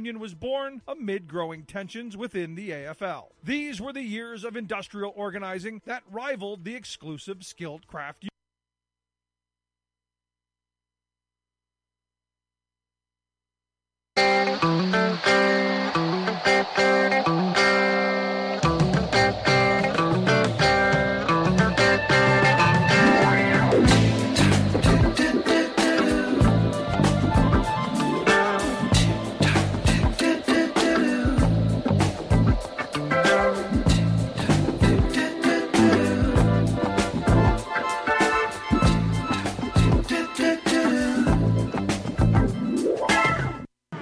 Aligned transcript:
union 0.00 0.18
was 0.18 0.32
born 0.32 0.80
amid 0.88 1.28
growing 1.28 1.62
tensions 1.62 2.16
within 2.16 2.54
the 2.54 2.70
AFL. 2.70 3.26
These 3.44 3.82
were 3.82 3.92
the 3.92 4.00
years 4.00 4.44
of 4.44 4.56
industrial 4.56 5.12
organizing 5.14 5.82
that 5.84 6.02
rivaled 6.10 6.64
the 6.64 6.74
exclusive 6.74 7.44
skilled 7.44 7.86
craft 7.86 8.29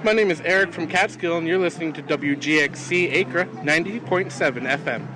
My 0.09 0.13
name 0.13 0.31
is 0.31 0.41
Eric 0.41 0.73
from 0.73 0.87
Catskill, 0.87 1.37
and 1.37 1.47
you're 1.47 1.59
listening 1.59 1.93
to 1.93 2.01
WGXC 2.01 3.13
Acra 3.13 3.45
90.7 3.45 4.31
FM. 4.31 5.07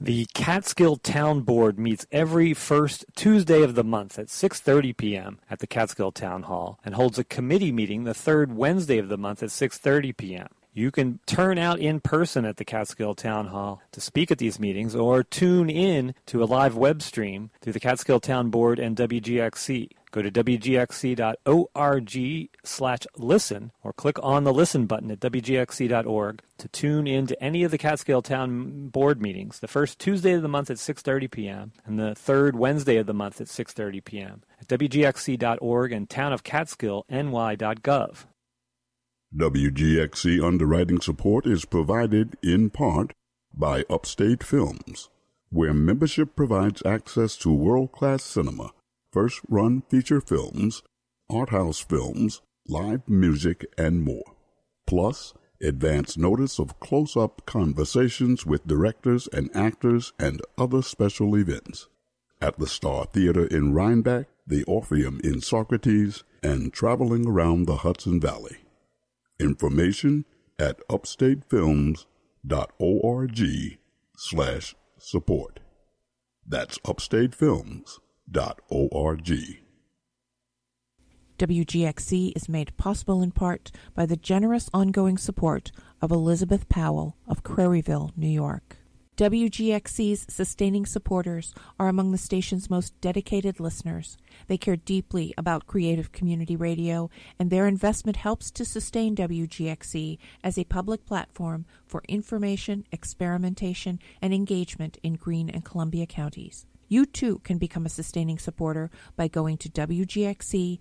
The 0.00 0.26
Catskill 0.34 0.96
Town 0.96 1.42
Board 1.42 1.78
meets 1.78 2.04
every 2.10 2.52
first 2.52 3.04
Tuesday 3.14 3.62
of 3.62 3.76
the 3.76 3.84
month 3.84 4.18
at 4.18 4.26
6:30 4.26 4.96
p.m. 4.96 5.38
at 5.48 5.60
the 5.60 5.68
Catskill 5.68 6.10
Town 6.10 6.42
Hall 6.42 6.80
and 6.84 6.96
holds 6.96 7.16
a 7.16 7.22
committee 7.22 7.70
meeting 7.70 8.02
the 8.02 8.12
third 8.12 8.52
Wednesday 8.52 8.98
of 8.98 9.08
the 9.08 9.16
month 9.16 9.40
at 9.44 9.50
6:30 9.50 10.16
p.m. 10.16 10.48
You 10.72 10.90
can 10.90 11.20
turn 11.26 11.56
out 11.56 11.78
in 11.78 12.00
person 12.00 12.44
at 12.44 12.56
the 12.56 12.64
Catskill 12.64 13.14
Town 13.14 13.46
Hall 13.48 13.80
to 13.92 14.00
speak 14.00 14.32
at 14.32 14.38
these 14.38 14.58
meetings 14.58 14.96
or 14.96 15.22
tune 15.22 15.70
in 15.70 16.12
to 16.26 16.42
a 16.42 16.50
live 16.56 16.76
web 16.76 17.02
stream 17.02 17.50
through 17.60 17.74
the 17.74 17.78
Catskill 17.78 18.18
Town 18.18 18.50
Board 18.50 18.80
and 18.80 18.96
WGXC. 18.96 19.90
Go 20.12 20.22
to 20.22 20.30
wgxc.org 20.30 22.08
slash 22.64 23.00
listen 23.16 23.72
or 23.84 23.92
click 23.92 24.16
on 24.22 24.44
the 24.44 24.52
listen 24.52 24.86
button 24.86 25.10
at 25.10 25.18
wgxc.org 25.20 26.42
to 26.58 26.68
tune 26.68 27.06
in 27.06 27.26
to 27.28 27.42
any 27.42 27.62
of 27.62 27.70
the 27.70 27.78
Catskill 27.78 28.22
Town 28.22 28.88
board 28.88 29.22
meetings, 29.22 29.60
the 29.60 29.68
first 29.68 30.00
Tuesday 30.00 30.32
of 30.32 30.42
the 30.42 30.48
month 30.48 30.68
at 30.68 30.78
6.30 30.78 31.30
p.m. 31.30 31.72
and 31.86 31.96
the 31.98 32.16
third 32.16 32.56
Wednesday 32.56 32.96
of 32.96 33.06
the 33.06 33.14
month 33.14 33.40
at 33.40 33.46
6.30 33.46 34.04
p.m. 34.04 34.42
at 34.60 34.66
wgxc.org 34.66 35.92
and 35.92 36.08
townofcatskillny.gov. 36.08 38.24
WGXC 39.36 40.44
underwriting 40.44 41.00
support 41.00 41.46
is 41.46 41.64
provided 41.64 42.36
in 42.42 42.68
part 42.68 43.12
by 43.54 43.84
Upstate 43.88 44.42
Films, 44.42 45.08
where 45.50 45.72
membership 45.72 46.34
provides 46.34 46.82
access 46.84 47.36
to 47.36 47.52
world-class 47.52 48.24
cinema– 48.24 48.72
first 49.12 49.40
run 49.48 49.82
feature 49.88 50.20
films, 50.20 50.82
art 51.28 51.50
house 51.50 51.80
films, 51.80 52.40
live 52.68 53.08
music, 53.08 53.66
and 53.76 54.02
more. 54.02 54.36
Plus, 54.86 55.34
advance 55.62 56.16
notice 56.16 56.58
of 56.58 56.80
close 56.80 57.14
up 57.16 57.44
conversations 57.46 58.46
with 58.46 58.66
directors 58.66 59.28
and 59.32 59.54
actors 59.54 60.12
and 60.18 60.40
other 60.56 60.80
special 60.82 61.36
events. 61.36 61.88
At 62.40 62.58
the 62.58 62.66
Star 62.66 63.04
Theater 63.04 63.44
in 63.46 63.74
Rhinebeck, 63.74 64.28
the 64.46 64.64
Orpheum 64.64 65.20
in 65.22 65.40
Saugerties, 65.40 66.22
and 66.42 66.72
traveling 66.72 67.26
around 67.26 67.66
the 67.66 67.76
Hudson 67.76 68.18
Valley. 68.20 68.56
Information 69.38 70.24
at 70.58 70.80
upstatefilms.org 70.88 73.78
slash 74.16 74.74
support. 74.98 75.60
That's 76.46 76.78
upstatefilms.org 78.32 79.60
WGXC 81.38 82.32
is 82.36 82.48
made 82.50 82.76
possible 82.76 83.22
in 83.22 83.30
part 83.30 83.70
by 83.94 84.04
the 84.04 84.16
generous 84.16 84.68
ongoing 84.74 85.16
support 85.16 85.72
of 86.02 86.10
Elizabeth 86.10 86.68
Powell 86.68 87.16
of 87.26 87.42
Craryville, 87.42 88.10
New 88.14 88.28
York. 88.28 88.76
WGXC's 89.16 90.26
sustaining 90.32 90.86
supporters 90.86 91.54
are 91.78 91.88
among 91.88 92.10
the 92.10 92.18
station's 92.18 92.70
most 92.70 92.98
dedicated 93.00 93.58
listeners. 93.58 94.16
They 94.48 94.58
care 94.58 94.76
deeply 94.76 95.34
about 95.36 95.66
creative 95.66 96.12
community 96.12 96.56
radio, 96.56 97.10
and 97.38 97.50
their 97.50 97.66
investment 97.66 98.16
helps 98.16 98.50
to 98.52 98.64
sustain 98.64 99.16
WGXC 99.16 100.18
as 100.44 100.58
a 100.58 100.64
public 100.64 101.04
platform 101.06 101.64
for 101.86 102.02
information, 102.06 102.86
experimentation, 102.92 103.98
and 104.22 104.32
engagement 104.32 104.98
in 105.02 105.14
Greene 105.14 105.50
and 105.50 105.64
Columbia 105.64 106.06
counties. 106.06 106.66
You 106.92 107.06
too 107.06 107.38
can 107.44 107.56
become 107.56 107.86
a 107.86 107.88
sustaining 107.88 108.38
supporter 108.40 108.90
by 109.14 109.28
going 109.28 109.58
to 109.58 109.68
wgxc.org 109.68 110.80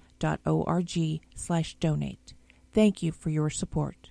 slash 1.35 1.75
donate. 1.75 2.33
Thank 2.73 3.03
you 3.03 3.11
for 3.11 3.29
your 3.29 3.51
support. 3.51 4.09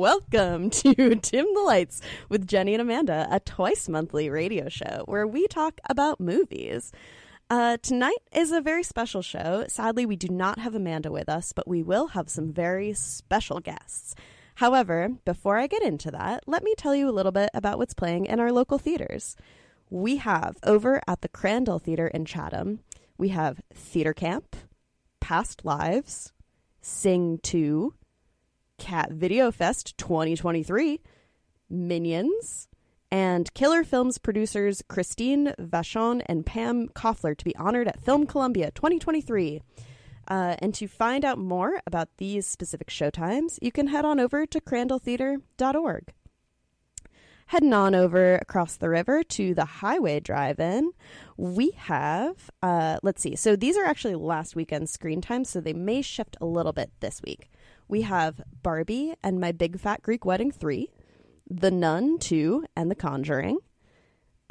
Welcome 0.00 0.70
to 0.80 1.14
Dim 1.14 1.46
the 1.52 1.60
Lights 1.60 2.00
with 2.30 2.46
Jenny 2.46 2.72
and 2.72 2.80
Amanda, 2.80 3.28
a 3.30 3.38
twice 3.38 3.86
monthly 3.86 4.30
radio 4.30 4.70
show 4.70 5.02
where 5.04 5.26
we 5.26 5.46
talk 5.46 5.78
about 5.90 6.18
movies. 6.18 6.90
Uh, 7.50 7.76
tonight 7.82 8.16
is 8.32 8.50
a 8.50 8.62
very 8.62 8.82
special 8.82 9.20
show. 9.20 9.66
Sadly, 9.68 10.06
we 10.06 10.16
do 10.16 10.28
not 10.28 10.58
have 10.58 10.74
Amanda 10.74 11.12
with 11.12 11.28
us, 11.28 11.52
but 11.52 11.68
we 11.68 11.82
will 11.82 12.06
have 12.06 12.30
some 12.30 12.50
very 12.50 12.94
special 12.94 13.60
guests. 13.60 14.14
However, 14.54 15.10
before 15.26 15.58
I 15.58 15.66
get 15.66 15.82
into 15.82 16.10
that, 16.12 16.44
let 16.46 16.64
me 16.64 16.74
tell 16.78 16.94
you 16.94 17.06
a 17.06 17.12
little 17.12 17.30
bit 17.30 17.50
about 17.52 17.76
what's 17.76 17.92
playing 17.92 18.24
in 18.24 18.40
our 18.40 18.52
local 18.52 18.78
theaters. 18.78 19.36
We 19.90 20.16
have 20.16 20.56
over 20.62 21.02
at 21.06 21.20
the 21.20 21.28
Crandall 21.28 21.78
Theater 21.78 22.06
in 22.06 22.24
Chatham, 22.24 22.80
we 23.18 23.28
have 23.28 23.60
Theater 23.74 24.14
Camp, 24.14 24.56
Past 25.20 25.66
Lives, 25.66 26.32
Sing 26.80 27.38
2, 27.42 27.92
Cat 28.80 29.12
Video 29.12 29.52
Fest 29.52 29.96
2023, 29.98 31.00
Minions, 31.68 32.66
and 33.10 33.52
Killer 33.54 33.84
Films 33.84 34.18
producers 34.18 34.82
Christine 34.88 35.52
Vachon 35.60 36.22
and 36.26 36.46
Pam 36.46 36.88
Koffler 36.88 37.36
to 37.36 37.44
be 37.44 37.54
honored 37.56 37.86
at 37.86 38.02
Film 38.02 38.26
Columbia 38.26 38.70
2023. 38.72 39.60
Uh, 40.26 40.56
and 40.60 40.74
to 40.74 40.88
find 40.88 41.24
out 41.24 41.38
more 41.38 41.80
about 41.86 42.08
these 42.16 42.46
specific 42.46 42.88
showtimes, 42.88 43.58
you 43.60 43.70
can 43.70 43.88
head 43.88 44.04
on 44.04 44.18
over 44.18 44.46
to 44.46 44.60
crandalltheater.org. 44.60 46.14
Heading 47.46 47.72
on 47.72 47.94
over 47.94 48.36
across 48.36 48.76
the 48.76 48.88
river 48.88 49.22
to 49.24 49.54
the 49.54 49.64
Highway 49.64 50.20
Drive 50.20 50.58
In, 50.58 50.92
we 51.36 51.72
have, 51.72 52.50
uh, 52.62 52.98
let's 53.02 53.20
see, 53.20 53.36
so 53.36 53.56
these 53.56 53.76
are 53.76 53.84
actually 53.84 54.14
last 54.14 54.56
weekend's 54.56 54.92
screen 54.92 55.20
times, 55.20 55.50
so 55.50 55.60
they 55.60 55.72
may 55.72 56.00
shift 56.00 56.36
a 56.40 56.46
little 56.46 56.72
bit 56.72 56.92
this 57.00 57.20
week 57.22 57.50
we 57.90 58.02
have 58.02 58.40
Barbie 58.62 59.14
and 59.22 59.40
My 59.40 59.50
Big 59.52 59.78
Fat 59.78 60.02
Greek 60.02 60.24
Wedding 60.24 60.52
3, 60.52 60.88
The 61.50 61.72
Nun 61.72 62.18
2, 62.18 62.64
and 62.76 62.90
The 62.90 62.94
Conjuring. 62.94 63.58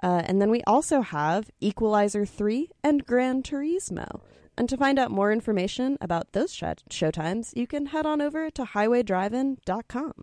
Uh, 0.04 0.24
and 0.26 0.42
then 0.42 0.50
we 0.50 0.62
also 0.68 1.02
have 1.02 1.50
Equalizer 1.62 2.26
3 2.26 2.70
and 2.84 3.06
Gran 3.06 3.42
Turismo. 3.42 4.22
And 4.58 4.68
to 4.68 4.78
find 4.78 5.00
out 5.00 5.10
more 5.10 5.32
information 5.32 5.98
about 6.02 6.34
those 6.34 6.54
sh- 6.54 6.64
showtimes, 6.90 7.56
you 7.56 7.66
can 7.66 7.88
head 7.88 8.06
on 8.06 8.22
over 8.22 8.50
to 8.52 8.64
highwaydrivein.com. 8.66 10.14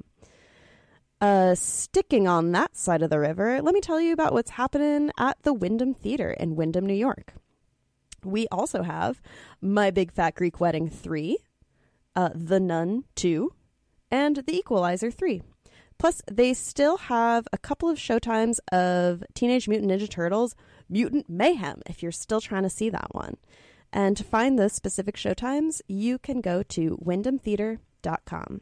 Uh, 1.19 1.55
sticking 1.55 2.29
on 2.29 2.53
that 2.53 2.77
side 2.77 3.01
of 3.01 3.09
the 3.09 3.19
river, 3.19 3.62
let 3.62 3.73
me 3.73 3.81
tell 3.81 3.99
you 3.99 4.12
about 4.12 4.35
what's 4.35 4.51
happening 4.51 5.11
at 5.19 5.43
the 5.43 5.55
Windham 5.55 5.95
Theater 5.95 6.33
in 6.33 6.55
Windham, 6.55 6.85
New 6.85 6.93
York. 6.93 7.33
We 8.23 8.47
also 8.49 8.83
have 8.83 9.23
My 9.62 9.91
Big 9.91 10.12
Fat 10.12 10.35
Greek 10.35 10.61
Wedding 10.61 10.91
3, 10.91 11.39
uh, 12.17 12.31
The 12.35 12.59
Nun 12.59 13.05
2, 13.15 13.53
and 14.11 14.37
The 14.37 14.57
Equalizer 14.57 15.11
3. 15.11 15.43
Plus, 15.99 16.23
they 16.31 16.53
still 16.53 16.97
have 16.97 17.47
a 17.53 17.59
couple 17.59 17.89
of 17.89 17.99
showtimes 17.99 18.59
of 18.73 19.23
Teenage 19.35 19.69
Mutant 19.69 19.91
Ninja 19.91 20.09
Turtles 20.09 20.55
Mutant 20.89 21.29
Mayhem 21.29 21.81
if 21.87 22.03
you're 22.03 22.13
still 22.13 22.41
trying 22.41 22.65
to 22.65 22.71
see 22.71 22.91
that 22.91 23.15
one. 23.15 23.37
And 23.93 24.17
to 24.17 24.25
find 24.25 24.59
those 24.59 24.73
specific 24.73 25.17
showtimes, 25.17 25.81
you 25.89 26.19
can 26.19 26.41
go 26.41 26.63
to 26.65 26.99
wyndhamtheater.com. 27.03 28.61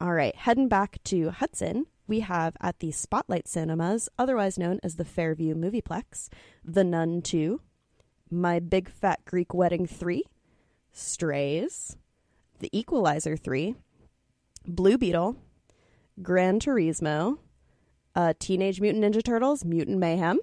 All 0.00 0.12
right, 0.12 0.34
heading 0.36 0.68
back 0.68 0.98
to 1.04 1.30
Hudson, 1.30 1.86
we 2.06 2.20
have 2.20 2.56
at 2.60 2.78
the 2.78 2.92
Spotlight 2.92 3.48
Cinemas, 3.48 4.08
otherwise 4.18 4.58
known 4.58 4.80
as 4.82 4.96
the 4.96 5.04
Fairview 5.04 5.54
Movieplex, 5.54 6.28
The 6.64 6.84
Nun 6.84 7.22
2, 7.22 7.60
My 8.30 8.60
Big 8.60 8.88
Fat 8.88 9.24
Greek 9.24 9.52
Wedding 9.52 9.86
3, 9.86 10.24
Strays, 10.92 11.96
The 12.60 12.70
Equalizer 12.78 13.36
3, 13.36 13.74
Blue 14.66 14.98
Beetle, 14.98 15.36
Gran 16.22 16.60
Turismo, 16.60 17.38
uh, 18.14 18.34
Teenage 18.38 18.80
Mutant 18.80 19.02
Ninja 19.02 19.22
Turtles, 19.22 19.64
Mutant 19.64 19.98
Mayhem, 19.98 20.38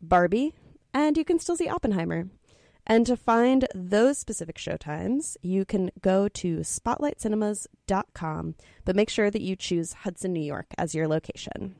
Barbie, 0.00 0.54
and 0.92 1.16
you 1.16 1.24
can 1.24 1.38
still 1.38 1.56
see 1.56 1.68
Oppenheimer. 1.68 2.28
And 2.86 3.06
to 3.06 3.16
find 3.16 3.68
those 3.74 4.18
specific 4.18 4.56
showtimes, 4.56 5.36
you 5.42 5.64
can 5.64 5.90
go 6.00 6.26
to 6.28 6.58
spotlightcinemas.com, 6.58 8.54
but 8.84 8.96
make 8.96 9.10
sure 9.10 9.30
that 9.30 9.42
you 9.42 9.54
choose 9.54 9.92
Hudson, 9.92 10.32
New 10.32 10.40
York 10.40 10.66
as 10.76 10.94
your 10.94 11.06
location. 11.06 11.76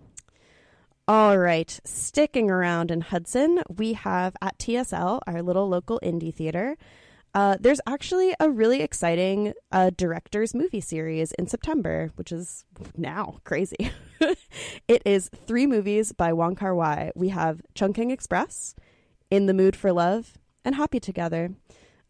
All 1.09 1.39
right, 1.39 1.81
sticking 1.85 2.51
around 2.51 2.91
in 2.91 3.01
Hudson, 3.01 3.63
we 3.75 3.95
have 3.95 4.37
at 4.43 4.59
TSL, 4.59 5.23
our 5.27 5.43
little 5.43 5.67
local 5.67 5.99
indie 6.03 6.35
theater, 6.35 6.77
uh, 7.35 7.57
there's 7.61 7.81
actually 7.87 8.35
a 8.41 8.51
really 8.51 8.83
exciting 8.83 9.53
uh, 9.71 9.91
director's 9.97 10.55
movie 10.55 10.81
series 10.81 11.33
in 11.33 11.47
September, 11.47 12.11
which 12.17 12.33
is 12.33 12.65
now 12.97 13.39
crazy. 13.45 13.91
it 14.89 15.03
is 15.05 15.31
three 15.47 15.67
movies 15.67 16.13
by 16.13 16.33
Wong 16.33 16.55
Kar 16.55 16.75
Wai. 16.75 17.11
We 17.15 17.29
have 17.29 17.63
Chungking 17.75 18.11
Express, 18.11 18.75
In 19.31 19.47
the 19.47 19.55
Mood 19.55 19.77
for 19.77 19.93
Love, 19.93 20.39
and 20.65 20.75
Happy 20.75 21.01
Together. 21.01 21.51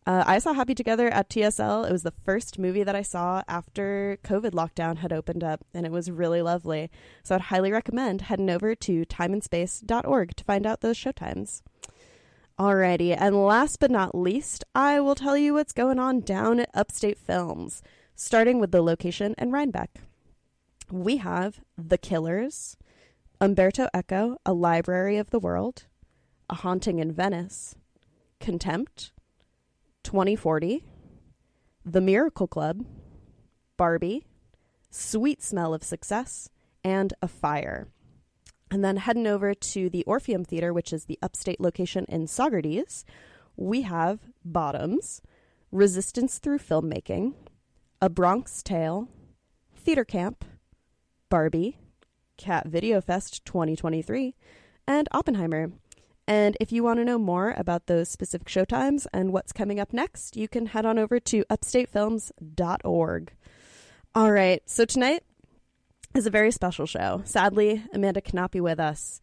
Uh, 0.07 0.25
I 0.27 0.39
saw 0.39 0.55
Happy 0.55 0.75
Together 0.75 1.09
at 1.09 1.29
TSL. 1.29 1.87
It 1.87 1.93
was 1.93 2.03
the 2.03 2.15
first 2.25 2.59
movie 2.59 2.83
that 2.83 2.97
I 2.97 3.03
saw 3.03 3.43
after 3.47 4.19
COVID 4.25 4.53
lockdown 4.53 4.99
had 4.99 5.13
opened 5.13 5.45
up, 5.45 5.67
and 5.75 5.85
it 5.85 5.93
was 5.93 6.11
really 6.11 6.41
lovely. 6.41 6.91
So 7.23 7.35
I'd 7.35 7.43
highly 7.43 7.71
recommend 7.71 8.23
heading 8.23 8.49
over 8.49 8.75
to 8.75 9.05
timeandspace.org 9.05 10.37
to 10.37 10.45
find 10.45 10.67
out 10.67 10.81
those 10.81 10.97
showtimes. 10.97 11.61
Alrighty, 12.59 13.17
and 13.17 13.47
last 13.47 13.79
but 13.79 13.89
not 13.89 14.17
least, 14.17 14.65
I 14.75 14.99
will 14.99 15.15
tell 15.15 15.37
you 15.37 15.55
what's 15.55 15.73
going 15.73 16.01
on 16.01 16.19
down 16.19 16.59
at 16.59 16.71
Upstate 16.75 17.17
Films, 17.17 17.85
starting 18.17 18.59
with 18.59 18.73
the 18.73 18.83
location 18.83 19.37
in 19.39 19.53
Rhinebeck. 19.53 20.01
We 20.91 21.19
have 21.19 21.61
The 21.77 21.99
Killers, 21.99 22.77
Umberto 23.41 23.89
Eco, 23.95 24.39
A 24.45 24.53
Library 24.53 25.19
of 25.19 25.31
the 25.31 25.39
World, 25.39 25.85
A 26.51 26.57
Haunting 26.57 26.99
in 26.99 27.13
Venice, 27.13 27.77
Contempt, 28.41 29.13
2040, 30.03 30.83
The 31.85 32.01
Miracle 32.01 32.49
Club, 32.49 32.85
Barbie, 33.77 34.27
Sweet 34.91 35.45
Smell 35.45 35.75
of 35.75 35.85
Success, 35.85 36.51
and 36.83 37.15
Afire. 37.23 37.87
And 38.71 38.85
then 38.85 38.99
heading 38.99 39.27
over 39.27 39.55
to 39.55 39.89
the 39.89 40.05
Orpheum 40.05 40.45
Theater, 40.45 40.73
which 40.73 40.93
is 40.93 41.05
the 41.05 41.19
upstate 41.23 41.61
location 41.61 42.05
in 42.09 42.27
Saugerties, 42.27 43.05
we 43.57 43.83
have 43.83 44.21
Bottoms, 44.45 45.23
Resistance 45.73 46.39
Through 46.39 46.59
Filmmaking, 46.59 47.35
A 48.01 48.09
Bronx 48.09 48.63
Tale, 48.63 49.09
Theater 49.75 50.05
Camp, 50.05 50.45
Barbie, 51.29 51.79
Cat 52.37 52.67
Video 52.67 53.01
Fest 53.01 53.45
2023, 53.45 54.35
and 54.87 55.09
Oppenheimer. 55.13 55.73
And 56.27 56.57
if 56.61 56.73
you 56.73 56.83
want 56.85 56.99
to 56.99 57.05
know 57.05 57.19
more 57.19 57.55
about 57.57 57.87
those 57.87 58.11
specific 58.11 58.49
showtimes 58.49 59.07
and 59.15 59.33
what's 59.33 59.53
coming 59.53 59.81
up 59.81 59.95
next, 59.95 60.37
you 60.37 60.47
can 60.47 60.67
head 60.67 60.85
on 60.85 60.99
over 60.99 61.19
to 61.21 61.45
upstatefilms.org. 61.47 63.33
All 64.15 64.33
right, 64.33 64.63
so 64.67 64.85
tonight 64.85 65.23
is 66.15 66.27
a 66.27 66.31
very 66.31 66.51
special 66.51 66.87
show. 66.87 67.23
Sadly, 67.25 67.85
Amanda 67.93 68.21
cannot 68.21 68.51
be 68.51 68.61
with 68.61 68.81
us, 68.81 69.21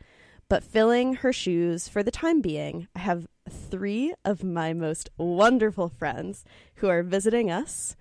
but 0.50 0.64
filling 0.64 1.16
her 1.16 1.34
shoes 1.34 1.88
for 1.88 2.04
the 2.04 2.12
time 2.12 2.42
being, 2.42 2.88
I 2.96 3.00
have 3.00 3.28
three 3.50 4.14
of 4.24 4.44
my 4.44 4.74
most 4.74 5.10
wonderful 5.18 5.90
friends 5.90 6.44
who 6.76 6.88
are 6.88 7.04
visiting 7.04 7.52
us 7.52 7.96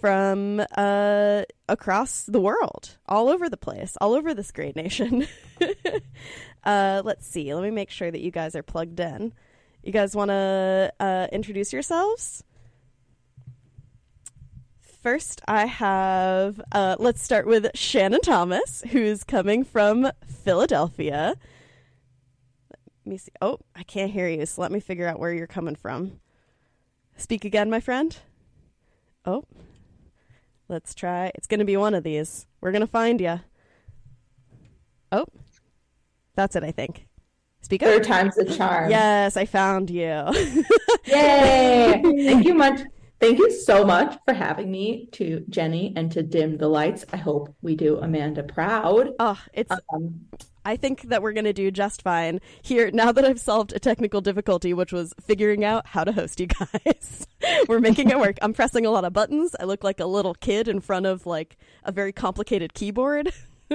from 0.00 0.60
uh, 0.76 1.42
across 1.68 2.24
the 2.24 2.40
world, 2.40 2.96
all 3.06 3.28
over 3.28 3.48
the 3.48 3.56
place, 3.56 3.96
all 4.00 4.14
over 4.14 4.34
this 4.34 4.50
great 4.50 4.74
nation. 4.74 5.28
uh, 6.64 7.02
let's 7.04 7.26
see. 7.26 7.54
Let 7.54 7.62
me 7.62 7.70
make 7.70 7.90
sure 7.90 8.10
that 8.10 8.20
you 8.20 8.32
guys 8.32 8.56
are 8.56 8.64
plugged 8.64 8.98
in. 8.98 9.32
You 9.82 9.92
guys 9.92 10.16
want 10.16 10.30
to 10.30 10.92
uh, 10.98 11.28
introduce 11.30 11.72
yourselves? 11.72 12.42
First, 15.02 15.42
I 15.48 15.66
have, 15.66 16.60
uh, 16.70 16.94
let's 17.00 17.20
start 17.20 17.44
with 17.44 17.66
Shannon 17.74 18.20
Thomas, 18.20 18.84
who's 18.92 19.24
coming 19.24 19.64
from 19.64 20.08
Philadelphia. 20.44 21.34
Let 22.70 23.10
me 23.10 23.18
see. 23.18 23.32
Oh, 23.40 23.58
I 23.74 23.82
can't 23.82 24.12
hear 24.12 24.28
you, 24.28 24.46
so 24.46 24.62
let 24.62 24.70
me 24.70 24.78
figure 24.78 25.08
out 25.08 25.18
where 25.18 25.32
you're 25.34 25.48
coming 25.48 25.74
from. 25.74 26.20
Speak 27.16 27.44
again, 27.44 27.68
my 27.68 27.80
friend. 27.80 28.16
Oh, 29.24 29.42
let's 30.68 30.94
try. 30.94 31.32
It's 31.34 31.48
going 31.48 31.58
to 31.58 31.66
be 31.66 31.76
one 31.76 31.94
of 31.94 32.04
these. 32.04 32.46
We're 32.60 32.70
going 32.70 32.82
to 32.82 32.86
find 32.86 33.20
you. 33.20 33.40
Oh, 35.10 35.26
that's 36.36 36.54
it, 36.54 36.62
I 36.62 36.70
think. 36.70 37.08
Speak 37.60 37.82
up. 37.82 37.88
Third 37.88 38.04
time's 38.04 38.36
the 38.36 38.44
charm. 38.44 38.88
Yes, 38.88 39.36
I 39.36 39.46
found 39.46 39.90
you. 39.90 40.04
Yay! 41.06 42.00
Thank 42.04 42.46
you 42.46 42.54
much. 42.54 42.82
Thank 43.22 43.38
you 43.38 43.52
so 43.52 43.84
much 43.84 44.18
for 44.24 44.34
having 44.34 44.68
me 44.68 45.06
to 45.12 45.44
Jenny 45.48 45.92
and 45.94 46.10
to 46.10 46.24
dim 46.24 46.58
the 46.58 46.66
lights. 46.66 47.04
I 47.12 47.18
hope 47.18 47.54
we 47.62 47.76
do 47.76 47.98
Amanda 47.98 48.42
proud. 48.42 49.10
Oh, 49.20 49.40
it's. 49.52 49.70
Um, 49.94 50.22
I 50.64 50.74
think 50.74 51.02
that 51.02 51.22
we're 51.22 51.32
going 51.32 51.44
to 51.44 51.52
do 51.52 51.70
just 51.70 52.02
fine 52.02 52.40
here 52.62 52.90
now 52.90 53.12
that 53.12 53.24
I've 53.24 53.38
solved 53.38 53.72
a 53.74 53.78
technical 53.78 54.22
difficulty, 54.22 54.74
which 54.74 54.92
was 54.92 55.14
figuring 55.20 55.64
out 55.64 55.86
how 55.86 56.02
to 56.02 56.10
host 56.10 56.40
you 56.40 56.46
guys. 56.84 57.28
we're 57.68 57.78
making 57.78 58.10
it 58.10 58.18
work. 58.18 58.38
I'm 58.42 58.54
pressing 58.54 58.86
a 58.86 58.90
lot 58.90 59.04
of 59.04 59.12
buttons. 59.12 59.54
I 59.60 59.66
look 59.66 59.84
like 59.84 60.00
a 60.00 60.06
little 60.06 60.34
kid 60.34 60.66
in 60.66 60.80
front 60.80 61.06
of 61.06 61.24
like 61.24 61.56
a 61.84 61.92
very 61.92 62.12
complicated 62.12 62.74
keyboard. 62.74 63.32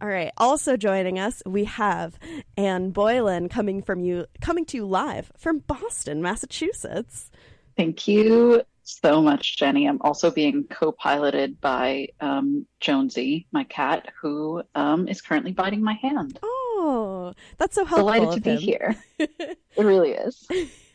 All 0.00 0.08
right. 0.08 0.32
Also 0.38 0.78
joining 0.78 1.18
us, 1.18 1.42
we 1.44 1.64
have 1.64 2.18
Anne 2.56 2.90
Boylan 2.90 3.50
coming 3.50 3.82
from 3.82 4.00
you, 4.00 4.26
coming 4.40 4.64
to 4.66 4.78
you 4.78 4.86
live 4.86 5.30
from 5.36 5.58
Boston, 5.60 6.22
Massachusetts. 6.22 7.30
Thank 7.76 8.08
you 8.08 8.62
so 8.86 9.20
much, 9.20 9.56
Jenny. 9.56 9.86
I'm 9.86 10.00
also 10.00 10.30
being 10.30 10.64
co-piloted 10.64 11.60
by 11.60 12.08
um, 12.20 12.66
Jonesy, 12.80 13.46
my 13.52 13.64
cat, 13.64 14.08
who 14.20 14.62
um, 14.74 15.08
is 15.08 15.20
currently 15.20 15.52
biting 15.52 15.82
my 15.82 15.94
hand. 15.94 16.38
Oh, 16.42 17.34
that's 17.58 17.74
so 17.74 17.84
helpful. 17.84 18.12
Delighted 18.12 18.44
to 18.44 18.50
be 18.50 18.56
here. 18.56 18.96
it 19.18 19.58
really 19.76 20.12
is. 20.12 20.46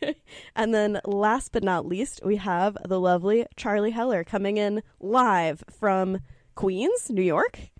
and 0.56 0.74
then, 0.74 1.00
last 1.04 1.52
but 1.52 1.62
not 1.62 1.86
least, 1.86 2.20
we 2.24 2.36
have 2.36 2.76
the 2.88 2.98
lovely 2.98 3.46
Charlie 3.56 3.90
Heller 3.90 4.24
coming 4.24 4.56
in 4.56 4.82
live 4.98 5.62
from 5.70 6.20
Queens, 6.54 7.10
New 7.10 7.22
York. 7.22 7.71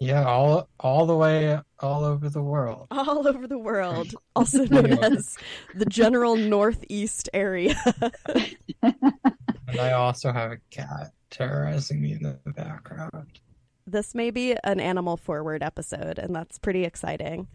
Yeah, 0.00 0.24
all 0.24 0.66
all 0.80 1.04
the 1.04 1.14
way 1.14 1.60
all 1.78 2.04
over 2.04 2.30
the 2.30 2.42
world. 2.42 2.86
All 2.90 3.28
over 3.28 3.46
the 3.46 3.58
world, 3.58 4.14
also 4.34 4.64
known 4.64 4.92
as 5.04 5.36
the 5.74 5.84
general 5.84 6.36
northeast 6.36 7.28
area. 7.34 7.76
and 8.82 9.78
I 9.78 9.92
also 9.92 10.32
have 10.32 10.52
a 10.52 10.58
cat 10.70 11.12
terrorizing 11.28 12.00
me 12.00 12.12
in 12.12 12.22
the 12.22 12.38
background. 12.52 13.40
This 13.86 14.14
may 14.14 14.30
be 14.30 14.56
an 14.64 14.80
animal 14.80 15.18
forward 15.18 15.62
episode, 15.62 16.18
and 16.18 16.34
that's 16.34 16.58
pretty 16.58 16.84
exciting. 16.84 17.48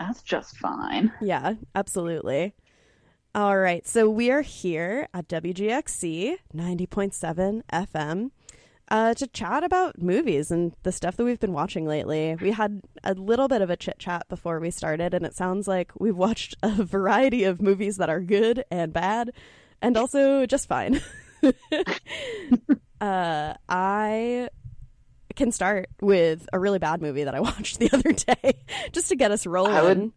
That's 0.00 0.22
just 0.22 0.56
fine. 0.56 1.12
Yeah, 1.20 1.54
absolutely. 1.76 2.54
All 3.32 3.58
right, 3.58 3.86
so 3.86 4.10
we 4.10 4.30
are 4.32 4.42
here 4.42 5.08
at 5.14 5.28
WGXC 5.28 6.36
90.7 6.54 7.62
FM 7.72 8.30
uh, 8.92 9.14
to 9.14 9.26
chat 9.26 9.64
about 9.64 10.00
movies 10.00 10.50
and 10.50 10.72
the 10.82 10.92
stuff 10.92 11.16
that 11.16 11.24
we've 11.24 11.40
been 11.40 11.52
watching 11.54 11.86
lately. 11.86 12.36
We 12.40 12.50
had 12.52 12.82
a 13.02 13.14
little 13.14 13.48
bit 13.48 13.62
of 13.62 13.70
a 13.70 13.76
chit 13.76 13.98
chat 13.98 14.28
before 14.28 14.60
we 14.60 14.70
started, 14.70 15.14
and 15.14 15.24
it 15.26 15.34
sounds 15.34 15.66
like 15.66 15.90
we've 15.98 16.16
watched 16.16 16.54
a 16.62 16.70
variety 16.84 17.44
of 17.44 17.60
movies 17.62 17.96
that 17.96 18.10
are 18.10 18.20
good 18.20 18.64
and 18.70 18.92
bad, 18.92 19.32
and 19.80 19.96
also 19.96 20.44
just 20.46 20.68
fine. 20.68 21.00
uh, 23.00 23.54
I 23.68 24.48
can 25.34 25.50
start 25.50 25.88
with 26.00 26.46
a 26.52 26.58
really 26.60 26.78
bad 26.78 27.00
movie 27.00 27.24
that 27.24 27.34
I 27.34 27.40
watched 27.50 27.78
the 27.78 27.90
other 27.92 28.12
day, 28.12 28.60
just 28.92 29.08
to 29.08 29.16
get 29.16 29.30
us 29.30 29.46
rolling. 29.46 29.72
I 29.74 29.82
would, 29.82 30.12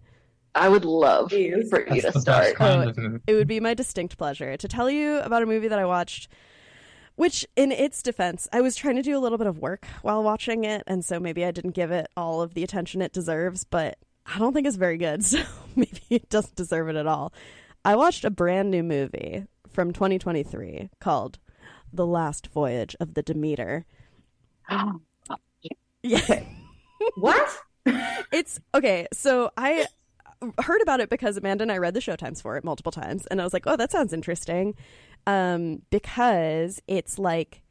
I 0.53 0.69
would 0.69 0.85
love 0.85 1.29
for 1.31 1.37
you 1.37 1.63
That's 1.69 2.13
to 2.13 2.19
start. 2.21 2.55
kind 2.55 2.83
Oh, 2.83 2.89
of 2.89 2.97
movie. 2.97 3.23
it 3.27 3.33
would 3.35 3.47
be 3.47 3.59
my 3.59 3.73
distinct 3.73 4.17
pleasure 4.17 4.57
to 4.57 4.67
tell 4.67 4.89
you 4.89 5.19
about 5.19 5.43
a 5.43 5.45
movie 5.45 5.69
that 5.69 5.79
I 5.79 5.85
watched. 5.85 6.27
Which, 7.15 7.45
in 7.55 7.71
its 7.71 8.01
defense, 8.03 8.47
I 8.51 8.61
was 8.61 8.75
trying 8.75 8.97
to 8.97 9.01
do 9.01 9.17
a 9.17 9.19
little 9.19 9.37
bit 9.37 9.47
of 9.47 9.59
work 9.59 9.85
while 10.01 10.21
watching 10.21 10.65
it, 10.65 10.83
and 10.85 11.03
so 11.03 11.19
maybe 11.19 11.45
I 11.45 11.51
didn't 11.51 11.71
give 11.71 11.91
it 11.91 12.07
all 12.17 12.41
of 12.41 12.53
the 12.53 12.63
attention 12.63 13.01
it 13.01 13.13
deserves, 13.13 13.63
but 13.63 13.97
I 14.25 14.37
don't 14.37 14.53
think 14.53 14.67
it's 14.67 14.75
very 14.75 14.97
good, 14.97 15.23
so 15.25 15.39
maybe 15.75 16.01
it 16.09 16.29
doesn't 16.29 16.55
deserve 16.55 16.89
it 16.89 16.95
at 16.95 17.07
all. 17.07 17.33
I 17.85 17.95
watched 17.95 18.25
a 18.25 18.29
brand 18.29 18.69
new 18.71 18.83
movie 18.83 19.45
from 19.69 19.93
2023 19.93 20.89
called 20.99 21.39
The 21.93 22.05
Last 22.05 22.47
Voyage 22.47 22.95
of 22.99 23.13
the 23.13 23.23
Demeter. 23.23 23.85
Yeah. 26.03 26.43
What? 27.15 27.57
It's 28.31 28.59
okay. 28.75 29.07
So 29.11 29.49
I 29.57 29.87
heard 30.59 30.81
about 30.81 30.99
it 30.99 31.09
because 31.09 31.37
Amanda 31.37 31.63
and 31.63 31.71
I 31.71 31.77
read 31.79 31.93
the 31.95 31.99
showtimes 31.99 32.41
for 32.41 32.57
it 32.57 32.63
multiple 32.63 32.91
times, 32.91 33.25
and 33.27 33.41
I 33.41 33.43
was 33.43 33.53
like, 33.53 33.65
"Oh, 33.65 33.75
that 33.75 33.91
sounds 33.91 34.13
interesting," 34.13 34.75
um, 35.27 35.81
because 35.89 36.81
it's 36.87 37.17
like 37.19 37.61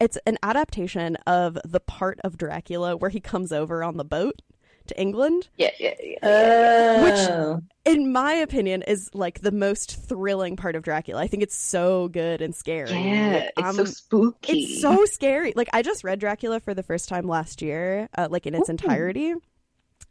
it's 0.00 0.18
an 0.26 0.38
adaptation 0.42 1.16
of 1.26 1.58
the 1.64 1.80
part 1.80 2.18
of 2.24 2.38
Dracula 2.38 2.96
where 2.96 3.10
he 3.10 3.20
comes 3.20 3.52
over 3.52 3.84
on 3.84 3.96
the 3.96 4.04
boat 4.04 4.40
to 4.86 5.00
England. 5.00 5.48
Yeah, 5.56 5.70
yeah, 5.78 5.94
yeah. 6.00 6.18
Oh. 6.22 7.60
In 7.84 8.12
my 8.12 8.32
opinion, 8.32 8.82
is 8.82 9.10
like 9.14 9.40
the 9.40 9.52
most 9.52 9.96
thrilling 9.96 10.56
part 10.56 10.74
of 10.74 10.82
Dracula. 10.82 11.20
I 11.20 11.26
think 11.26 11.42
it's 11.42 11.56
so 11.56 12.08
good 12.08 12.40
and 12.40 12.54
scary. 12.54 12.90
Yeah, 12.92 13.50
it's 13.56 13.76
so 13.76 13.82
Um, 13.82 13.86
spooky. 13.86 14.52
It's 14.52 14.80
so 14.80 15.04
scary. 15.04 15.52
Like 15.54 15.68
I 15.72 15.82
just 15.82 16.02
read 16.04 16.18
Dracula 16.18 16.60
for 16.60 16.74
the 16.74 16.82
first 16.82 17.08
time 17.08 17.26
last 17.26 17.62
year, 17.62 18.08
uh, 18.16 18.28
like 18.30 18.46
in 18.46 18.54
its 18.54 18.68
Ooh. 18.68 18.72
entirety, 18.72 19.34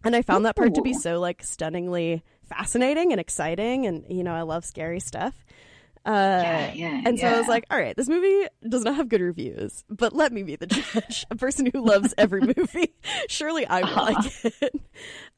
and 0.04 0.16
I 0.16 0.22
found 0.22 0.46
that 0.46 0.56
part 0.56 0.76
to 0.76 0.82
be 0.82 0.94
so 0.94 1.20
like 1.20 1.44
stunningly 1.44 2.24
fascinating 2.48 3.12
and 3.12 3.20
exciting. 3.20 3.86
And 3.86 4.06
you 4.10 4.24
know, 4.24 4.34
I 4.34 4.42
love 4.44 4.66
scary 4.66 5.00
stuff. 5.00 5.34
Uh, 6.06 6.12
yeah, 6.12 6.72
yeah. 6.74 7.02
and 7.06 7.20
so 7.20 7.28
I 7.28 7.38
was 7.38 7.48
like, 7.48 7.66
all 7.70 7.78
right, 7.78 7.96
this 7.96 8.08
movie 8.10 8.48
does 8.68 8.84
not 8.84 8.96
have 8.96 9.10
good 9.10 9.22
reviews, 9.22 9.84
but 9.90 10.14
let 10.14 10.32
me 10.32 10.44
be 10.44 10.56
the 10.56 10.66
judge, 10.68 11.26
a 11.30 11.36
person 11.36 11.70
who 11.72 11.82
loves 11.86 12.14
every 12.18 12.42
movie. 12.58 12.94
Surely 13.28 13.66
I 13.68 13.82
will 13.82 13.90
Uh-huh. 13.90 14.02
like 14.04 14.46
it. 14.46 14.74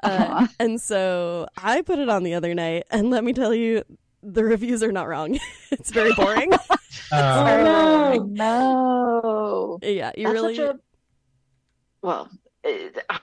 Uh, 0.03 0.07
Uh-huh. 0.07 0.47
and 0.59 0.79
so 0.79 1.47
I 1.57 1.81
put 1.81 1.99
it 1.99 2.09
on 2.09 2.23
the 2.23 2.35
other 2.35 2.53
night, 2.53 2.83
and 2.91 3.09
let 3.09 3.23
me 3.23 3.33
tell 3.33 3.53
you, 3.53 3.83
the 4.23 4.43
reviews 4.43 4.83
are 4.83 4.91
not 4.91 5.07
wrong. 5.07 5.39
it's 5.71 5.91
very 5.91 6.13
boring. 6.13 6.51
Oh, 7.13 7.43
no. 7.63 8.23
no. 8.25 9.79
yeah, 9.81 10.11
you 10.15 10.25
That's 10.27 10.33
really. 10.33 10.55
such 10.55 10.75
a 10.75 10.79
well. 12.01 12.29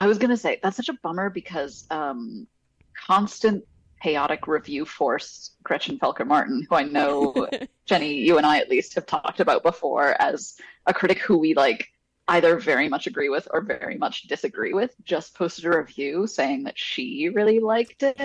I 0.01 0.05
was 0.07 0.17
gonna 0.17 0.37
say 0.37 0.59
that's 0.61 0.75
such 0.75 0.89
a 0.89 0.93
bummer 1.01 1.29
because 1.29 1.85
um, 1.91 2.47
constant 2.97 3.63
chaotic 4.01 4.47
review 4.47 4.85
force 4.85 5.51
Gretchen 5.63 5.99
Felker 5.99 6.25
Martin, 6.25 6.65
who 6.69 6.75
I 6.75 6.83
know 6.83 7.47
Jenny, 7.85 8.15
you 8.15 8.37
and 8.37 8.45
I 8.45 8.59
at 8.59 8.69
least 8.69 8.95
have 8.95 9.05
talked 9.05 9.39
about 9.39 9.63
before 9.63 10.19
as 10.21 10.55
a 10.85 10.93
critic 10.93 11.19
who 11.19 11.37
we 11.37 11.53
like 11.53 11.89
either 12.29 12.59
very 12.59 12.87
much 12.87 13.07
agree 13.07 13.29
with 13.29 13.47
or 13.51 13.61
very 13.61 13.97
much 13.97 14.23
disagree 14.23 14.73
with, 14.73 14.93
just 15.03 15.33
posted 15.33 15.65
a 15.65 15.77
review 15.77 16.27
saying 16.27 16.63
that 16.63 16.77
she 16.77 17.29
really 17.29 17.59
liked 17.59 18.03
it. 18.03 18.15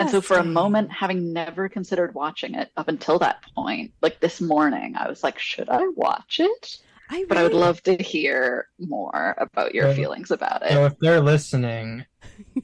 And 0.00 0.10
so 0.10 0.20
for 0.20 0.38
a 0.38 0.44
moment, 0.44 0.90
having 0.90 1.32
never 1.32 1.68
considered 1.68 2.14
watching 2.14 2.54
it 2.54 2.70
up 2.76 2.88
until 2.88 3.18
that 3.18 3.42
point, 3.54 3.92
like 4.00 4.20
this 4.20 4.40
morning, 4.40 4.94
I 4.96 5.08
was 5.08 5.22
like, 5.22 5.38
should 5.38 5.68
I 5.68 5.86
watch 5.94 6.40
it? 6.40 6.78
I 7.14 7.24
But 7.28 7.36
I 7.36 7.42
would 7.42 7.52
love 7.52 7.82
to 7.82 7.96
hear 8.02 8.68
more 8.78 9.34
about 9.36 9.74
your 9.74 9.88
Yeah. 9.88 9.94
feelings 9.94 10.30
about 10.30 10.62
it. 10.62 10.70
so 10.72 10.86
if 10.86 10.98
they're 10.98 11.20
listening, 11.20 12.06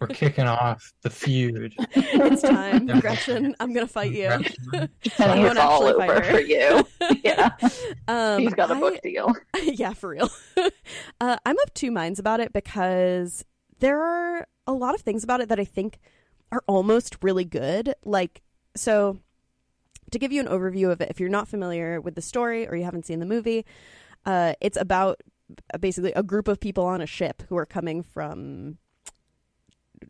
we're 0.01 0.07
kicking 0.07 0.47
off 0.47 0.93
the 1.03 1.11
feud. 1.11 1.75
it's 1.95 2.41
time, 2.43 2.89
Yeah. 2.89 3.01
Gretchen. 3.01 3.55
I'm 3.61 3.75
gonna 3.75 3.87
fight 3.87 4.13
you. 4.13 4.27
And 4.29 4.47
I 4.73 4.89
it's 5.05 5.19
won't 5.19 5.59
all 5.59 5.87
actually 5.87 5.99
fight 6.07 6.11
over 6.11 6.21
her. 6.25 6.33
for 6.33 6.41
you. 6.41 6.87
Yeah. 7.25 7.51
Um, 8.07 8.41
He's 8.43 8.55
got 8.55 8.71
a 8.71 8.75
I- 8.75 8.81
book 8.81 9.03
deal. 9.03 9.35
yeah, 9.63 9.93
for 9.93 10.11
real. 10.11 10.31
uh, 11.21 11.37
I'm 11.45 11.57
of 11.59 11.75
two 11.75 11.91
minds 11.91 12.19
about 12.19 12.41
it 12.41 12.53
because 12.53 13.45
there 13.81 14.03
are 14.03 14.47
a 14.67 14.73
lot 14.73 14.95
of 14.95 15.03
things 15.03 15.23
about 15.25 15.41
it 15.41 15.49
that 15.51 15.61
I 15.61 15.65
think 15.65 15.99
are 16.53 16.63
almost 16.67 17.17
really 17.23 17.45
good. 17.45 17.95
Like, 18.05 18.41
so 18.77 19.19
to 20.11 20.19
give 20.19 20.33
you 20.33 20.41
an 20.41 20.49
overview 20.49 20.91
of 20.91 21.01
it, 21.03 21.11
if 21.11 21.21
you're 21.21 21.29
not 21.29 21.49
familiar 21.49 22.01
with 22.01 22.15
the 22.15 22.23
story 22.23 22.67
or 22.67 22.75
you 22.77 22.85
haven't 22.85 23.05
seen 23.07 23.21
the 23.21 23.27
movie, 23.27 23.65
uh, 24.25 24.55
it's 24.61 24.77
about 24.77 25.21
basically 25.81 26.13
a 26.13 26.23
group 26.23 26.49
of 26.49 26.61
people 26.61 26.85
on 26.85 27.01
a 27.01 27.07
ship 27.07 27.43
who 27.49 27.57
are 27.57 27.67
coming 27.67 28.03
from 28.03 28.79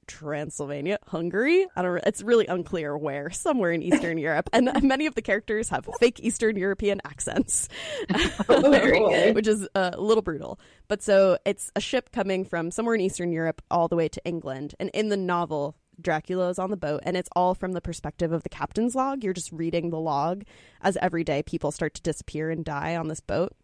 Transylvania, 0.06 0.98
Hungary. 1.06 1.66
I 1.76 1.82
don't. 1.82 2.02
It's 2.04 2.22
really 2.22 2.46
unclear 2.46 2.96
where. 2.96 3.30
Somewhere 3.30 3.72
in 3.72 3.82
Eastern 3.82 4.18
Europe, 4.18 4.48
and 4.52 4.70
many 4.82 5.06
of 5.06 5.14
the 5.14 5.22
characters 5.22 5.68
have 5.68 5.88
fake 6.00 6.20
Eastern 6.20 6.56
European 6.56 7.00
accents, 7.04 7.68
boy. 8.48 9.32
which 9.34 9.46
is 9.46 9.68
uh, 9.74 9.90
a 9.94 10.00
little 10.00 10.22
brutal. 10.22 10.58
But 10.88 11.02
so 11.02 11.38
it's 11.44 11.70
a 11.76 11.80
ship 11.80 12.10
coming 12.12 12.44
from 12.44 12.70
somewhere 12.70 12.94
in 12.94 13.00
Eastern 13.00 13.32
Europe 13.32 13.62
all 13.70 13.88
the 13.88 13.96
way 13.96 14.08
to 14.08 14.24
England, 14.24 14.74
and 14.78 14.90
in 14.90 15.08
the 15.08 15.16
novel. 15.16 15.76
Dracula 16.00 16.48
is 16.48 16.60
on 16.60 16.70
the 16.70 16.76
boat, 16.76 17.00
and 17.02 17.16
it's 17.16 17.28
all 17.34 17.56
from 17.56 17.72
the 17.72 17.80
perspective 17.80 18.30
of 18.30 18.44
the 18.44 18.48
captain's 18.48 18.94
log. 18.94 19.24
You're 19.24 19.32
just 19.32 19.50
reading 19.50 19.90
the 19.90 19.98
log 19.98 20.44
as 20.80 20.96
every 20.98 21.24
day 21.24 21.42
people 21.42 21.72
start 21.72 21.94
to 21.94 22.02
disappear 22.02 22.50
and 22.50 22.64
die 22.64 22.94
on 22.94 23.08
this 23.08 23.18
boat. 23.18 23.56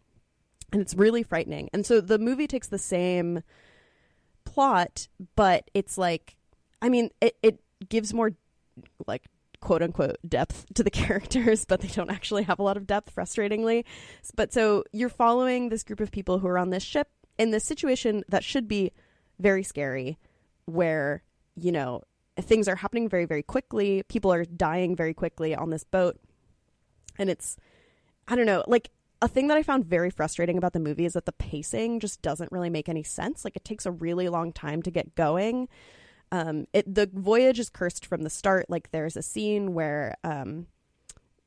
And 0.75 0.81
it's 0.81 0.93
really 0.93 1.23
frightening. 1.23 1.69
And 1.71 1.85
so 1.85 2.01
the 2.01 2.19
movie 2.19 2.47
takes 2.47 2.67
the 2.67 2.77
same 2.77 3.43
plot, 4.43 5.07
but 5.37 5.71
it's 5.73 5.97
like, 5.97 6.35
I 6.81 6.89
mean, 6.89 7.11
it, 7.21 7.37
it 7.41 7.61
gives 7.87 8.13
more, 8.13 8.33
like, 9.07 9.23
quote 9.61 9.81
unquote, 9.81 10.17
depth 10.27 10.65
to 10.73 10.83
the 10.83 10.89
characters, 10.91 11.63
but 11.63 11.79
they 11.79 11.87
don't 11.87 12.11
actually 12.11 12.43
have 12.43 12.59
a 12.59 12.61
lot 12.61 12.75
of 12.75 12.85
depth, 12.85 13.15
frustratingly. 13.15 13.85
But 14.35 14.51
so 14.51 14.83
you're 14.91 15.07
following 15.07 15.69
this 15.69 15.81
group 15.81 16.01
of 16.01 16.11
people 16.11 16.39
who 16.39 16.47
are 16.49 16.57
on 16.57 16.71
this 16.71 16.83
ship 16.83 17.07
in 17.37 17.51
this 17.51 17.63
situation 17.63 18.25
that 18.27 18.43
should 18.43 18.67
be 18.67 18.91
very 19.39 19.63
scary, 19.63 20.17
where, 20.65 21.23
you 21.55 21.71
know, 21.71 22.01
things 22.41 22.67
are 22.67 22.75
happening 22.75 23.07
very, 23.07 23.23
very 23.23 23.43
quickly. 23.43 24.03
People 24.09 24.33
are 24.33 24.43
dying 24.43 24.93
very 24.93 25.13
quickly 25.13 25.55
on 25.55 25.69
this 25.69 25.85
boat. 25.85 26.19
And 27.17 27.29
it's, 27.29 27.55
I 28.27 28.35
don't 28.35 28.45
know, 28.45 28.65
like, 28.67 28.89
a 29.21 29.27
thing 29.27 29.47
that 29.47 29.57
I 29.57 29.63
found 29.63 29.85
very 29.85 30.09
frustrating 30.09 30.57
about 30.57 30.73
the 30.73 30.79
movie 30.79 31.05
is 31.05 31.13
that 31.13 31.25
the 31.25 31.31
pacing 31.31 31.99
just 31.99 32.21
doesn't 32.21 32.51
really 32.51 32.69
make 32.69 32.89
any 32.89 33.03
sense. 33.03 33.45
Like 33.45 33.55
it 33.55 33.65
takes 33.65 33.85
a 33.85 33.91
really 33.91 34.29
long 34.29 34.51
time 34.51 34.81
to 34.83 34.91
get 34.91 35.15
going. 35.15 35.67
Um, 36.31 36.67
it 36.73 36.93
the 36.93 37.09
voyage 37.13 37.59
is 37.59 37.69
cursed 37.69 38.05
from 38.05 38.23
the 38.23 38.29
start. 38.29 38.65
Like 38.69 38.91
there's 38.91 39.15
a 39.15 39.21
scene 39.21 39.73
where 39.73 40.15
um, 40.23 40.67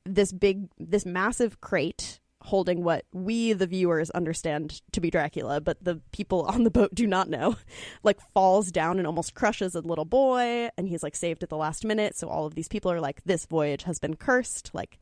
this 0.05 0.33
big, 0.33 0.69
this 0.79 1.05
massive 1.05 1.61
crate 1.61 2.21
holding 2.43 2.85
what 2.85 3.05
we 3.13 3.53
the 3.53 3.67
viewers 3.67 4.11
understand 4.11 4.81
to 4.93 5.01
be 5.01 5.11
Dracula, 5.11 5.61
but 5.61 5.83
the 5.83 6.01
people 6.13 6.43
on 6.43 6.65
the 6.65 6.71
boat 6.71 6.95
do 6.95 7.07
not 7.07 7.29
know, 7.29 7.57
like 8.03 8.21
falls 8.33 8.71
down 8.71 8.99
and 8.99 9.07
almost 9.07 9.35
crushes 9.35 9.75
a 9.75 9.81
little 9.81 10.05
boy, 10.05 10.69
and 10.79 10.89
he's 10.89 11.03
like 11.03 11.17
saved 11.17 11.43
at 11.43 11.49
the 11.49 11.57
last 11.57 11.85
minute. 11.85 12.17
So 12.17 12.29
all 12.29 12.47
of 12.47 12.55
these 12.55 12.69
people 12.69 12.91
are 12.91 13.01
like, 13.01 13.23
this 13.25 13.47
voyage 13.47 13.83
has 13.83 13.99
been 13.99 14.17
cursed. 14.17 14.71
Like 14.73 14.99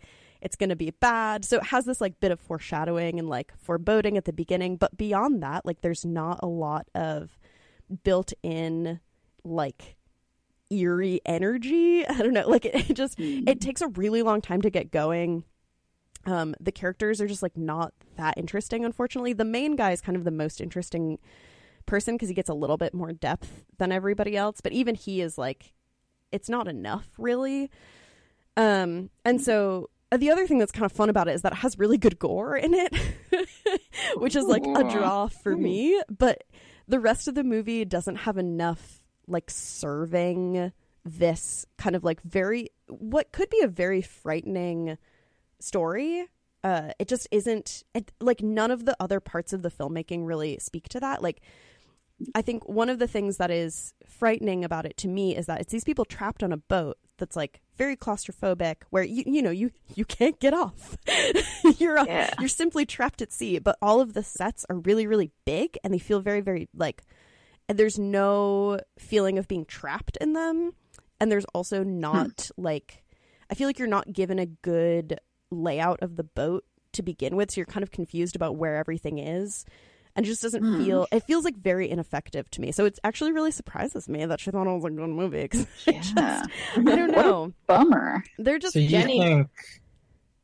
it's 0.47 0.55
going 0.55 0.71
to 0.71 0.77
be 0.77 0.93
bad. 0.93 1.45
So 1.45 1.57
it 1.57 1.65
has 1.65 1.87
this 1.87 2.01
like 2.01 2.21
bit 2.21 2.31
of 2.31 2.39
foreshadowing 2.39 3.19
and 3.19 3.29
like 3.29 3.53
foreboding 3.59 4.17
at 4.17 4.27
the 4.27 4.33
beginning, 4.33 4.77
but 4.77 4.97
beyond 4.97 5.43
that, 5.43 5.67
like 5.67 5.81
there's 5.81 6.05
not 6.05 6.39
a 6.41 6.47
lot 6.47 6.87
of 6.95 7.37
built 8.05 8.33
in 8.45 9.01
like 9.43 9.97
eerie 10.71 11.21
energy. 11.27 12.07
I 12.09 12.19
don't 12.19 12.33
know. 12.33 12.49
Like 12.49 12.65
it, 12.65 12.91
it 12.91 12.95
just 12.95 13.19
it 13.19 13.61
takes 13.61 13.81
a 13.81 13.89
really 13.89 14.23
long 14.23 14.41
time 14.41 14.63
to 14.63 14.71
get 14.71 14.93
going. 14.93 15.43
Um 16.27 16.55
the 16.61 16.71
characters 16.71 17.21
are 17.21 17.27
just 17.27 17.43
like 17.43 17.57
not 17.57 17.93
that 18.15 18.39
interesting 18.39 18.85
unfortunately. 18.85 19.33
The 19.33 19.45
main 19.45 19.75
guy 19.75 19.91
is 19.91 20.01
kind 20.01 20.17
of 20.17 20.23
the 20.23 20.31
most 20.31 20.61
interesting 20.61 21.19
person 21.87 22.15
because 22.15 22.29
he 22.29 22.37
gets 22.37 22.49
a 22.49 22.55
little 22.55 22.77
bit 22.77 22.95
more 22.95 23.13
depth 23.13 23.65
than 23.79 23.91
everybody 23.91 24.37
else, 24.37 24.61
but 24.61 24.71
even 24.71 24.95
he 24.95 25.21
is 25.21 25.37
like 25.37 25.73
it's 26.31 26.49
not 26.49 26.69
enough 26.69 27.09
really. 27.19 27.69
Um 28.57 29.11
and 29.25 29.43
so 29.43 29.91
the 30.15 30.31
other 30.31 30.47
thing 30.47 30.59
that's 30.59 30.73
kind 30.73 30.87
of 30.87 30.93
fun 30.93 31.11
about 31.11 31.29
it 31.29 31.35
is 31.35 31.43
that 31.43 31.53
it 31.53 31.59
has 31.59 31.79
really 31.79 31.99
good 31.99 32.19
gore 32.19 32.57
in 32.57 32.75
it, 32.75 32.95
which 34.17 34.37
is 34.37 34.45
like 34.45 34.65
a 34.65 34.85
draw 34.85 35.29
for 35.29 35.57
me. 35.57 36.01
But 36.09 36.45
the 36.87 37.01
rest 37.01 37.27
of 37.29 37.35
the 37.35 37.45
movie 37.45 37.85
doesn't 37.85 38.17
have 38.17 38.39
enough 38.39 39.03
like 39.27 39.51
serving 39.51 40.73
this 41.05 41.67
kind 41.79 41.97
of 41.97 42.05
like 42.05 42.21
very 42.23 42.69
what 42.89 43.33
could 43.33 43.49
be 43.51 43.61
a 43.63 43.69
very 43.69 44.03
frightening 44.03 44.99
story. 45.61 46.29
Uh, 46.63 46.91
it 46.99 47.09
just 47.09 47.29
isn't 47.31 47.85
it, 47.95 48.13
like 48.21 48.43
none 48.43 48.71
of 48.71 48.85
the 48.85 48.97
other 49.01 49.21
parts 49.21 49.53
of 49.53 49.63
the 49.63 49.71
filmmaking 49.71 50.27
really 50.27 50.59
speak 50.61 50.89
to 50.89 51.01
that. 51.01 51.23
Like, 51.23 51.41
I 52.35 52.43
think 52.43 52.69
one 52.69 52.89
of 52.89 52.99
the 52.99 53.07
things 53.07 53.37
that 53.37 53.51
is 53.51 53.93
frightening 54.07 54.65
about 54.65 54.87
it 54.87 54.97
to 54.99 55.09
me 55.09 55.37
is 55.37 55.47
that 55.47 55.61
it's 55.61 55.73
these 55.73 55.85
people 55.85 56.05
trapped 56.05 56.43
on 56.43 56.53
a 56.53 56.57
boat 56.57 56.99
that's 57.19 57.37
like 57.37 57.61
very 57.77 57.97
claustrophobic 57.97 58.77
where 58.91 59.03
you 59.03 59.23
you 59.27 59.43
know 59.43 59.51
you 59.51 59.71
you 59.95 60.05
can't 60.05 60.39
get 60.41 60.55
off. 60.55 60.97
You're 61.79 61.99
uh, 61.99 62.05
Yeah. 62.07 62.35
you're 62.39 62.49
simply 62.49 62.87
trapped 62.87 63.21
at 63.23 63.33
sea 63.33 63.59
but 63.59 63.77
all 63.83 64.01
of 64.01 64.13
the 64.15 64.23
sets 64.23 64.65
are 64.71 64.77
really 64.77 65.07
really 65.07 65.31
big 65.45 65.77
and 65.85 65.93
they 65.93 65.99
feel 65.99 66.21
very 66.21 66.41
very 66.41 66.69
like 66.75 67.03
and 67.69 67.79
there's 67.79 67.99
no 67.99 68.79
feeling 68.99 69.39
of 69.39 69.49
being 69.49 69.65
trapped 69.65 70.17
in 70.21 70.33
them 70.35 70.73
and 71.21 71.31
there's 71.33 71.45
also 71.55 71.83
not 71.83 72.51
like 72.57 73.03
i 73.51 73.55
feel 73.55 73.67
like 73.67 73.79
you're 73.79 73.89
not 73.89 74.13
given 74.13 74.39
a 74.39 74.47
good 74.47 75.19
layout 75.51 76.01
of 76.03 76.17
the 76.17 76.25
boat 76.25 76.65
to 76.93 77.03
begin 77.03 77.37
with 77.37 77.51
so 77.51 77.59
you're 77.61 77.67
kind 77.67 77.83
of 77.83 77.91
confused 77.91 78.37
about 78.37 78.57
where 78.57 78.77
everything 78.77 79.19
is 79.19 79.65
and 80.17 80.27
it 80.27 80.29
just 80.29 80.43
doesn't 80.43 80.63
Hmm. 80.65 80.83
feel 80.85 81.07
it 81.13 81.23
feels 81.25 81.45
like 81.45 81.57
very 81.57 81.89
ineffective 81.89 82.51
to 82.51 82.61
me 82.61 82.73
so 82.73 82.85
it 82.87 82.99
actually 83.05 83.31
really 83.33 83.51
surprises 83.53 84.09
me 84.09 84.25
that 84.27 84.41
she 84.41 84.51
thought 84.51 84.67
it 84.67 84.75
was 84.75 84.85
a 84.85 84.91
good 84.91 85.09
movie 85.11 85.47
'cause 85.47 85.67
I 85.87 85.91
Yeah. 85.93 86.01
just- 86.01 86.17
i 86.17 86.83
don't 86.83 86.85
What 86.85 86.99
a 86.99 87.07
know 87.29 87.53
Bummer. 87.69 88.25
they're 88.39 88.59
just 88.59 88.73
so 88.73 88.79
you 88.81 88.89
Jenny- 88.89 89.19
think 89.21 89.49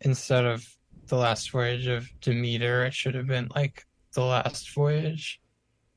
instead 0.02 0.44
of 0.44 0.64
the 1.08 1.16
last 1.16 1.50
voyage 1.50 1.86
of 1.88 2.08
Demeter, 2.20 2.84
it 2.86 2.94
should 2.94 3.14
have 3.14 3.26
been 3.26 3.48
like 3.54 3.84
The 4.14 4.22
Last 4.24 4.72
Voyage 4.74 5.40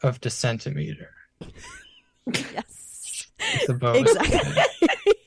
of 0.04 0.20
Descentimeter. 0.20 1.08
yes. 2.34 3.28
It's 3.40 3.70
a. 3.70 3.94
Exactly. 3.94 4.64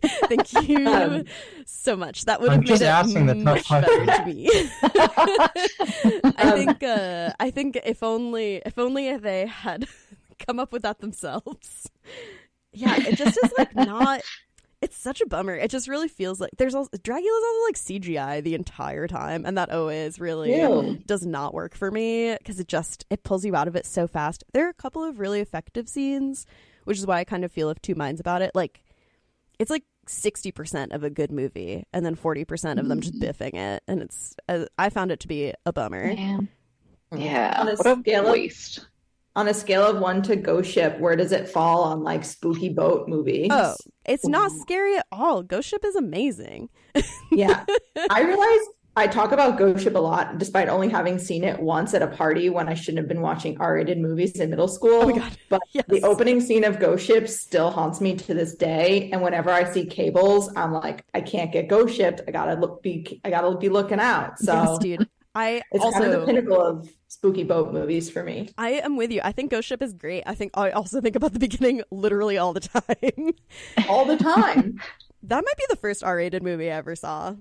Thank 0.36 0.68
you 0.68 0.86
Um, 0.86 1.24
so 1.88 1.96
much. 1.96 2.26
That 2.26 2.40
would 2.40 2.50
I'm 2.50 2.56
have 2.56 2.64
made 2.64 2.68
just 2.68 2.82
it 2.82 2.86
asking 2.86 3.26
the 3.26 3.34
tough 3.34 3.44
much 3.44 3.68
better 3.70 4.06
to 4.06 4.24
me. 4.26 4.48
I 6.36 6.50
think. 6.54 6.82
Uh, 6.82 7.30
I 7.40 7.50
think 7.50 7.78
if 7.84 8.02
only, 8.02 8.62
if 8.66 8.78
only 8.78 9.16
they 9.16 9.46
had 9.46 9.88
come 10.46 10.58
up 10.60 10.70
with 10.70 10.82
that 10.82 10.98
themselves. 10.98 11.90
Yeah, 12.72 12.94
it 12.98 13.16
just 13.16 13.38
is 13.42 13.52
like 13.56 13.74
not. 13.74 14.20
It's 14.80 14.96
such 14.96 15.20
a 15.20 15.26
bummer. 15.26 15.54
It 15.54 15.70
just 15.70 15.88
really 15.88 16.08
feels 16.08 16.40
like 16.40 16.50
there's 16.58 16.74
also 16.74 16.90
Dracula's 17.02 17.42
also 17.42 17.64
like 17.64 17.76
CGI 17.76 18.42
the 18.42 18.54
entire 18.54 19.08
time, 19.08 19.46
and 19.46 19.56
that 19.56 19.70
always 19.70 20.20
really 20.20 20.60
Ew. 20.60 20.98
does 21.06 21.24
not 21.24 21.54
work 21.54 21.74
for 21.74 21.90
me 21.90 22.36
because 22.36 22.60
it 22.60 22.68
just 22.68 23.06
it 23.08 23.22
pulls 23.22 23.46
you 23.46 23.56
out 23.56 23.66
of 23.66 23.76
it 23.76 23.86
so 23.86 24.06
fast. 24.06 24.44
There 24.52 24.66
are 24.66 24.70
a 24.70 24.74
couple 24.74 25.02
of 25.02 25.18
really 25.18 25.40
effective 25.40 25.88
scenes, 25.88 26.44
which 26.84 26.98
is 26.98 27.06
why 27.06 27.18
I 27.18 27.24
kind 27.24 27.46
of 27.46 27.50
feel 27.50 27.70
of 27.70 27.80
two 27.80 27.94
minds 27.94 28.20
about 28.20 28.42
it. 28.42 28.52
Like 28.54 28.84
it's 29.58 29.70
like 29.70 29.84
60% 30.08 30.92
of 30.94 31.04
a 31.04 31.10
good 31.10 31.30
movie 31.30 31.84
and 31.92 32.04
then 32.04 32.16
40% 32.16 32.78
of 32.80 32.88
them 32.88 33.00
just 33.00 33.18
biffing 33.20 33.54
it 33.54 33.82
and 33.86 34.02
it's 34.02 34.34
uh, 34.48 34.64
I 34.78 34.90
found 34.90 35.10
it 35.12 35.20
to 35.20 35.28
be 35.28 35.52
a 35.66 35.72
bummer. 35.72 36.04
Man. 36.14 36.48
Yeah. 37.16 37.56
On 37.60 37.68
a 37.68 37.74
What 37.76 37.86
a 37.86 38.00
scale 38.00 38.26
of- 38.26 38.32
waste. 38.32 38.86
On 39.36 39.46
a 39.46 39.54
scale 39.54 39.84
of 39.84 40.00
one 40.00 40.20
to 40.22 40.34
Ghost 40.34 40.68
Ship, 40.72 40.98
where 40.98 41.14
does 41.14 41.30
it 41.30 41.48
fall 41.48 41.84
on 41.84 42.02
like 42.02 42.24
spooky 42.24 42.70
boat 42.70 43.08
movies? 43.08 43.50
Oh, 43.52 43.76
it's 44.04 44.26
not 44.26 44.50
scary 44.50 44.96
at 44.96 45.06
all. 45.12 45.44
Ghost 45.44 45.68
Ship 45.68 45.84
is 45.84 45.94
amazing. 45.94 46.70
yeah. 47.30 47.64
I 48.10 48.22
realized 48.22 48.68
I 48.98 49.06
talk 49.06 49.30
about 49.30 49.56
Ghost 49.58 49.84
Ship 49.84 49.94
a 49.94 49.98
lot, 49.98 50.38
despite 50.38 50.68
only 50.68 50.88
having 50.88 51.20
seen 51.20 51.44
it 51.44 51.60
once 51.60 51.94
at 51.94 52.02
a 52.02 52.08
party 52.08 52.50
when 52.50 52.68
I 52.68 52.74
shouldn't 52.74 52.98
have 52.98 53.06
been 53.06 53.20
watching 53.20 53.56
R-rated 53.60 53.98
movies 53.98 54.32
in 54.40 54.50
middle 54.50 54.66
school. 54.66 55.02
Oh 55.02 55.06
my 55.08 55.16
God. 55.16 55.38
But 55.48 55.60
Yes. 55.72 55.84
the 55.88 56.02
opening 56.02 56.40
scene 56.40 56.64
of 56.64 56.80
Ghost 56.80 57.06
Ship 57.06 57.28
still 57.28 57.70
haunts 57.70 58.00
me 58.00 58.16
to 58.16 58.34
this 58.34 58.56
day. 58.56 59.08
And 59.12 59.22
whenever 59.22 59.50
I 59.50 59.70
see 59.70 59.86
cables, 59.86 60.50
I'm 60.56 60.72
like, 60.72 61.04
I 61.14 61.20
can't 61.20 61.52
get 61.52 61.68
Ghost 61.68 61.94
Shipped. 61.94 62.22
I 62.26 62.32
gotta 62.32 62.54
look 62.60 62.82
be 62.82 63.20
I 63.24 63.30
gotta 63.30 63.56
be 63.56 63.68
looking 63.68 64.00
out. 64.00 64.38
So 64.40 64.52
yes, 64.52 64.78
dude. 64.78 65.08
I 65.34 65.62
it's 65.70 65.84
also 65.84 66.00
kind 66.00 66.12
of 66.14 66.20
the 66.22 66.26
pinnacle 66.26 66.60
of 66.60 66.90
spooky 67.06 67.44
boat 67.44 67.72
movies 67.72 68.10
for 68.10 68.24
me. 68.24 68.48
I 68.58 68.70
am 68.70 68.96
with 68.96 69.12
you. 69.12 69.20
I 69.22 69.30
think 69.30 69.52
Ghost 69.52 69.68
Ship 69.68 69.80
is 69.80 69.92
great. 69.92 70.24
I 70.26 70.34
think 70.34 70.50
I 70.54 70.70
also 70.70 71.00
think 71.00 71.14
about 71.14 71.32
the 71.34 71.38
beginning 71.38 71.82
literally 71.92 72.36
all 72.38 72.52
the 72.52 72.60
time. 72.60 73.32
All 73.88 74.04
the 74.04 74.16
time. 74.16 74.80
that 75.22 75.44
might 75.44 75.56
be 75.56 75.64
the 75.70 75.76
first 75.76 76.02
R-rated 76.02 76.42
movie 76.42 76.70
I 76.70 76.76
ever 76.76 76.96
saw. 76.96 77.34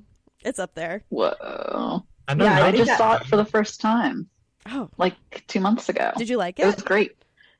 It's 0.47 0.59
up 0.59 0.73
there. 0.75 1.03
Whoa. 1.09 2.05
I 2.27 2.33
don't 2.33 2.39
Yeah, 2.45 2.63
I. 2.63 2.67
I 2.67 2.71
just 2.71 2.87
that- 2.87 2.97
saw 2.97 3.15
it 3.17 3.25
for 3.27 3.35
the 3.37 3.45
first 3.45 3.79
time, 3.81 4.29
Oh, 4.69 4.89
like 4.97 5.15
two 5.47 5.59
months 5.59 5.89
ago. 5.89 6.11
did 6.17 6.29
you 6.29 6.37
like 6.37 6.59
It 6.59 6.63
It 6.63 6.65
was 6.75 6.83
great. 6.83 7.11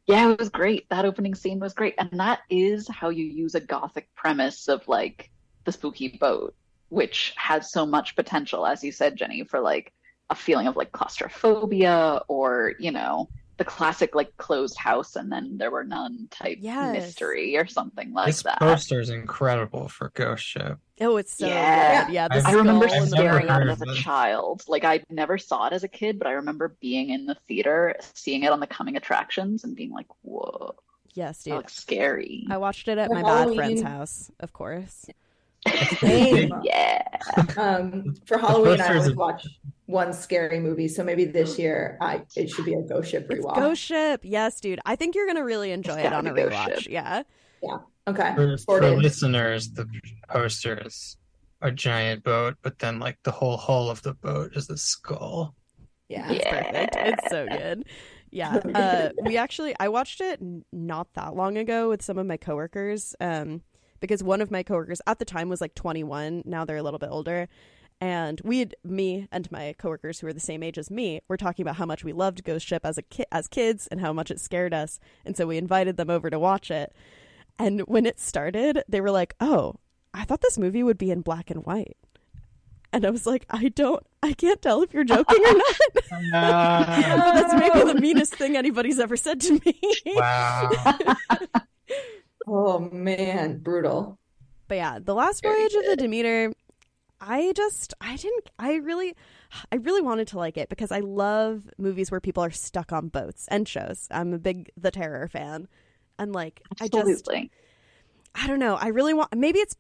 Yeah, 0.08 0.32
it 0.32 0.39
was 0.39 0.50
great. 0.50 0.89
That 0.89 1.03
opening 1.06 1.36
scene 1.36 1.60
was 1.60 1.74
great. 1.74 1.96
And 1.98 2.10
that 2.20 2.39
is 2.50 2.88
how 2.88 3.10
you 3.10 3.25
use 3.25 3.56
a 3.56 3.60
gothic 3.60 4.08
premise 4.15 4.67
of 4.70 4.88
like 4.88 5.29
the 5.65 5.72
spooky 5.74 6.08
boat, 6.08 6.56
which 6.89 7.34
has 7.36 7.72
so 7.72 7.86
much 7.86 8.15
potential, 8.15 8.65
as 8.65 8.84
you 8.86 8.91
said, 8.94 9.17
Jenny, 9.17 9.44
for 9.44 9.60
like 9.60 9.91
a 10.29 10.36
feeling 10.36 10.67
of 10.67 10.75
like 10.77 10.91
claustrophobia 10.94 12.22
or, 12.29 12.74
you 12.79 12.91
know, 12.91 13.27
the 13.58 13.65
classic 13.65 14.15
like 14.15 14.36
closed 14.38 14.77
house 14.77 15.15
and 15.15 15.32
then 15.32 15.58
there 15.58 15.72
were 15.72 15.84
none 15.84 16.27
type 16.29 16.60
Yes. 16.62 16.94
mystery 16.94 17.58
or 17.58 17.65
something 17.65 18.13
like 18.13 18.27
This 18.27 18.44
that. 18.44 18.60
poster 18.60 19.00
is 19.01 19.10
incredible 19.10 19.88
for 19.89 20.10
Ghost 20.13 20.44
Ship. 20.46 20.77
Oh, 21.00 21.18
it's 21.18 21.34
so 21.38 21.46
Yeah. 21.48 22.06
good. 22.06 22.13
Yeah, 22.13 22.27
the 22.27 22.36
I've- 22.48 22.56
remember 22.56 22.88
skull 22.88 23.04
and 23.04 23.12
the 23.12 23.16
never 23.18 23.27
staring 23.39 23.50
at 23.50 23.62
it 23.62 23.70
as 23.70 23.82
a 23.82 23.94
child. 23.96 24.63
Like 24.68 24.84
I 24.84 25.04
never 25.10 25.38
saw 25.38 25.68
it 25.68 25.74
as 25.74 25.84
a 25.84 25.88
kid, 25.88 26.18
but 26.18 26.27
I 26.27 26.32
remember 26.32 26.75
being 26.80 27.10
in 27.12 27.25
the 27.27 27.36
theater, 27.48 27.96
seeing 28.13 28.44
it 28.44 28.51
on 28.51 28.60
the 28.60 28.68
coming 28.68 28.96
attractions 28.98 29.63
and 29.63 29.75
being 29.75 29.92
like, 29.92 30.08
whoa, 30.24 30.75
Yes, 31.13 31.39
that 31.44 31.50
dude. 31.51 31.58
looks 31.58 31.75
scary. 31.75 32.46
I 32.50 32.58
watched 32.58 32.88
it 32.88 32.98
at 32.98 33.10
For 33.10 33.16
my 33.16 33.22
bad 33.24 33.54
friend's 33.56 33.82
house, 33.82 34.32
of 34.39 34.54
course. 34.54 35.06
Same. 36.00 36.51
yeah. 36.63 37.04
Um, 37.57 38.16
for 38.25 38.38
Halloween, 38.38 38.74
I 38.79 38.88
posters 38.88 38.96
always 38.96 39.10
are- 39.10 39.16
watch 39.16 39.48
one 39.86 40.14
scary 40.14 40.60
movie. 40.60 40.88
So 40.88 41.03
maybe 41.03 41.25
this 41.25 41.57
year, 41.60 41.98
I 42.01 42.22
it 42.36 42.50
should 42.50 42.66
be 42.66 42.74
a 42.74 42.81
Ghost 42.81 43.10
Ship 43.12 43.25
It's 43.29 43.40
rewatch. 43.46 43.55
Ghost 43.55 43.81
Ship. 43.81 44.20
Yes, 44.24 44.60
dude. 44.60 44.79
I 44.86 44.96
think 44.96 45.16
you're 45.16 45.27
gonna 45.27 45.44
really 45.46 45.72
enjoy 45.72 45.98
it 46.00 46.12
on 46.14 46.27
a 46.27 46.33
rewatch. 46.33 46.79
Ship. 46.81 46.92
Yeah. 46.92 47.24
Okay, 48.07 48.33
For, 48.35 48.57
for 48.57 48.89
listeners, 48.91 49.70
the 49.72 49.85
poster 50.29 50.81
is 50.85 51.17
a 51.61 51.72
giant 51.72 52.24
boat, 52.24 52.55
but 52.61 52.79
then 52.79 53.00
like 53.00 53.17
the 53.24 53.31
whole 53.31 53.57
hull 53.57 53.89
of 53.89 54.01
the 54.01 54.13
boat 54.13 54.55
is 54.55 54.70
a 54.70 54.77
skull. 54.77 55.53
Yeah. 56.07 56.31
It's 56.31 56.46
perfect. 56.46 56.96
It's 56.98 57.29
so 57.29 57.48
good. 57.48 57.85
Yeah. 58.31 58.59
Uh, 58.75 59.09
we 59.24 59.37
actually, 59.37 59.75
I 59.79 59.89
watched 59.89 60.22
it 60.22 60.39
not 60.72 61.07
that 61.15 61.35
long 61.35 61.57
ago 61.57 61.89
with 61.89 62.01
some 62.01 62.17
of 62.17 62.25
my 62.25 62.37
coworkers. 62.37 63.15
Um, 63.20 63.61
because 64.00 64.24
one 64.24 64.41
of 64.41 64.51
my 64.51 64.63
coworkers 64.63 65.01
at 65.07 65.20
the 65.20 65.25
time 65.25 65.50
was 65.50 65.61
like 65.61 65.74
21. 65.75 66.43
Now 66.46 66.65
they're 66.65 66.77
a 66.77 66.83
little 66.83 67.00
bit 67.00 67.09
older. 67.11 67.48
And 68.00 68.39
we 68.43 68.59
had 68.59 68.75
me 68.83 69.27
and 69.31 69.51
my 69.51 69.74
coworkers 69.79 70.20
who 70.20 70.27
were 70.27 70.33
the 70.33 70.39
same 70.39 70.61
age 70.61 70.77
as 70.77 70.91
me 70.91 71.22
were 71.27 71.37
talking 71.37 71.63
about 71.63 71.77
how 71.77 71.85
much 71.85 72.03
we 72.03 72.13
loved 72.13 72.43
Ghost 72.43 72.67
Ship 72.67 72.85
as 72.85 72.98
a 72.98 73.01
ki- 73.01 73.25
as 73.31 73.48
kids 73.48 73.87
and 73.87 74.00
how 74.00 74.13
much 74.13 74.29
it 74.29 74.39
scared 74.39 74.74
us. 74.74 75.00
And 75.25 75.35
so 75.35 75.48
we 75.48 75.57
invited 75.57 75.98
them 75.98 76.09
over 76.09 76.29
to 76.29 76.37
watch 76.37 76.70
it. 76.70 76.93
And 77.59 77.81
when 77.81 78.05
it 78.05 78.20
started, 78.20 78.83
they 78.87 79.01
were 79.01 79.11
like, 79.11 79.35
"Oh, 79.39 79.75
I 80.13 80.24
thought 80.24 80.41
this 80.41 80.57
movie 80.57 80.83
would 80.83 80.98
be 80.98 81.11
in 81.11 81.22
black 81.22 81.50
and 81.50 81.65
white." 81.65 81.98
And 82.93 83.05
I 83.05 83.09
was 83.09 83.25
like, 83.25 83.46
"I 83.50 83.70
don't 83.70 84.05
I 84.24 84.33
can't 84.33 84.61
tell 84.61 84.81
if 84.83 84.93
you're 84.93 85.03
joking 85.03 85.43
or 85.46 85.53
not." 85.53 85.75
That's 86.31 87.53
maybe 87.53 87.91
the 87.91 88.00
meanest 88.00 88.35
thing 88.35 88.55
anybody's 88.55 89.00
ever 89.00 89.17
said 89.17 89.41
to 89.41 89.59
me. 89.65 89.79
wow. 90.15 90.70
Oh 92.50 92.79
man, 92.79 93.57
brutal. 93.57 94.17
But 94.70 94.75
yeah, 94.75 95.00
the 95.03 95.13
last 95.13 95.43
Very 95.43 95.59
voyage 95.59 95.74
of 95.74 95.85
the. 95.85 95.96
Demeter, 95.98 96.53
I 97.20 97.51
just 97.55 97.93
I 98.00 98.15
didn't 98.15 98.50
I 98.57 98.75
really 98.75 99.15
I 99.72 99.75
really 99.75 100.01
wanted 100.01 100.27
to 100.29 100.37
like 100.37 100.57
it 100.57 100.70
because 100.70 100.91
I 100.91 101.00
love 101.00 101.70
movies 101.77 102.09
where 102.09 102.22
people 102.22 102.43
are 102.43 102.51
stuck 102.51 102.93
on 102.93 103.09
boats 103.09 103.48
and 103.50 103.67
shows. 103.67 104.07
I'm 104.11 104.33
a 104.33 104.39
big 104.39 104.72
The 104.77 104.91
Terror 104.91 105.27
fan. 105.27 105.67
And 106.20 106.34
like 106.34 106.62
I 106.82 106.88
just 106.88 107.27
I 108.36 108.48
don't 108.48 108.60
know. 108.60 108.75
I 108.75 108.88
really 108.88 109.14
want 109.14 109.36
maybe 109.36 109.60
it's 109.60 109.75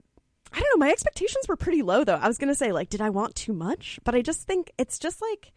I 0.51 0.59
don't 0.59 0.79
know, 0.79 0.85
my 0.85 0.91
expectations 0.91 1.47
were 1.47 1.57
pretty 1.57 1.81
low 1.81 2.03
though. 2.03 2.15
I 2.15 2.27
was 2.27 2.37
going 2.37 2.49
to 2.49 2.55
say 2.55 2.71
like 2.71 2.89
did 2.89 3.01
I 3.01 3.09
want 3.09 3.35
too 3.35 3.53
much? 3.53 3.99
But 4.03 4.15
I 4.15 4.21
just 4.21 4.43
think 4.43 4.71
it's 4.77 4.99
just 4.99 5.21
like 5.21 5.53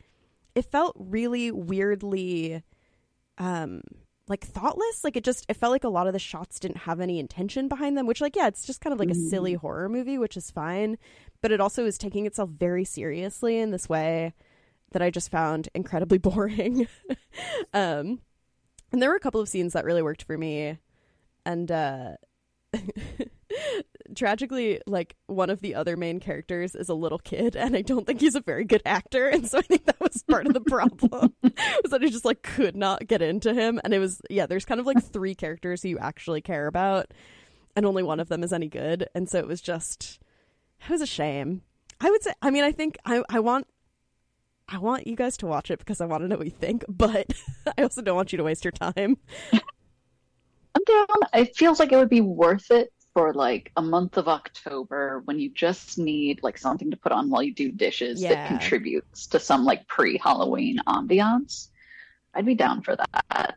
it 0.55 0.62
felt 0.62 0.97
really 0.99 1.51
weirdly 1.51 2.62
um 3.38 3.81
like 4.29 4.45
thoughtless 4.45 5.03
like 5.03 5.16
it 5.16 5.25
just 5.25 5.45
it 5.49 5.55
felt 5.55 5.73
like 5.73 5.85
a 5.85 5.88
lot 5.88 6.07
of 6.07 6.12
the 6.12 6.19
shots 6.19 6.61
didn't 6.61 6.77
have 6.79 7.01
any 7.01 7.19
intention 7.19 7.66
behind 7.66 7.99
them 7.99 8.07
which 8.07 8.21
like 8.21 8.37
yeah 8.37 8.47
it's 8.47 8.64
just 8.64 8.81
kind 8.81 8.93
of 8.93 9.01
like 9.01 9.11
a 9.11 9.14
silly 9.14 9.55
horror 9.55 9.88
movie 9.88 10.19
which 10.19 10.37
is 10.37 10.53
fine 10.53 10.97
but 11.43 11.51
it 11.51 11.61
also 11.61 11.85
is 11.85 11.99
taking 11.99 12.27
itself 12.27 12.49
very 12.49 12.85
seriously 12.85 13.59
in 13.59 13.73
this 13.73 13.88
way 13.88 14.33
that 14.93 15.03
i 15.03 15.11
just 15.11 15.31
found 15.33 15.69
incredibly 15.75 16.19
boring 16.19 16.87
um 17.75 18.21
and 18.92 19.00
there 19.00 19.11
were 19.11 19.16
a 19.16 19.20
couple 19.20 19.40
of 19.40 19.48
scenes 19.48 19.72
that 19.72 19.85
really 19.85 20.03
worked 20.03 20.22
for 20.24 20.37
me. 20.37 20.79
And 21.44 21.70
uh 21.70 22.12
tragically 24.14 24.81
like 24.87 25.16
one 25.26 25.50
of 25.50 25.61
the 25.61 25.74
other 25.74 25.96
main 25.96 26.20
characters 26.20 26.74
is 26.74 26.88
a 26.88 26.94
little 26.94 27.18
kid 27.18 27.57
and 27.57 27.76
i 27.76 27.83
don't 27.83 28.07
think 28.07 28.20
he's 28.20 28.35
a 28.35 28.40
very 28.40 28.64
good 28.64 28.83
actor. 28.85 29.26
And 29.26 29.48
so 29.48 29.59
i 29.59 29.62
think 29.62 29.87
that 29.87 30.00
was 30.00 30.22
part 30.29 30.46
of 30.46 30.55
the 30.55 30.61
problem 30.61 31.35
was 31.42 31.90
that 31.90 32.03
i 32.03 32.09
just 32.09 32.24
like 32.24 32.42
could 32.42 32.76
not 32.76 33.07
get 33.07 33.22
into 33.22 33.55
him. 33.55 33.81
And 33.85 33.92
it 33.94 33.98
was 33.98 34.20
yeah 34.31 34.46
there's 34.46 34.64
kind 34.64 34.81
of 34.81 34.87
like 34.87 35.03
three 35.03 35.35
characters 35.35 35.83
who 35.83 35.88
you 35.88 35.98
actually 35.98 36.40
care 36.40 36.66
about 36.66 37.12
and 37.76 37.87
only 37.87 38.03
one 38.03 38.20
of 38.20 38.29
them 38.29 38.42
is 38.42 38.53
any 38.53 38.68
good. 38.68 39.09
And 39.14 39.29
so 39.29 39.38
it 39.38 39.46
was 39.46 39.61
just 39.61 40.20
it 40.81 40.90
was 40.90 41.00
a 41.00 41.07
shame. 41.07 41.62
I 42.00 42.11
would 42.11 42.22
say 42.22 42.33
i 42.42 42.50
mean 42.50 42.64
i 42.64 42.72
think 42.72 42.98
i 43.05 43.22
i 43.29 43.40
want 43.40 43.66
I 44.72 44.78
want 44.78 45.06
you 45.06 45.16
guys 45.16 45.37
to 45.38 45.46
watch 45.46 45.70
it 45.70 45.80
because 45.80 46.00
I 46.00 46.06
want 46.06 46.22
to 46.22 46.28
know 46.28 46.37
what 46.37 46.46
you 46.46 46.52
think, 46.52 46.85
but 46.88 47.26
I 47.78 47.83
also 47.83 48.02
don't 48.02 48.16
want 48.16 48.33
you 48.33 48.38
to 48.38 48.44
waste 48.44 48.64
your 48.64 48.72
time. 48.72 49.16
I'm 49.52 50.85
down. 50.87 51.06
It 51.35 51.56
feels 51.56 51.80
like 51.80 51.90
it 51.92 51.96
would 51.96 52.09
be 52.09 52.20
worth 52.20 52.70
it 52.70 52.92
for 53.12 53.35
like 53.35 53.72
a 53.76 53.83
month 53.83 54.16
of 54.16 54.28
October 54.28 55.22
when 55.24 55.40
you 55.40 55.50
just 55.50 55.98
need 55.98 56.40
like 56.44 56.56
something 56.56 56.92
to 56.92 56.96
put 56.96 57.11
on 57.11 57.28
while 57.28 57.42
you 57.42 57.52
do 57.52 57.72
dishes 57.72 58.22
Yeah. 58.22 58.28
that 58.30 58.46
contributes 58.46 59.26
to 59.28 59.40
some 59.40 59.64
like 59.64 59.88
pre-Halloween 59.88 60.78
ambiance. 60.87 61.68
I'd 62.33 62.46
be 62.46 62.54
down 62.54 62.83
for 62.83 62.96
that. 62.96 63.56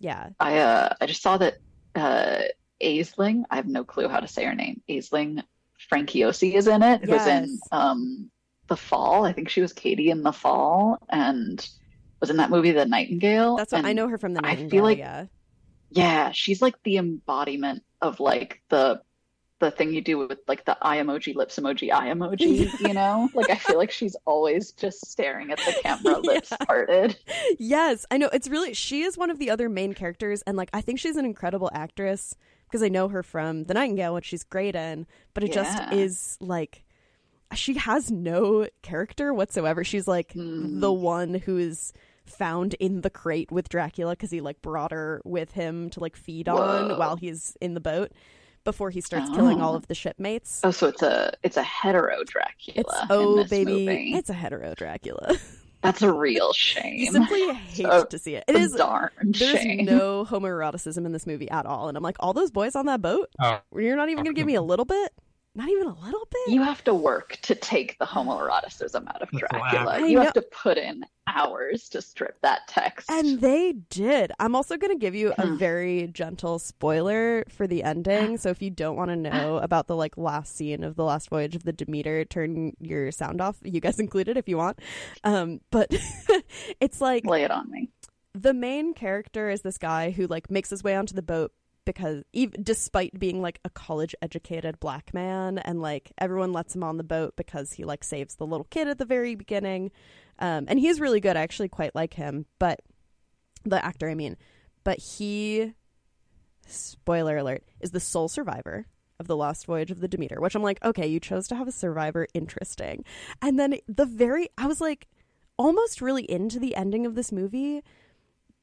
Yeah. 0.00 0.30
I 0.40 0.58
uh 0.58 0.94
I 1.00 1.06
just 1.06 1.22
saw 1.22 1.38
that 1.38 1.58
uh 1.94 2.42
Aisling, 2.82 3.44
I 3.50 3.56
have 3.56 3.66
no 3.66 3.84
clue 3.84 4.08
how 4.08 4.18
to 4.18 4.26
say 4.28 4.44
her 4.44 4.54
name. 4.54 4.82
Aisling 4.88 5.44
Franciosi 5.92 6.54
is 6.54 6.66
in 6.66 6.82
it, 6.82 7.04
who's 7.04 7.26
in 7.26 7.60
um 7.70 8.30
The 8.68 8.76
Fall. 8.76 9.24
I 9.24 9.32
think 9.32 9.48
she 9.48 9.60
was 9.60 9.72
Katie 9.72 10.10
in 10.10 10.22
The 10.22 10.32
Fall 10.32 10.98
and 11.08 11.66
was 12.20 12.30
in 12.30 12.36
that 12.36 12.50
movie 12.50 12.72
The 12.72 12.84
Nightingale. 12.86 13.56
That's 13.56 13.72
what 13.72 13.84
I 13.84 13.92
know 13.92 14.08
her 14.08 14.18
from 14.18 14.34
the 14.34 14.40
I 14.44 14.50
Nightingale. 14.50 14.70
feel 14.70 14.84
like- 14.84 14.98
yeah. 14.98 15.26
yeah, 15.90 16.30
she's 16.32 16.60
like 16.62 16.74
the 16.82 16.96
embodiment 16.98 17.82
of 18.00 18.20
like 18.20 18.62
the 18.68 19.02
the 19.60 19.72
thing 19.72 19.92
you 19.92 20.00
do 20.00 20.16
with 20.18 20.38
like 20.46 20.64
the 20.66 20.78
eye 20.80 20.98
emoji, 20.98 21.34
lips 21.34 21.58
emoji, 21.58 21.92
eye 21.92 22.10
emoji, 22.12 22.70
you 22.86 22.94
know? 22.94 23.28
Like 23.34 23.50
I 23.50 23.56
feel 23.56 23.76
like 23.76 23.90
she's 23.90 24.14
always 24.24 24.70
just 24.70 25.04
staring 25.10 25.50
at 25.50 25.58
the 25.58 25.74
camera, 25.82 26.18
lips 26.22 26.52
Yeah. 26.52 26.64
parted. 26.64 27.16
yes, 27.58 28.06
I 28.10 28.18
know. 28.18 28.28
It's 28.32 28.46
really 28.48 28.72
she 28.74 29.02
is 29.02 29.18
one 29.18 29.30
of 29.30 29.40
the 29.40 29.50
other 29.50 29.68
main 29.68 29.94
characters, 29.94 30.42
and 30.46 30.56
like 30.56 30.70
I 30.72 30.80
think 30.80 31.00
she's 31.00 31.16
an 31.16 31.24
incredible 31.24 31.70
actress 31.72 32.36
because 32.68 32.84
I 32.84 32.88
know 32.88 33.08
her 33.08 33.24
from 33.24 33.64
The 33.64 33.74
Nightingale, 33.74 34.14
which 34.14 34.26
she's 34.26 34.44
great 34.44 34.76
in. 34.76 35.06
But 35.34 35.42
it 35.42 35.52
just 35.52 35.92
is 35.92 36.36
like 36.40 36.84
she 37.54 37.74
has 37.74 38.10
no 38.10 38.66
character 38.82 39.32
whatsoever. 39.34 39.84
She's 39.84 40.06
like 40.08 40.32
Hmm. 40.32 40.80
the 40.80 40.92
one 40.92 41.34
who 41.34 41.56
is 41.56 41.92
found 42.26 42.74
in 42.74 43.00
the 43.00 43.10
crate 43.10 43.50
with 43.50 43.68
Dracula 43.70 44.12
because 44.12 44.30
he 44.30 44.40
like 44.40 44.60
brought 44.60 44.92
her 44.92 45.22
with 45.24 45.52
him 45.52 45.88
to 45.90 46.00
like 46.00 46.14
feed 46.16 46.48
on 46.48 46.98
while 46.98 47.16
he's 47.16 47.56
in 47.60 47.72
the 47.74 47.80
boat 47.80 48.12
before 48.64 48.90
he 48.90 49.00
starts 49.00 49.30
killing 49.30 49.62
all 49.62 49.72
Oh. 49.72 49.76
of 49.76 49.86
the 49.86 49.94
shipmates. 49.94 50.60
Oh, 50.62 50.70
so 50.70 50.88
it's 50.88 51.00
a 51.02 51.32
it's 51.42 51.56
a 51.56 51.62
hetero 51.62 52.22
Dracula. 52.24 52.80
It's 52.80 52.94
oh 53.08 53.44
baby, 53.44 53.86
movie. 53.86 54.12
it's 54.14 54.28
a 54.28 54.34
hetero 54.34 54.74
Dracula. 54.74 55.36
That's 55.80 56.02
a 56.02 56.12
real 56.12 56.52
shame. 56.52 56.96
you 56.96 57.12
simply 57.12 57.52
hate 57.54 57.86
So- 57.86 58.04
to 58.04 58.18
see 58.18 58.34
it. 58.34 58.44
It 58.48 58.56
is 58.56 58.72
darn 58.72 59.10
There's 59.22 59.60
shame. 59.60 59.84
no 59.86 60.24
homoeroticism 60.24 61.06
in 61.06 61.12
this 61.12 61.24
movie 61.24 61.48
at 61.50 61.66
all. 61.66 61.88
And 61.88 61.96
I'm 61.96 62.02
like, 62.02 62.16
all 62.18 62.32
those 62.34 62.50
boys 62.50 62.74
on 62.74 62.86
that 62.86 63.00
boat? 63.00 63.28
Oh, 63.40 63.60
You're 63.76 63.94
not 63.94 64.08
even 64.08 64.24
going 64.24 64.34
to 64.34 64.38
give 64.38 64.46
me 64.46 64.56
a 64.56 64.60
little 64.60 64.84
bit? 64.84 65.12
Not 65.54 65.68
even 65.68 65.86
a 65.88 65.94
little 66.04 66.28
bit? 66.30 66.54
You 66.54 66.62
have 66.62 66.84
to 66.84 66.94
work 66.94 67.38
to 67.42 67.54
take 67.54 67.98
the 67.98 68.04
homoeroticism 68.04 69.08
out 69.08 69.22
of 69.22 69.28
That's 69.32 69.44
Dracula. 69.50 69.84
whack. 69.86 70.00
You 70.02 70.16
know- 70.16 70.22
have 70.22 70.32
to 70.34 70.42
put 70.42 70.78
in 70.78 71.04
hours 71.26 71.88
to 71.90 72.00
strip 72.00 72.40
that 72.42 72.60
text. 72.68 73.10
And 73.10 73.40
they 73.40 73.72
did. 73.90 74.30
I'm 74.38 74.54
also 74.54 74.76
going 74.76 74.92
to 74.92 74.98
give 74.98 75.14
you 75.14 75.32
a 75.36 75.46
Hmm. 75.46 75.56
very 75.56 76.06
gentle 76.08 76.58
spoiler 76.58 77.44
for 77.48 77.66
the 77.66 77.82
ending. 77.82 78.36
So 78.38 78.50
if 78.50 78.62
you 78.62 78.70
don't 78.70 78.96
want 78.96 79.10
to 79.10 79.16
know 79.16 79.56
about 79.58 79.88
the 79.88 79.96
like 79.96 80.16
last 80.16 80.54
scene 80.56 80.84
of 80.84 80.94
the 80.96 81.04
last 81.04 81.28
voyage 81.28 81.56
of 81.56 81.64
the 81.64 81.72
Demeter, 81.72 82.24
turn 82.24 82.74
your 82.80 83.10
sound 83.10 83.40
off. 83.40 83.56
You 83.64 83.80
guys 83.80 83.98
included 84.00 84.36
if 84.36 84.48
you 84.48 84.56
want. 84.56 84.78
Um, 85.24 85.60
but 85.70 85.88
it's 86.80 87.00
like 87.00 87.26
lay 87.26 87.42
it 87.42 87.50
on 87.50 87.68
me. 87.70 87.90
the 88.34 88.54
main 88.54 88.94
character 88.94 89.50
is 89.50 89.62
this 89.62 89.76
guy 89.78 90.10
who 90.12 90.26
like 90.28 90.50
makes 90.50 90.70
his 90.70 90.84
way 90.84 90.94
onto 90.94 91.14
the 91.14 91.22
boat 91.22 91.52
because 91.88 92.22
even 92.34 92.62
despite 92.62 93.18
being 93.18 93.40
like 93.40 93.58
a 93.64 93.70
college 93.70 94.14
educated 94.20 94.78
black 94.78 95.14
man 95.14 95.56
and 95.56 95.80
like 95.80 96.12
everyone 96.18 96.52
lets 96.52 96.74
him 96.74 96.84
on 96.84 96.98
the 96.98 97.02
boat 97.02 97.32
because 97.34 97.72
he 97.72 97.82
like 97.82 98.04
saves 98.04 98.34
the 98.34 98.44
little 98.44 98.66
kid 98.68 98.88
at 98.88 98.98
the 98.98 99.06
very 99.06 99.34
beginning 99.34 99.90
um, 100.38 100.66
and 100.68 100.78
he's 100.78 101.00
really 101.00 101.18
good. 101.18 101.34
I 101.34 101.40
actually 101.40 101.70
quite 101.70 101.94
like 101.94 102.12
him 102.12 102.44
but 102.58 102.80
the 103.64 103.82
actor 103.82 104.10
i 104.10 104.14
mean 104.14 104.36
but 104.84 104.98
he 104.98 105.72
spoiler 106.66 107.38
alert 107.38 107.64
is 107.80 107.92
the 107.92 108.00
sole 108.00 108.28
survivor 108.28 108.84
of 109.18 109.26
the 109.26 109.36
lost 109.36 109.64
voyage 109.64 109.90
of 109.90 110.00
the 110.00 110.08
demeter 110.08 110.42
which 110.42 110.54
i'm 110.54 110.62
like 110.62 110.84
okay 110.84 111.06
you 111.06 111.18
chose 111.18 111.48
to 111.48 111.54
have 111.54 111.68
a 111.68 111.72
survivor. 111.72 112.26
Interesting. 112.34 113.02
And 113.40 113.58
then 113.58 113.78
the 113.88 114.04
very 114.04 114.50
i 114.58 114.66
was 114.66 114.78
like 114.82 115.08
almost 115.56 116.02
really 116.02 116.30
into 116.30 116.58
the 116.58 116.76
ending 116.76 117.06
of 117.06 117.14
this 117.14 117.32
movie 117.32 117.82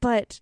but 0.00 0.40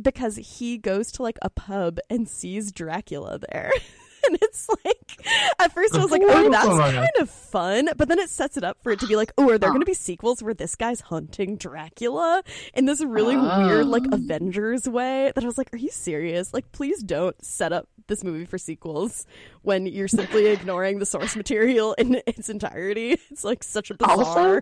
because 0.00 0.36
he 0.36 0.78
goes 0.78 1.12
to 1.12 1.22
like 1.22 1.38
a 1.42 1.50
pub 1.50 1.98
and 2.10 2.28
sees 2.28 2.72
Dracula 2.72 3.38
there. 3.50 3.72
and 4.26 4.38
it's 4.42 4.68
like 4.84 5.26
at 5.58 5.72
first 5.72 5.94
I 5.94 5.98
was 6.02 6.10
like, 6.10 6.22
oh, 6.24 6.50
that's 6.50 6.66
kind 6.66 7.10
of 7.20 7.30
fun. 7.30 7.88
But 7.96 8.08
then 8.08 8.18
it 8.18 8.28
sets 8.30 8.56
it 8.56 8.64
up 8.64 8.78
for 8.82 8.92
it 8.92 9.00
to 9.00 9.06
be 9.06 9.16
like, 9.16 9.32
oh, 9.38 9.50
are 9.50 9.58
there 9.58 9.70
gonna 9.72 9.84
be 9.84 9.94
sequels 9.94 10.42
where 10.42 10.54
this 10.54 10.74
guy's 10.74 11.00
hunting 11.00 11.56
Dracula 11.56 12.42
in 12.74 12.86
this 12.86 13.02
really 13.02 13.36
weird, 13.36 13.86
like 13.86 14.02
Oh. 14.10 14.16
Avengers 14.16 14.88
way? 14.88 15.32
That 15.34 15.44
I 15.44 15.46
was 15.46 15.58
like, 15.58 15.72
Are 15.72 15.78
you 15.78 15.90
serious? 15.90 16.52
Like, 16.52 16.72
please 16.72 17.02
don't 17.02 17.42
set 17.44 17.72
up 17.72 17.88
this 18.08 18.22
movie 18.22 18.44
for 18.44 18.58
sequels 18.58 19.26
when 19.62 19.86
you're 19.86 20.08
simply 20.08 20.46
ignoring 20.52 20.98
the 20.98 21.06
source 21.06 21.36
material 21.36 21.94
in 21.94 22.20
its 22.26 22.48
entirety. 22.48 23.18
It's 23.30 23.44
like 23.44 23.62
such 23.62 23.90
a 23.90 23.94
bizarre 23.94 24.16
Also, 24.18 24.60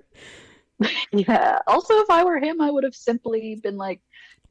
yeah. 1.12 1.58
Also, 1.66 1.94
if 2.00 2.10
I 2.10 2.24
were 2.24 2.38
him, 2.38 2.60
I 2.60 2.70
would 2.70 2.84
have 2.84 2.94
simply 2.94 3.60
been 3.62 3.76
like, 3.76 4.00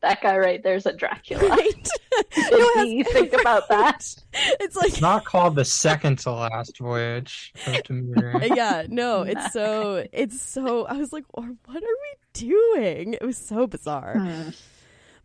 "That 0.03 0.21
guy 0.21 0.37
right 0.37 0.61
there's 0.61 0.85
a 0.85 0.93
Dracula." 0.93 1.49
right? 1.49 1.89
Did 2.35 2.51
No, 2.51 2.73
has- 2.75 2.87
he 2.87 3.03
think 3.03 3.33
about 3.33 3.67
that? 3.69 4.15
It's 4.59 4.75
like 4.75 4.89
It's 4.89 5.01
not 5.01 5.25
called 5.25 5.55
the 5.55 5.65
second 5.65 6.19
to 6.19 6.31
last 6.31 6.77
voyage 6.77 7.53
yeah, 7.67 8.85
no, 8.89 9.21
it's 9.23 9.51
so 9.51 10.05
it's 10.13 10.39
so 10.41 10.85
I 10.85 10.93
was 10.97 11.11
like, 11.11 11.25
or 11.33 11.43
what 11.65 11.77
are 11.77 11.97
we 12.05 12.13
doing? 12.33 13.13
It 13.15 13.23
was 13.23 13.37
so 13.37 13.65
bizarre. 13.67 14.19
Hmm. 14.19 14.49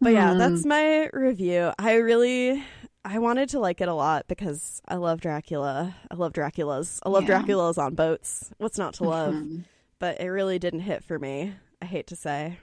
But 0.00 0.12
yeah, 0.12 0.34
that's 0.34 0.64
my 0.64 1.10
review. 1.12 1.72
I 1.78 1.94
really 1.96 2.62
I 3.04 3.18
wanted 3.18 3.48
to 3.50 3.58
like 3.60 3.80
it 3.80 3.88
a 3.88 3.94
lot 3.94 4.26
because 4.28 4.80
I 4.86 4.96
love 4.96 5.20
Dracula. 5.20 5.94
I 6.10 6.14
love 6.14 6.32
Draculas. 6.32 7.00
I 7.04 7.08
love 7.08 7.28
Yeah. 7.28 7.42
Draculas 7.42 7.78
on 7.78 7.94
boats. 7.94 8.50
What's 8.58 8.78
not 8.78 8.94
to 8.94 9.04
love? 9.04 9.34
Mhm. 9.34 9.64
But 9.98 10.20
it 10.20 10.28
really 10.28 10.58
didn't 10.58 10.80
hit 10.80 11.02
for 11.04 11.18
me. 11.18 11.54
I 11.82 11.86
hate 11.86 12.06
to 12.08 12.16
say. 12.16 12.58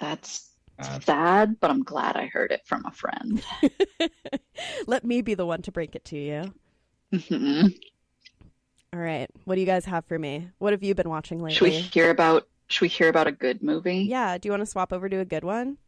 That's 0.00 0.48
Uh, 0.78 1.00
sad, 1.00 1.56
but 1.60 1.70
I'm 1.70 1.82
glad 1.82 2.16
I 2.16 2.26
heard 2.26 2.52
it 2.52 2.60
from 2.64 2.84
a 2.86 2.90
friend. 2.92 3.42
Let 4.86 5.04
me 5.04 5.22
be 5.22 5.34
the 5.34 5.46
one 5.46 5.62
to 5.62 5.72
break 5.72 5.94
it 5.96 6.04
to 6.06 6.16
you. 6.18 6.54
Mhm. 7.12 7.74
All 8.92 9.00
right. 9.00 9.28
What 9.44 9.56
do 9.56 9.60
you 9.60 9.66
guys 9.66 9.84
have 9.86 10.04
for 10.06 10.18
me? 10.18 10.48
What 10.58 10.72
have 10.72 10.82
you 10.82 10.94
been 10.94 11.08
watching 11.08 11.38
lately? 11.38 11.54
Should 11.54 11.64
we 11.64 11.70
lately? 11.70 11.82
hear 11.88 12.10
about? 12.10 12.48
Should 12.68 12.82
we 12.82 12.88
hear 12.88 13.08
about 13.08 13.26
a 13.26 13.32
good 13.32 13.62
movie? 13.62 13.98
Yeah, 14.02 14.38
do 14.38 14.46
you 14.46 14.52
want 14.52 14.60
to 14.62 14.66
swap 14.66 14.92
over 14.92 15.08
to 15.08 15.16
a 15.18 15.24
good 15.24 15.42
one? 15.44 15.78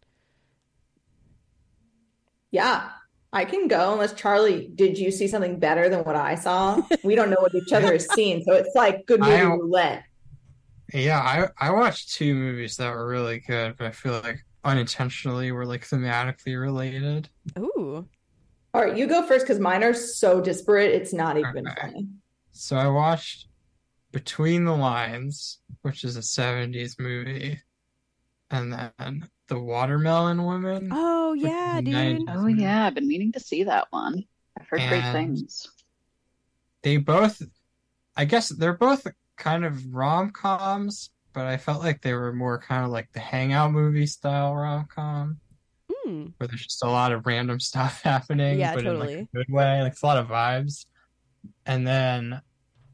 Yeah, 2.51 2.91
I 3.33 3.45
can 3.45 3.69
go 3.69 3.93
unless 3.93 4.13
Charlie, 4.15 4.71
did 4.75 4.99
you 4.99 5.11
see 5.13 5.29
something 5.29 5.59
better 5.59 5.89
than 5.89 6.01
what 6.05 6.17
I 6.17 6.35
saw? 6.35 6.81
We 7.05 7.15
don't 7.15 7.31
know 7.31 7.37
what 7.41 7.55
each 7.55 7.73
other 7.73 7.93
has 7.93 8.09
seen, 8.13 8.43
so 8.45 8.55
it's 8.55 8.75
like 8.75 9.07
good 9.07 9.21
movie 9.21 9.33
I- 9.33 9.43
roulette. 9.45 10.05
Yeah, 10.93 11.21
I 11.21 11.69
I 11.69 11.71
watched 11.71 12.13
two 12.15 12.35
movies 12.35 12.77
that 12.79 12.91
were 12.93 13.07
really 13.07 13.39
good, 13.39 13.77
but 13.79 13.87
I 13.87 13.91
feel 13.93 14.21
like 14.25 14.45
unintentionally 14.65 15.53
were 15.53 15.67
like 15.67 15.87
thematically 15.87 16.61
related. 16.61 17.29
Ooh. 17.59 18.07
All 18.73 18.83
right, 18.83 18.97
you 18.97 19.07
go 19.07 19.27
first 19.27 19.45
because 19.47 19.59
mine 19.59 19.83
are 19.83 19.95
so 19.95 20.41
disparate, 20.41 20.93
it's 20.93 21.13
not 21.13 21.37
even 21.37 21.67
Okay. 21.67 21.81
funny. 21.81 22.09
So 22.53 22.77
I 22.77 22.87
watched 22.89 23.49
Between 24.13 24.65
the 24.65 24.77
Lines, 24.77 25.59
which 25.83 26.05
is 26.05 26.17
a 26.17 26.21
70s 26.21 26.99
movie, 26.99 27.61
and 28.51 28.73
then 28.73 29.29
The 29.49 29.59
Watermelon 29.59 30.45
Woman. 30.45 30.91
Oh 30.93 31.33
yeah, 31.33 31.81
dude. 31.81 32.23
Oh 32.29 32.43
movie. 32.43 32.63
yeah, 32.63 32.87
I've 32.87 32.95
been 32.95 33.09
meaning 33.09 33.33
to 33.33 33.41
see 33.41 33.65
that 33.65 33.87
one. 33.91 34.25
I've 34.59 34.69
heard 34.69 34.89
great 34.89 35.13
things. 35.13 35.69
They 36.83 36.97
both, 36.97 37.43
I 38.17 38.25
guess 38.25 38.49
they're 38.51 38.73
both 38.75 39.07
kind 39.37 39.65
of 39.65 39.93
rom-coms, 39.93 41.11
but 41.33 41.47
I 41.47 41.57
felt 41.57 41.83
like 41.83 42.03
they 42.03 42.15
were 42.15 42.33
more 42.33 42.59
kind 42.59 42.85
of 42.85 42.91
like 42.91 43.11
the 43.13 43.21
hangout 43.21 43.73
movie 43.73 44.07
style 44.07 44.55
rom-com. 44.55 45.39
Mm. 46.07 46.33
where 46.39 46.47
there's 46.49 46.63
just 46.65 46.83
a 46.83 46.89
lot 46.89 47.13
of 47.13 47.27
random 47.27 47.61
stuff 47.61 48.01
happening, 48.03 48.59
Yeah, 48.59 48.75
but 48.75 48.81
in 48.87 48.93
totally. 48.93 49.17
like 49.17 49.29
a 49.35 49.37
good 49.37 49.47
way. 49.51 49.83
Like 49.83 49.93
it's 49.93 50.03
a 50.03 50.07
lot 50.07 50.17
of 50.19 50.29
vibes. 50.29 50.87
And 51.67 51.87
then 51.87 52.41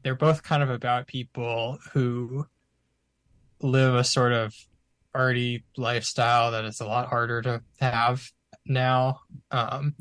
they're 0.03 0.15
both 0.15 0.43
kind 0.43 0.61
of 0.61 0.69
about 0.69 1.07
people 1.07 1.79
who 1.93 2.45
live 3.61 3.95
a 3.95 4.03
sort 4.03 4.33
of 4.33 4.53
arty 5.15 5.63
lifestyle 5.77 6.51
that 6.51 6.65
is 6.65 6.79
a 6.81 6.85
lot 6.85 7.07
harder 7.07 7.41
to 7.41 7.61
have 7.79 8.29
now. 8.65 9.21
Um, 9.51 9.95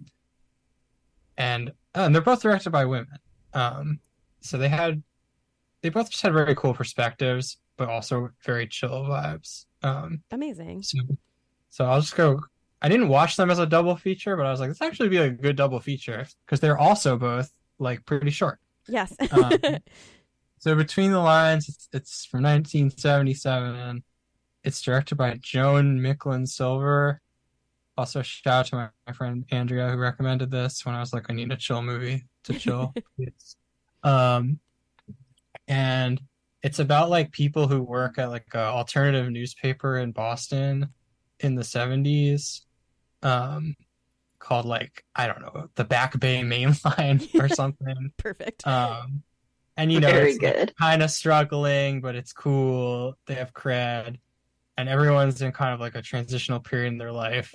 and 1.36 1.70
uh, 1.94 2.00
and 2.02 2.14
they're 2.14 2.22
both 2.22 2.42
directed 2.42 2.70
by 2.70 2.84
women. 2.84 3.18
Um, 3.54 4.00
so 4.40 4.58
they 4.58 4.68
had 4.68 5.02
they 5.82 5.88
both 5.90 6.10
just 6.10 6.22
had 6.22 6.32
very 6.32 6.54
cool 6.54 6.74
perspectives, 6.74 7.58
but 7.76 7.88
also 7.88 8.30
very 8.44 8.66
chill 8.66 9.04
vibes. 9.04 9.66
Um, 9.82 10.22
Amazing. 10.30 10.82
so, 10.82 10.98
so 11.70 11.84
I'll 11.84 12.00
just 12.00 12.16
go. 12.16 12.40
I 12.82 12.88
didn't 12.88 13.08
watch 13.08 13.36
them 13.36 13.50
as 13.50 13.58
a 13.58 13.66
double 13.66 13.96
feature, 13.96 14.36
but 14.36 14.46
I 14.46 14.50
was 14.50 14.60
like, 14.60 14.68
this 14.68 14.82
actually 14.82 15.08
be 15.08 15.16
a 15.16 15.30
good 15.30 15.56
double 15.56 15.80
feature 15.80 16.26
because 16.44 16.60
they're 16.60 16.78
also 16.78 17.16
both 17.16 17.50
like 17.78 18.04
pretty 18.04 18.30
short. 18.30 18.58
Yes. 18.86 19.14
Um, 19.32 19.52
So 20.58 20.74
between 20.74 21.12
the 21.12 21.20
lines, 21.20 21.68
it's, 21.68 21.88
it's 21.92 22.24
from 22.24 22.42
1977. 22.42 24.02
It's 24.64 24.82
directed 24.82 25.16
by 25.16 25.38
Joan 25.40 26.00
Micklin 26.00 26.48
Silver. 26.48 27.20
Also, 27.96 28.22
shout 28.22 28.52
out 28.52 28.66
to 28.66 28.74
my, 28.76 28.88
my 29.06 29.12
friend 29.12 29.44
Andrea 29.50 29.90
who 29.90 29.96
recommended 29.96 30.50
this 30.50 30.84
when 30.84 30.94
I 30.94 31.00
was 31.00 31.12
like, 31.12 31.26
I 31.28 31.34
need 31.34 31.52
a 31.52 31.56
chill 31.56 31.82
movie 31.82 32.24
to 32.44 32.58
chill. 32.58 32.94
Um, 34.02 34.60
and 35.66 36.20
it's 36.66 36.80
about 36.80 37.10
like 37.10 37.30
people 37.30 37.68
who 37.68 37.80
work 37.80 38.18
at 38.18 38.28
like 38.28 38.52
a 38.52 38.58
alternative 38.58 39.30
newspaper 39.30 39.98
in 39.98 40.10
Boston 40.10 40.88
in 41.38 41.54
the 41.54 41.62
70s. 41.62 42.62
Um, 43.22 43.76
called 44.40 44.66
like 44.66 45.04
I 45.14 45.28
don't 45.28 45.42
know 45.42 45.68
the 45.76 45.84
Back 45.84 46.18
Bay 46.18 46.40
Mainline 46.40 47.32
or 47.40 47.48
something. 47.48 48.10
Perfect. 48.16 48.66
Um, 48.66 49.22
and 49.76 49.92
you 49.92 50.00
know, 50.00 50.10
Very 50.10 50.32
it's 50.32 50.42
like, 50.42 50.76
kind 50.76 51.04
of 51.04 51.10
struggling, 51.12 52.00
but 52.00 52.16
it's 52.16 52.32
cool. 52.32 53.16
They 53.26 53.34
have 53.34 53.54
cred, 53.54 54.18
and 54.76 54.88
everyone's 54.88 55.40
in 55.42 55.52
kind 55.52 55.72
of 55.72 55.78
like 55.78 55.94
a 55.94 56.02
transitional 56.02 56.58
period 56.58 56.88
in 56.88 56.98
their 56.98 57.12
life. 57.12 57.54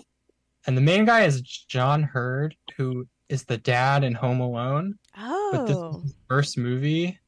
And 0.67 0.77
the 0.77 0.81
main 0.81 1.03
guy 1.03 1.23
is 1.23 1.41
John 1.41 2.01
Heard, 2.01 2.55
who 2.77 3.07
is 3.27 3.43
the 3.43 3.57
dad 3.57 4.05
in 4.05 4.13
Home 4.13 4.39
Alone. 4.39 4.97
oh 5.17 5.49
but 5.51 5.65
this 5.65 5.75
is 5.75 6.03
his 6.03 6.15
first 6.29 6.57
movie, 6.57 7.19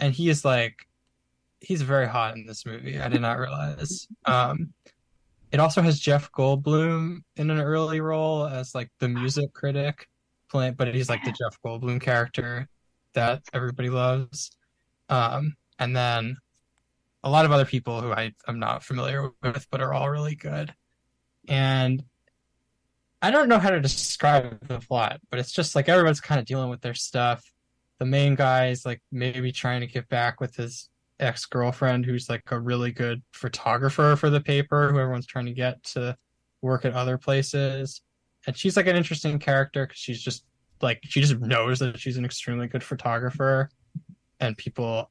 and 0.00 0.12
he 0.12 0.28
is 0.28 0.44
like, 0.44 0.84
he's 1.62 1.82
very 1.82 2.08
hot 2.08 2.36
in 2.36 2.44
this 2.46 2.66
movie. 2.66 3.00
I 3.00 3.08
did 3.08 3.20
not 3.20 3.38
realize. 3.38 4.08
Um, 4.24 4.72
it 5.52 5.60
also 5.60 5.80
has 5.82 6.00
Jeff 6.00 6.32
Goldblum 6.32 7.22
in 7.36 7.50
an 7.50 7.60
early 7.60 8.00
role 8.00 8.46
as 8.46 8.74
like 8.74 8.90
the 8.98 9.08
music 9.08 9.52
critic, 9.52 10.08
playing, 10.50 10.74
but 10.74 10.92
he's 10.94 11.08
like 11.08 11.24
the 11.24 11.30
Jeff 11.30 11.58
Goldblum 11.64 12.00
character 12.00 12.68
that 13.14 13.42
everybody 13.52 13.90
loves. 13.90 14.50
Um, 15.08 15.56
and 15.78 15.94
then 15.96 16.36
a 17.22 17.30
lot 17.30 17.44
of 17.44 17.52
other 17.52 17.64
people 17.64 18.00
who 18.00 18.12
I 18.12 18.32
am 18.48 18.58
not 18.58 18.82
familiar 18.82 19.30
with, 19.42 19.66
but 19.70 19.80
are 19.80 19.92
all 19.92 20.10
really 20.10 20.34
good. 20.34 20.74
And 21.48 22.02
I 23.20 23.30
don't 23.30 23.48
know 23.48 23.58
how 23.58 23.70
to 23.70 23.80
describe 23.80 24.66
the 24.66 24.80
plot, 24.80 25.20
but 25.30 25.38
it's 25.38 25.52
just 25.52 25.76
like 25.76 25.88
everyone's 25.88 26.20
kind 26.20 26.40
of 26.40 26.46
dealing 26.46 26.70
with 26.70 26.80
their 26.80 26.94
stuff. 26.94 27.44
The 27.98 28.06
main 28.06 28.34
guy 28.34 28.68
is 28.68 28.84
like 28.84 29.00
maybe 29.12 29.52
trying 29.52 29.80
to 29.82 29.86
get 29.86 30.08
back 30.08 30.40
with 30.40 30.56
his 30.56 30.88
ex 31.22 31.46
girlfriend, 31.46 32.04
who's 32.04 32.28
like 32.28 32.42
a 32.50 32.58
really 32.58 32.92
good 32.92 33.22
photographer 33.32 34.16
for 34.16 34.30
the 34.30 34.40
paper, 34.40 34.90
who 34.90 34.98
everyone's 34.98 35.26
trying 35.26 35.46
to 35.46 35.52
get 35.52 35.82
to 35.84 36.16
work 36.60 36.84
at 36.84 36.94
other 36.94 37.16
places. 37.16 38.02
And 38.46 38.56
she's 38.56 38.76
like 38.76 38.86
an 38.86 38.96
interesting 38.96 39.38
character 39.38 39.86
because 39.86 39.98
she's 39.98 40.20
just 40.20 40.44
like, 40.80 41.00
she 41.04 41.20
just 41.20 41.38
knows 41.38 41.78
that 41.78 41.98
she's 41.98 42.16
an 42.16 42.24
extremely 42.24 42.66
good 42.66 42.82
photographer. 42.82 43.70
And 44.40 44.58
people, 44.58 45.10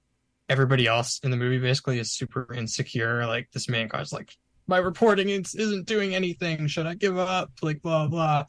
everybody 0.50 0.86
else 0.86 1.19
in 1.24 1.32
the 1.32 1.38
movie 1.38 1.60
basically 1.60 2.00
is 2.00 2.12
super 2.12 2.54
insecure. 2.54 3.26
Like, 3.26 3.50
this 3.52 3.69
main 3.69 3.88
guy's 3.88 4.12
like, 4.12 4.36
my 4.67 4.78
reporting 4.78 5.30
is, 5.30 5.56
isn't 5.56 5.88
doing 5.88 6.15
anything. 6.15 6.67
Should 6.67 6.88
I 6.88 6.95
give 6.95 7.17
up? 7.17 7.52
Like 7.62 7.82
blah 7.82 8.08
blah. 8.08 8.45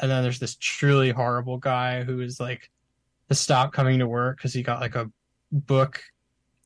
And 0.00 0.10
then 0.10 0.22
there's 0.22 0.38
this 0.38 0.56
truly 0.56 1.10
horrible 1.10 1.58
guy 1.58 2.04
who 2.04 2.20
is 2.20 2.40
like 2.40 2.70
to 3.28 3.34
stop 3.34 3.72
coming 3.72 3.98
to 4.00 4.08
work 4.08 4.36
because 4.36 4.52
he 4.52 4.62
got 4.62 4.80
like 4.80 4.94
a 4.94 5.10
book 5.50 6.02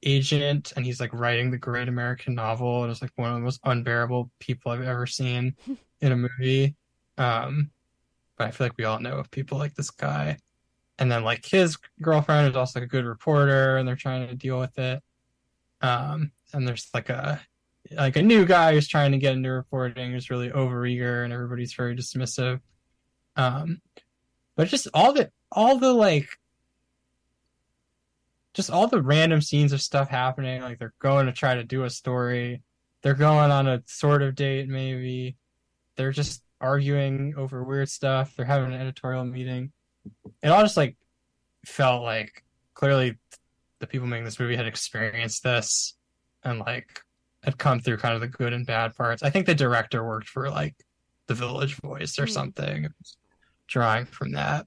agent 0.02 0.72
and 0.76 0.84
he's 0.84 1.00
like 1.00 1.12
writing 1.12 1.50
the 1.50 1.58
great 1.58 1.88
American 1.88 2.34
novel 2.34 2.82
and 2.82 2.90
it's 2.90 3.02
like 3.02 3.12
one 3.16 3.30
of 3.30 3.36
the 3.36 3.42
most 3.42 3.60
unbearable 3.64 4.30
people 4.38 4.70
I've 4.72 4.82
ever 4.82 5.06
seen 5.06 5.54
in 6.00 6.12
a 6.12 6.16
movie. 6.16 6.76
Um 7.16 7.70
but 8.36 8.46
I 8.46 8.50
feel 8.52 8.66
like 8.66 8.78
we 8.78 8.84
all 8.84 9.00
know 9.00 9.18
of 9.18 9.30
people 9.30 9.58
like 9.58 9.74
this 9.74 9.90
guy. 9.90 10.38
And 11.00 11.10
then 11.10 11.24
like 11.24 11.44
his 11.44 11.76
girlfriend 12.00 12.48
is 12.48 12.56
also 12.56 12.78
like 12.78 12.86
a 12.86 12.90
good 12.90 13.04
reporter 13.04 13.76
and 13.76 13.86
they're 13.86 13.96
trying 13.96 14.28
to 14.28 14.34
deal 14.34 14.58
with 14.58 14.78
it. 14.78 15.02
Um 15.80 16.32
and 16.52 16.66
there's 16.66 16.88
like 16.94 17.08
a 17.08 17.40
like 17.92 18.16
a 18.16 18.22
new 18.22 18.44
guy 18.44 18.72
who's 18.72 18.88
trying 18.88 19.12
to 19.12 19.18
get 19.18 19.34
into 19.34 19.50
reporting 19.50 20.12
who's 20.12 20.30
really 20.30 20.50
overeager 20.50 21.24
and 21.24 21.32
everybody's 21.32 21.72
very 21.72 21.96
dismissive. 21.96 22.60
Um, 23.36 23.80
but 24.56 24.68
just 24.68 24.88
all 24.92 25.12
the 25.12 25.30
all 25.52 25.78
the 25.78 25.92
like 25.92 26.28
just 28.58 28.70
all 28.72 28.88
the 28.88 29.00
random 29.00 29.40
scenes 29.40 29.72
of 29.72 29.80
stuff 29.80 30.08
happening, 30.08 30.60
like 30.62 30.80
they're 30.80 30.92
going 30.98 31.26
to 31.26 31.32
try 31.32 31.54
to 31.54 31.62
do 31.62 31.84
a 31.84 31.90
story, 31.90 32.60
they're 33.02 33.14
going 33.14 33.52
on 33.52 33.68
a 33.68 33.84
sort 33.86 34.20
of 34.20 34.34
date, 34.34 34.68
maybe. 34.68 35.36
They're 35.94 36.10
just 36.10 36.42
arguing 36.60 37.34
over 37.36 37.62
weird 37.62 37.88
stuff, 37.88 38.34
they're 38.34 38.44
having 38.44 38.72
an 38.74 38.80
editorial 38.80 39.24
meeting. 39.24 39.70
It 40.42 40.48
all 40.48 40.62
just 40.62 40.76
like 40.76 40.96
felt 41.64 42.02
like 42.02 42.42
clearly 42.74 43.16
the 43.78 43.86
people 43.86 44.08
making 44.08 44.24
this 44.24 44.40
movie 44.40 44.56
had 44.56 44.66
experienced 44.66 45.44
this 45.44 45.94
and 46.42 46.58
like 46.58 47.00
had 47.44 47.58
come 47.58 47.78
through 47.78 47.98
kind 47.98 48.16
of 48.16 48.20
the 48.20 48.26
good 48.26 48.52
and 48.52 48.66
bad 48.66 48.96
parts. 48.96 49.22
I 49.22 49.30
think 49.30 49.46
the 49.46 49.54
director 49.54 50.04
worked 50.04 50.28
for 50.28 50.50
like 50.50 50.74
the 51.28 51.34
Village 51.34 51.76
Voice 51.76 52.18
or 52.18 52.26
Mm. 52.26 52.30
something, 52.30 52.88
drawing 53.68 54.06
from 54.06 54.32
that. 54.32 54.66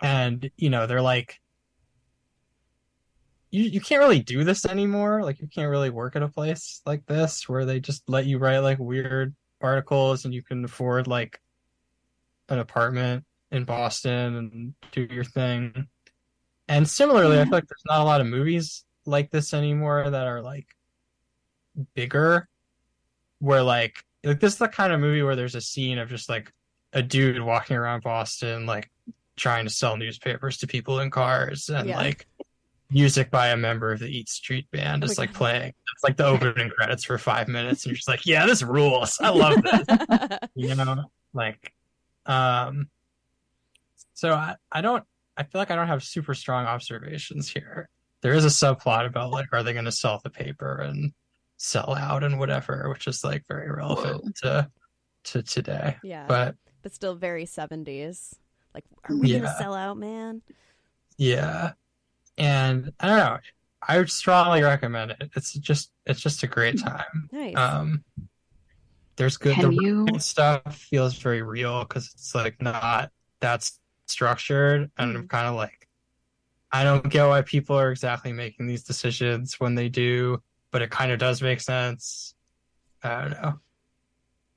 And 0.00 0.48
you 0.56 0.70
know, 0.70 0.86
they're 0.86 1.02
like, 1.02 1.40
you 3.50 3.64
you 3.64 3.80
can't 3.80 4.00
really 4.00 4.20
do 4.20 4.44
this 4.44 4.64
anymore. 4.64 5.22
Like 5.22 5.40
you 5.40 5.48
can't 5.48 5.70
really 5.70 5.90
work 5.90 6.16
at 6.16 6.22
a 6.22 6.28
place 6.28 6.82
like 6.86 7.04
this 7.06 7.48
where 7.48 7.64
they 7.64 7.80
just 7.80 8.02
let 8.08 8.26
you 8.26 8.38
write 8.38 8.58
like 8.60 8.78
weird 8.78 9.34
articles 9.60 10.24
and 10.24 10.32
you 10.32 10.42
can 10.42 10.64
afford 10.64 11.06
like 11.06 11.40
an 12.48 12.58
apartment 12.58 13.24
in 13.50 13.64
Boston 13.64 14.36
and 14.36 14.74
do 14.92 15.02
your 15.12 15.24
thing. 15.24 15.86
And 16.68 16.88
similarly, 16.88 17.40
I 17.40 17.44
feel 17.44 17.52
like 17.52 17.66
there's 17.66 17.82
not 17.86 18.00
a 18.00 18.04
lot 18.04 18.20
of 18.20 18.26
movies 18.28 18.84
like 19.04 19.30
this 19.30 19.52
anymore 19.54 20.08
that 20.08 20.26
are 20.26 20.40
like 20.40 20.66
bigger 21.94 22.48
where 23.38 23.62
like 23.62 24.04
like 24.22 24.38
this 24.40 24.52
is 24.54 24.58
the 24.58 24.68
kind 24.68 24.92
of 24.92 25.00
movie 25.00 25.22
where 25.22 25.34
there's 25.36 25.54
a 25.54 25.60
scene 25.60 25.98
of 25.98 26.08
just 26.08 26.28
like 26.28 26.52
a 26.92 27.02
dude 27.02 27.40
walking 27.42 27.76
around 27.76 28.02
Boston 28.02 28.66
like 28.66 28.90
trying 29.36 29.64
to 29.64 29.70
sell 29.70 29.96
newspapers 29.96 30.58
to 30.58 30.66
people 30.66 31.00
in 31.00 31.10
cars 31.10 31.68
and 31.70 31.88
Yeah. 31.88 31.96
like 31.96 32.26
music 32.90 33.30
by 33.30 33.48
a 33.48 33.56
member 33.56 33.92
of 33.92 34.00
the 34.00 34.08
Eat 34.08 34.28
Street 34.28 34.70
band 34.70 35.02
Oh 35.04 35.06
is 35.06 35.16
my 35.18 35.22
like 35.22 35.32
God. 35.32 35.38
playing. 35.38 35.68
It's 35.94 36.04
like 36.04 36.16
the 36.16 36.26
opening 36.26 36.70
credits 36.76 37.04
for 37.04 37.18
five 37.18 37.48
minutes 37.48 37.84
and 37.84 37.90
you're 37.90 37.96
just 37.96 38.08
like, 38.08 38.26
yeah, 38.26 38.46
this 38.46 38.62
rules. 38.62 39.18
I 39.20 39.28
love 39.30 39.62
this. 39.62 40.38
you 40.54 40.74
know? 40.74 41.04
Like 41.32 41.72
um 42.26 42.88
so 44.14 44.32
I, 44.34 44.56
I 44.70 44.80
don't 44.80 45.04
I 45.36 45.42
feel 45.44 45.60
like 45.60 45.70
I 45.70 45.76
don't 45.76 45.86
have 45.88 46.02
super 46.04 46.34
strong 46.34 46.66
observations 46.66 47.48
here. 47.48 47.88
There 48.22 48.32
is 48.34 48.44
a 48.44 48.48
subplot 48.48 49.06
about 49.06 49.30
like 49.30 49.46
are 49.52 49.62
they 49.62 49.72
gonna 49.72 49.92
sell 49.92 50.20
the 50.22 50.30
paper 50.30 50.78
and 50.80 51.12
sell 51.56 51.94
out 51.94 52.24
and 52.24 52.38
whatever, 52.38 52.88
which 52.90 53.06
is 53.06 53.22
like 53.24 53.44
very 53.48 53.70
relevant 53.70 54.36
to 54.42 54.68
to 55.24 55.42
today. 55.42 55.96
yeah. 56.02 56.26
But 56.26 56.56
but 56.82 56.92
still 56.94 57.14
very 57.14 57.44
70s. 57.44 58.34
Like, 58.74 58.84
are 59.04 59.14
we 59.16 59.28
Yeah. 59.28 59.40
gonna 59.40 59.54
sell 59.58 59.74
out, 59.74 59.96
man? 59.98 60.42
yeah. 61.18 61.72
And 62.40 62.92
I 62.98 63.06
don't 63.06 63.18
know. 63.18 63.38
I 63.86 63.98
would 63.98 64.10
strongly 64.10 64.62
recommend 64.62 65.12
it. 65.12 65.30
It's 65.36 65.52
just 65.54 65.90
it's 66.06 66.20
just 66.20 66.42
a 66.42 66.46
great 66.46 66.78
time. 66.78 67.28
Nice. 67.32 67.56
Um 67.56 68.04
there's 69.16 69.36
good 69.36 69.54
Can 69.54 69.74
the 69.74 69.82
you- 69.82 70.18
stuff 70.18 70.76
feels 70.76 71.14
very 71.18 71.42
real 71.42 71.80
because 71.84 72.10
it's 72.14 72.34
like 72.34 72.60
not 72.62 73.10
that 73.40 73.68
structured 74.06 74.90
and 74.98 75.16
I'm 75.16 75.28
kind 75.28 75.46
of 75.46 75.54
like 75.54 75.86
I 76.72 76.84
don't 76.84 77.08
get 77.08 77.26
why 77.26 77.42
people 77.42 77.76
are 77.76 77.90
exactly 77.90 78.32
making 78.32 78.66
these 78.66 78.84
decisions 78.84 79.58
when 79.58 79.74
they 79.74 79.88
do, 79.88 80.40
but 80.70 80.82
it 80.82 80.90
kind 80.90 81.10
of 81.10 81.18
does 81.18 81.42
make 81.42 81.60
sense. 81.60 82.34
I 83.02 83.22
don't 83.22 83.30
know. 83.32 83.58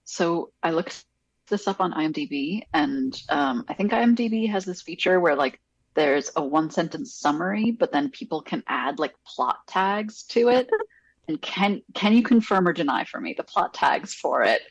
So 0.06 0.52
I 0.62 0.72
looked 0.72 1.06
this 1.50 1.68
up 1.68 1.82
on 1.82 1.92
IMDb, 1.92 2.64
and 2.74 3.20
um, 3.30 3.66
I 3.68 3.74
think 3.74 3.92
IMDb 3.92 4.48
has 4.50 4.64
this 4.64 4.82
feature 4.82 5.20
where 5.20 5.36
like 5.36 5.60
there's 5.96 6.32
a 6.36 6.44
one 6.44 6.70
sentence 6.70 7.14
summary, 7.16 7.72
but 7.72 7.92
then 7.92 8.10
people 8.10 8.42
can 8.42 8.64
add 8.68 9.00
like 9.00 9.14
plot 9.26 9.60
tags 9.68 10.24
to 10.24 10.50
it. 10.50 10.70
and 11.28 11.42
can 11.42 11.82
can 11.94 12.14
you 12.14 12.24
confirm 12.24 12.68
or 12.68 12.74
deny 12.74 13.06
for 13.06 13.20
me 13.22 13.34
the 13.36 13.44
plot 13.44 13.74
tags 13.74 14.14
for 14.14 14.44
it? 14.44 14.62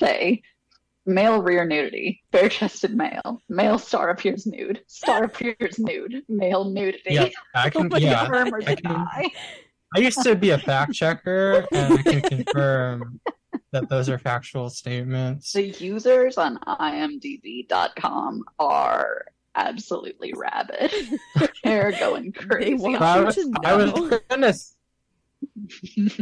Say 0.00 0.42
male 1.04 1.42
rear 1.42 1.64
nudity, 1.64 2.22
bare 2.30 2.48
chested 2.48 2.94
male, 2.94 3.40
male 3.48 3.78
star 3.78 4.10
appears 4.10 4.46
nude, 4.46 4.82
star 4.86 5.24
appears 5.24 5.78
nude, 5.78 6.22
male 6.28 6.64
nudity. 6.64 7.14
Yeah, 7.14 7.28
I 7.54 7.70
can 7.70 7.88
my 7.88 7.98
yeah. 7.98 8.24
Confirm 8.24 8.54
or 8.54 8.62
I 8.66 8.74
can- 8.74 9.30
I 9.94 9.98
used 9.98 10.22
to 10.22 10.34
be 10.34 10.50
a 10.50 10.58
fact 10.58 10.94
checker 10.94 11.66
and 11.70 11.98
I 11.98 12.02
can 12.02 12.22
confirm 12.22 13.20
that 13.72 13.90
those 13.90 14.08
are 14.08 14.18
factual 14.18 14.70
statements. 14.70 15.52
The 15.52 15.68
users 15.68 16.38
on 16.38 16.58
imdb.com 16.58 18.44
are 18.58 19.26
absolutely 19.54 20.32
rabid. 20.34 20.92
They're 21.64 21.92
going 21.92 22.32
crazy. 22.32 22.74
want 22.74 23.00
I 23.00 23.20
was, 23.20 23.34
to 23.36 23.52
I 23.64 23.74
was 23.74 23.92
gonna 24.28 24.54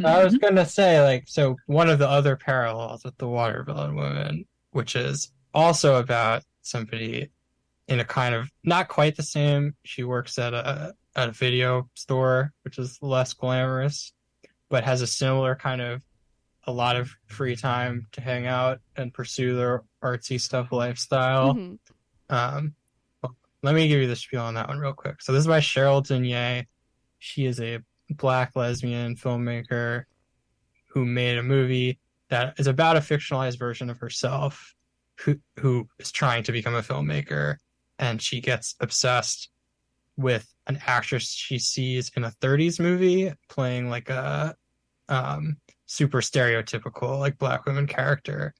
I 0.04 0.24
was 0.24 0.36
gonna 0.38 0.66
say, 0.66 1.02
like, 1.02 1.24
so 1.26 1.56
one 1.66 1.88
of 1.88 1.98
the 1.98 2.08
other 2.08 2.36
parallels 2.36 3.04
with 3.04 3.16
the 3.18 3.28
Watermelon 3.28 3.94
Woman, 3.94 4.44
which 4.72 4.96
is 4.96 5.30
also 5.54 5.96
about 5.96 6.42
somebody 6.62 7.30
in 7.88 8.00
a 8.00 8.04
kind 8.04 8.34
of 8.34 8.50
not 8.64 8.88
quite 8.88 9.16
the 9.16 9.22
same. 9.22 9.74
She 9.84 10.04
works 10.04 10.38
at 10.38 10.54
a 10.54 10.94
at 11.16 11.28
a 11.28 11.32
video 11.32 11.88
store, 11.94 12.52
which 12.62 12.78
is 12.78 12.98
less 13.02 13.32
glamorous, 13.34 14.12
but 14.68 14.84
has 14.84 15.02
a 15.02 15.06
similar 15.06 15.54
kind 15.54 15.80
of 15.80 16.02
a 16.66 16.72
lot 16.72 16.96
of 16.96 17.10
free 17.26 17.56
time 17.56 18.06
to 18.12 18.20
hang 18.20 18.46
out 18.46 18.80
and 18.96 19.12
pursue 19.12 19.56
their 19.56 19.82
artsy 20.02 20.40
stuff 20.40 20.72
lifestyle. 20.72 21.54
Mhm. 21.54 21.78
Um, 22.28 22.74
well, 22.79 22.79
let 23.62 23.74
me 23.74 23.88
give 23.88 24.00
you 24.00 24.06
the 24.06 24.16
spiel 24.16 24.42
on 24.42 24.54
that 24.54 24.68
one 24.68 24.78
real 24.78 24.92
quick. 24.92 25.20
So 25.22 25.32
this 25.32 25.40
is 25.40 25.46
by 25.46 25.60
Cheryl 25.60 26.02
Dunye. 26.02 26.66
She 27.18 27.46
is 27.46 27.60
a 27.60 27.80
black 28.08 28.52
lesbian 28.56 29.16
filmmaker 29.16 30.04
who 30.88 31.04
made 31.04 31.38
a 31.38 31.42
movie 31.42 31.98
that 32.28 32.58
is 32.58 32.66
about 32.66 32.96
a 32.96 33.00
fictionalized 33.00 33.58
version 33.58 33.90
of 33.90 33.98
herself 33.98 34.74
who 35.20 35.36
who 35.58 35.88
is 35.98 36.10
trying 36.10 36.42
to 36.44 36.52
become 36.52 36.74
a 36.74 36.82
filmmaker 36.82 37.56
and 37.98 38.22
she 38.22 38.40
gets 38.40 38.74
obsessed 38.80 39.50
with 40.16 40.52
an 40.66 40.80
actress 40.86 41.30
she 41.30 41.58
sees 41.58 42.10
in 42.16 42.24
a 42.24 42.30
30s 42.40 42.80
movie 42.80 43.32
playing 43.48 43.88
like 43.88 44.08
a 44.08 44.54
um 45.08 45.56
super 45.86 46.20
stereotypical 46.20 47.18
like 47.18 47.38
black 47.38 47.66
woman 47.66 47.86
character 47.86 48.54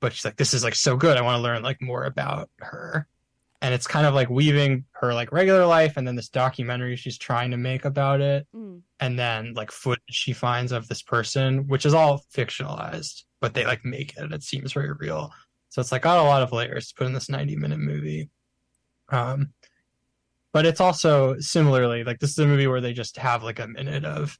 but 0.00 0.12
she's 0.12 0.24
like 0.24 0.36
this 0.36 0.54
is 0.54 0.62
like 0.62 0.74
so 0.74 0.96
good 0.96 1.16
i 1.16 1.22
want 1.22 1.36
to 1.36 1.42
learn 1.42 1.62
like 1.62 1.82
more 1.82 2.04
about 2.04 2.48
her 2.58 3.06
and 3.60 3.74
it's 3.74 3.86
kind 3.88 4.06
of 4.06 4.14
like 4.14 4.30
weaving 4.30 4.84
her 4.92 5.12
like 5.14 5.32
regular 5.32 5.66
life 5.66 5.96
and 5.96 6.06
then 6.06 6.14
this 6.16 6.28
documentary 6.28 6.94
she's 6.96 7.18
trying 7.18 7.50
to 7.50 7.56
make 7.56 7.84
about 7.84 8.20
it. 8.20 8.46
Mm. 8.54 8.82
and 9.00 9.18
then 9.18 9.54
like 9.54 9.70
footage 9.72 10.02
she 10.10 10.32
finds 10.32 10.70
of 10.72 10.86
this 10.88 11.02
person 11.02 11.66
which 11.66 11.84
is 11.86 11.94
all 11.94 12.22
fictionalized 12.34 13.24
but 13.40 13.54
they 13.54 13.64
like 13.66 13.84
make 13.84 14.12
it. 14.16 14.18
And 14.22 14.32
it 14.34 14.42
seems 14.42 14.72
very 14.72 14.92
real. 14.92 15.32
So 15.70 15.80
it's 15.80 15.92
like 15.92 16.02
got 16.02 16.18
a 16.18 16.22
lot 16.28 16.42
of 16.42 16.52
layers 16.52 16.88
to 16.88 16.94
put 16.94 17.06
in 17.06 17.12
this 17.12 17.28
90 17.28 17.56
minute 17.56 17.78
movie. 17.78 18.30
Um 19.10 19.52
but 20.52 20.64
it's 20.66 20.80
also 20.80 21.38
similarly 21.40 22.04
like 22.04 22.18
this 22.20 22.30
is 22.30 22.38
a 22.38 22.46
movie 22.46 22.66
where 22.66 22.80
they 22.80 22.92
just 22.92 23.16
have 23.18 23.42
like 23.42 23.58
a 23.58 23.68
minute 23.68 24.04
of 24.04 24.38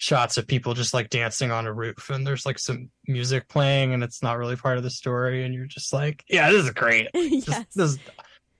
shots 0.00 0.36
of 0.36 0.46
people 0.46 0.74
just 0.74 0.94
like 0.94 1.10
dancing 1.10 1.50
on 1.50 1.66
a 1.66 1.72
roof 1.72 2.08
and 2.10 2.24
there's 2.24 2.46
like 2.46 2.58
some 2.58 2.88
music 3.08 3.48
playing 3.48 3.92
and 3.92 4.04
it's 4.04 4.22
not 4.22 4.38
really 4.38 4.54
part 4.54 4.76
of 4.78 4.84
the 4.84 4.90
story 4.90 5.44
and 5.44 5.52
you're 5.52 5.66
just 5.66 5.92
like 5.92 6.24
yeah 6.28 6.50
this 6.50 6.64
is 6.64 6.70
great. 6.70 7.08
Yes. 7.14 7.44
Just- 7.44 7.74
this 7.74 7.90
is- 7.92 7.98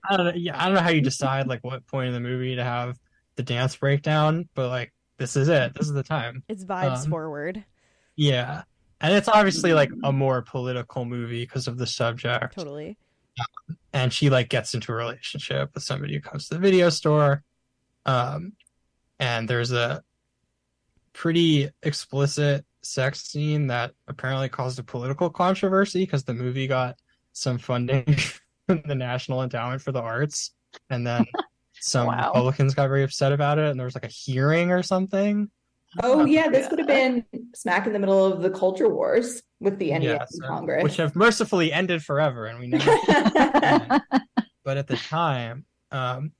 I 0.07 0.17
don't 0.17 0.25
know. 0.27 0.33
Yeah, 0.35 0.61
I 0.61 0.65
don't 0.65 0.75
know 0.75 0.81
how 0.81 0.89
you 0.89 1.01
decide 1.01 1.47
like 1.47 1.63
what 1.63 1.85
point 1.87 2.07
in 2.07 2.13
the 2.13 2.19
movie 2.19 2.55
to 2.55 2.63
have 2.63 2.97
the 3.35 3.43
dance 3.43 3.75
breakdown, 3.75 4.47
but 4.53 4.69
like 4.69 4.93
this 5.17 5.35
is 5.35 5.47
it. 5.49 5.73
This 5.75 5.87
is 5.87 5.93
the 5.93 6.03
time. 6.03 6.43
It's 6.47 6.63
vibes 6.63 7.03
Um, 7.05 7.09
forward. 7.09 7.63
Yeah, 8.15 8.63
and 9.01 9.13
it's 9.13 9.27
obviously 9.27 9.73
like 9.73 9.91
a 10.03 10.11
more 10.11 10.41
political 10.41 11.05
movie 11.05 11.43
because 11.43 11.67
of 11.67 11.77
the 11.77 11.87
subject. 11.87 12.55
Totally. 12.55 12.97
And 13.93 14.11
she 14.11 14.29
like 14.29 14.49
gets 14.49 14.73
into 14.73 14.91
a 14.91 14.95
relationship 14.95 15.71
with 15.73 15.83
somebody 15.83 16.13
who 16.13 16.21
comes 16.21 16.47
to 16.47 16.55
the 16.55 16.59
video 16.59 16.89
store, 16.89 17.43
um, 18.05 18.53
and 19.19 19.47
there's 19.49 19.71
a 19.71 20.03
pretty 21.13 21.69
explicit 21.83 22.65
sex 22.81 23.21
scene 23.23 23.67
that 23.67 23.91
apparently 24.07 24.47
caused 24.49 24.79
a 24.79 24.83
political 24.83 25.29
controversy 25.29 26.05
because 26.05 26.23
the 26.23 26.33
movie 26.33 26.67
got 26.67 26.97
some 27.33 27.57
funding 27.57 28.05
the 28.85 28.95
National 28.95 29.43
Endowment 29.43 29.81
for 29.81 29.91
the 29.91 30.01
Arts, 30.01 30.51
and 30.89 31.05
then 31.05 31.25
some 31.81 32.07
Wow. 32.07 32.27
Republicans 32.27 32.73
got 32.75 32.87
very 32.87 33.03
upset 33.03 33.31
about 33.31 33.57
it, 33.59 33.69
and 33.69 33.79
there 33.79 33.85
was 33.85 33.95
like 33.95 34.05
a 34.05 34.09
hearing 34.09 34.71
or 34.71 34.83
something. 34.83 35.49
Oh 36.03 36.23
yeah, 36.25 36.49
this 36.49 36.63
Yeah. 36.65 36.69
would 36.69 36.79
have 36.79 36.87
been 36.87 37.25
smack 37.55 37.87
in 37.87 37.93
the 37.93 37.99
middle 37.99 38.23
of 38.25 38.41
the 38.43 38.51
culture 38.51 38.87
wars 38.87 39.41
with 39.59 39.79
the 39.79 39.91
NEA 39.91 40.01
Yeah, 40.13 40.21
in 40.21 40.27
so- 40.27 40.47
Congress. 40.47 40.83
which 40.83 40.97
have 40.97 41.15
mercifully 41.15 41.73
ended 41.73 42.03
forever, 42.03 42.45
and 42.45 42.59
we 42.59 42.67
never. 42.67 42.85
but 44.63 44.77
at 44.77 44.87
the 44.87 44.97
time, 44.97 45.65
um, 45.91 46.31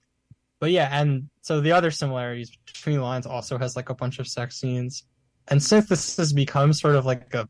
but 0.60 0.70
yeah, 0.72 0.90
and 0.92 1.30
so 1.42 1.62
the 1.62 1.72
other 1.72 1.90
similarities 1.90 2.52
between 2.68 2.98
the 2.98 3.02
lines 3.04 3.26
also 3.26 3.58
has 3.58 3.76
like 3.76 3.90
a 3.90 3.96
bunch 3.96 4.20
of 4.20 4.28
sex 4.28 4.60
scenes, 4.60 5.04
and 5.48 5.64
since 5.64 5.88
this 5.88 6.18
has 6.18 6.32
become 6.32 6.72
sort 6.74 6.96
of 6.96 7.06
like 7.08 7.34
a 7.34 7.48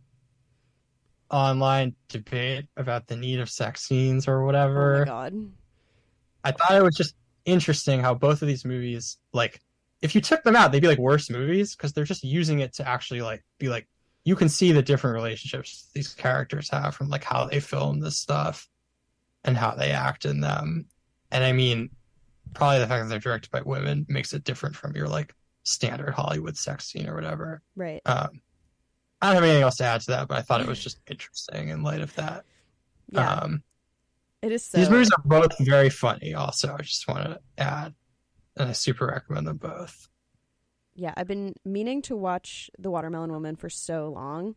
online 1.29 1.95
debate 2.07 2.65
about 2.77 3.07
the 3.07 3.15
need 3.15 3.39
of 3.39 3.49
sex 3.49 3.85
scenes 3.85 4.27
or 4.27 4.41
Oh 4.41 4.45
whatever, 4.45 4.99
my 4.99 5.05
god. 5.05 5.51
I 6.43 6.51
thought 6.51 6.75
it 6.75 6.83
was 6.83 6.95
just 6.95 7.15
interesting 7.45 7.99
how 7.99 8.13
both 8.13 8.41
of 8.41 8.47
these 8.47 8.65
movies, 8.65 9.17
like, 9.33 9.59
if 10.01 10.15
you 10.15 10.21
took 10.21 10.43
them 10.43 10.55
out, 10.55 10.71
they'd 10.71 10.81
be 10.81 10.87
like 10.87 10.97
worse 10.97 11.29
movies 11.29 11.75
because 11.75 11.93
they're 11.93 12.05
just 12.05 12.23
using 12.23 12.59
it 12.59 12.73
to 12.75 12.87
actually 12.87 13.21
like 13.21 13.43
be 13.57 13.67
like 13.67 13.87
you 14.23 14.35
can 14.35 14.49
see 14.49 14.71
the 14.71 14.81
different 14.81 15.15
relationships 15.15 15.89
these 15.93 16.13
characters 16.13 16.69
have 16.69 16.95
from 16.95 17.09
like 17.09 17.23
how 17.23 17.45
they 17.45 17.59
film 17.59 17.99
this 17.99 18.17
stuff 18.17 18.69
and 19.43 19.57
how 19.57 19.73
they 19.75 19.91
act 19.91 20.25
in 20.25 20.39
them. 20.41 20.85
And 21.31 21.43
I 21.43 21.51
mean, 21.51 21.89
probably 22.53 22.79
the 22.79 22.87
fact 22.87 23.03
that 23.03 23.09
they're 23.09 23.19
directed 23.19 23.51
by 23.51 23.61
women 23.61 24.05
makes 24.09 24.33
it 24.33 24.43
different 24.43 24.75
from 24.75 24.95
your 24.95 25.07
like 25.07 25.33
standard 25.63 26.13
Hollywood 26.13 26.57
sex 26.57 26.85
scene 26.85 27.07
or 27.07 27.15
whatever. 27.15 27.61
Right. 27.75 28.01
Um, 28.05 28.41
I 29.21 29.27
don't 29.27 29.35
have 29.35 29.43
anything 29.43 29.63
else 29.63 29.77
to 29.77 29.83
add 29.85 30.01
to 30.01 30.11
that, 30.11 30.27
but 30.27 30.37
I 30.37 30.41
thought 30.41 30.61
it 30.61 30.67
was 30.67 30.81
just 30.81 30.99
interesting 31.09 31.69
in 31.69 31.83
light 31.83 32.01
of 32.01 32.13
that. 32.15 32.45
Yeah. 33.11 33.33
Um, 33.33 33.63
it 34.41 34.51
is 34.51 34.63
so 34.63 34.77
these 34.77 34.89
movies 34.89 35.11
are 35.11 35.21
both 35.25 35.57
very 35.59 35.89
funny. 35.89 36.33
Also, 36.33 36.73
I 36.73 36.81
just 36.81 37.07
want 37.07 37.25
to 37.25 37.39
add, 37.57 37.93
and 38.55 38.69
I 38.69 38.71
super 38.71 39.07
recommend 39.07 39.47
them 39.47 39.57
both. 39.57 40.07
Yeah, 40.95 41.13
I've 41.17 41.27
been 41.27 41.55
meaning 41.65 42.01
to 42.03 42.15
watch 42.15 42.69
The 42.79 42.89
Watermelon 42.91 43.31
Woman 43.31 43.55
for 43.55 43.69
so 43.69 44.09
long. 44.13 44.55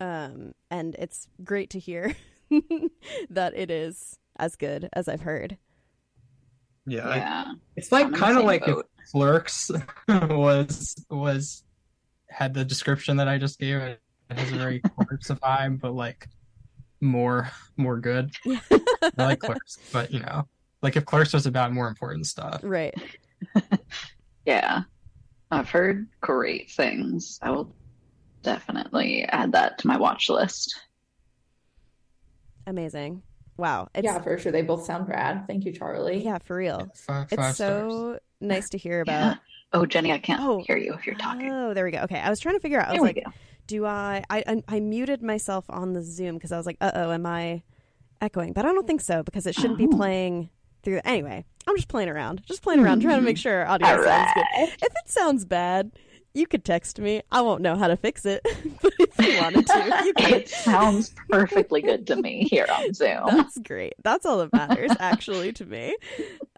Um, 0.00 0.52
and 0.70 0.94
it's 0.98 1.28
great 1.44 1.70
to 1.70 1.78
hear 1.78 2.14
that 3.30 3.52
it 3.54 3.70
is 3.70 4.18
as 4.38 4.56
good 4.56 4.88
as 4.92 5.08
I've 5.08 5.20
heard. 5.22 5.58
Yeah, 6.86 7.08
I- 7.08 7.54
it's 7.76 7.92
like 7.92 8.06
I'm 8.06 8.08
in 8.08 8.12
the 8.12 8.18
kind 8.18 8.38
of 8.38 8.44
like 8.44 8.64
boat. 8.66 8.88
if 8.98 9.10
Clerks 9.12 9.70
was 10.08 10.94
was 11.10 11.62
had 12.30 12.54
the 12.54 12.64
description 12.64 13.16
that 13.18 13.28
I 13.28 13.38
just 13.38 13.58
gave. 13.58 13.76
It 13.78 14.00
has 14.30 14.50
a 14.52 14.56
very 14.56 14.80
Clerks 14.96 15.28
vibe, 15.28 15.80
but 15.80 15.92
like 15.94 16.28
more 17.00 17.50
more 17.76 17.98
good. 17.98 18.30
I 18.46 18.60
like 19.16 19.40
Clerks, 19.40 19.78
but 19.92 20.10
you 20.12 20.20
know, 20.20 20.46
like 20.82 20.96
if 20.96 21.04
Clerks 21.04 21.32
was 21.32 21.46
about 21.46 21.72
more 21.72 21.88
important 21.88 22.26
stuff. 22.26 22.60
Right. 22.62 22.94
Yeah. 24.46 24.82
I've 25.50 25.68
heard 25.68 26.08
great 26.22 26.70
things. 26.70 27.38
I 27.42 27.50
will 27.50 27.74
definitely 28.42 29.24
add 29.24 29.52
that 29.52 29.78
to 29.78 29.86
my 29.86 29.98
watch 29.98 30.30
list. 30.30 30.74
Amazing. 32.66 33.22
Wow. 33.56 33.88
It's, 33.94 34.04
yeah, 34.04 34.18
for 34.20 34.38
sure. 34.38 34.50
They 34.52 34.62
both 34.62 34.84
sound 34.84 35.08
rad. 35.08 35.44
Thank 35.46 35.64
you, 35.66 35.72
Charlie. 35.72 36.24
yeah, 36.24 36.38
for 36.38 36.56
real. 36.56 36.90
Five, 36.94 37.26
It's 37.30 37.36
five 37.40 37.54
stars. 37.54 37.56
so 37.92 38.18
nice 38.40 38.70
to 38.70 38.78
hear 38.78 39.04
Yeah. 39.06 39.34
Oh, 39.72 39.86
Jenny, 39.86 40.12
I 40.12 40.18
can't 40.18 40.40
Oh. 40.42 40.62
hear 40.66 40.76
you 40.76 40.94
if 40.94 41.06
you're 41.06 41.14
talking. 41.16 41.50
Oh, 41.50 41.74
there 41.74 41.84
we 41.84 41.90
go. 41.92 41.98
Okay, 42.00 42.18
I 42.18 42.28
was 42.30 42.40
trying 42.40 42.56
to 42.56 42.60
figure 42.60 42.80
out. 42.80 42.88
I 42.88 42.92
there 42.92 43.02
was 43.02 43.08
like, 43.14 43.24
go. 43.24 43.32
do 43.66 43.86
I, 43.86 44.24
I? 44.28 44.42
I 44.46 44.62
I 44.68 44.80
muted 44.80 45.22
myself 45.22 45.64
on 45.68 45.92
the 45.92 46.02
Zoom 46.02 46.34
because 46.34 46.52
I 46.52 46.56
was 46.56 46.66
like, 46.66 46.76
uh 46.80 46.90
oh, 46.94 47.12
am 47.12 47.24
I 47.26 47.62
echoing? 48.20 48.52
But 48.52 48.64
I 48.66 48.72
don't 48.72 48.86
think 48.86 49.00
so 49.00 49.22
because 49.22 49.46
it 49.46 49.54
shouldn't 49.54 49.78
be 49.78 49.86
Oh. 49.86 49.96
playing 49.96 50.50
through. 50.82 51.00
Anyway, 51.04 51.44
I'm 51.68 51.76
just 51.76 51.88
playing 51.88 52.08
around, 52.08 52.42
just 52.46 52.62
playing 52.62 52.80
around, 52.80 53.00
trying 53.02 53.18
to 53.20 53.24
make 53.24 53.36
sure 53.44 53.60
our 53.60 53.66
audio 53.74 53.88
All 53.98 54.02
sounds 54.04 54.30
good. 54.34 54.46
If 54.58 54.82
it 54.82 55.08
sounds 55.08 55.44
bad, 55.44 55.92
you 56.34 56.46
could 56.46 56.64
text 56.64 56.98
me. 56.98 57.22
I 57.30 57.40
won't 57.40 57.62
know 57.62 57.76
how 57.76 57.88
to 57.88 57.96
fix 57.96 58.24
it, 58.24 58.40
but 58.82 58.92
if 58.98 59.18
you 59.18 59.40
wanted 59.40 59.66
to, 59.66 60.02
you 60.04 60.12
could. 60.14 60.32
It 60.32 60.48
sounds 60.48 61.14
perfectly 61.28 61.82
good 61.82 62.06
to 62.08 62.16
me 62.16 62.46
here 62.50 62.66
on 62.72 62.92
Zoom. 62.94 63.26
That's 63.26 63.58
great. 63.58 63.94
That's 64.02 64.24
all 64.24 64.38
that 64.38 64.52
matters, 64.52 64.92
actually, 65.00 65.52
to 65.54 65.66
me. 65.66 65.96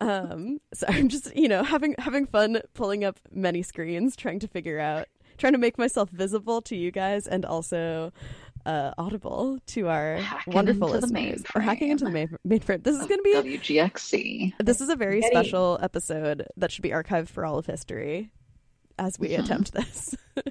Um, 0.01 0.59
so 0.75 0.87
I'm 0.89 1.09
just, 1.09 1.35
you 1.35 1.49
know, 1.49 1.63
having 1.63 1.95
having 1.99 2.27
fun 2.27 2.61
pulling 2.75 3.05
up 3.05 3.19
many 3.31 3.63
screens, 3.63 4.17
trying 4.17 4.41
to 4.41 4.49
figure 4.49 4.79
out, 4.79 5.09
trying 5.39 5.53
to 5.53 5.59
make 5.59 5.79
myself 5.79 6.11
visible 6.11 6.61
to 6.63 6.77
you 6.77 6.91
guys, 6.91 7.27
and 7.27 7.45
also 7.45 8.13
uh, 8.67 8.93
audible 8.99 9.59
to 9.69 9.89
our 9.89 10.17
Hacking 10.17 10.53
wonderful 10.53 10.89
listeners. 10.89 11.43
Or 11.55 11.61
hacking 11.61 11.91
into 11.91 12.05
the 12.05 12.11
mainframe. 12.11 12.37
mainframe. 12.47 12.83
This 12.83 12.99
is 12.99 13.07
going 13.07 13.19
to 13.19 13.23
be. 13.23 13.59
WGXC. 13.59 14.55
This 14.59 14.81
is 14.81 14.89
a 14.89 14.97
very 14.97 15.23
special 15.23 15.79
episode 15.81 16.47
that 16.57 16.71
should 16.71 16.83
be 16.83 16.91
archived 16.91 17.29
for 17.29 17.45
all 17.45 17.59
of 17.59 17.67
history 17.67 18.31
as 19.07 19.19
we 19.19 19.35
attempt 19.35 19.73
this. 19.73 20.15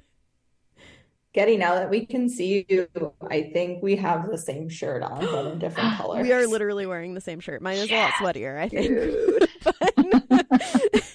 Getty, 1.33 1.55
now 1.55 1.75
that 1.75 1.89
we 1.89 2.05
can 2.05 2.27
see 2.27 2.65
you, 2.67 2.89
I 3.29 3.43
think 3.53 3.81
we 3.81 3.95
have 3.95 4.29
the 4.29 4.37
same 4.37 4.67
shirt 4.67 5.01
on, 5.01 5.21
but 5.21 5.45
in 5.47 5.59
different 5.59 5.95
colors. 5.95 6.23
we 6.27 6.33
are 6.33 6.45
literally 6.45 6.85
wearing 6.85 7.13
the 7.13 7.21
same 7.21 7.39
shirt. 7.39 7.61
Mine 7.61 7.77
is 7.77 7.89
a 7.89 7.95
lot 7.95 8.11
sweatier, 8.13 8.59
I 8.59 8.67
think. 8.67 9.47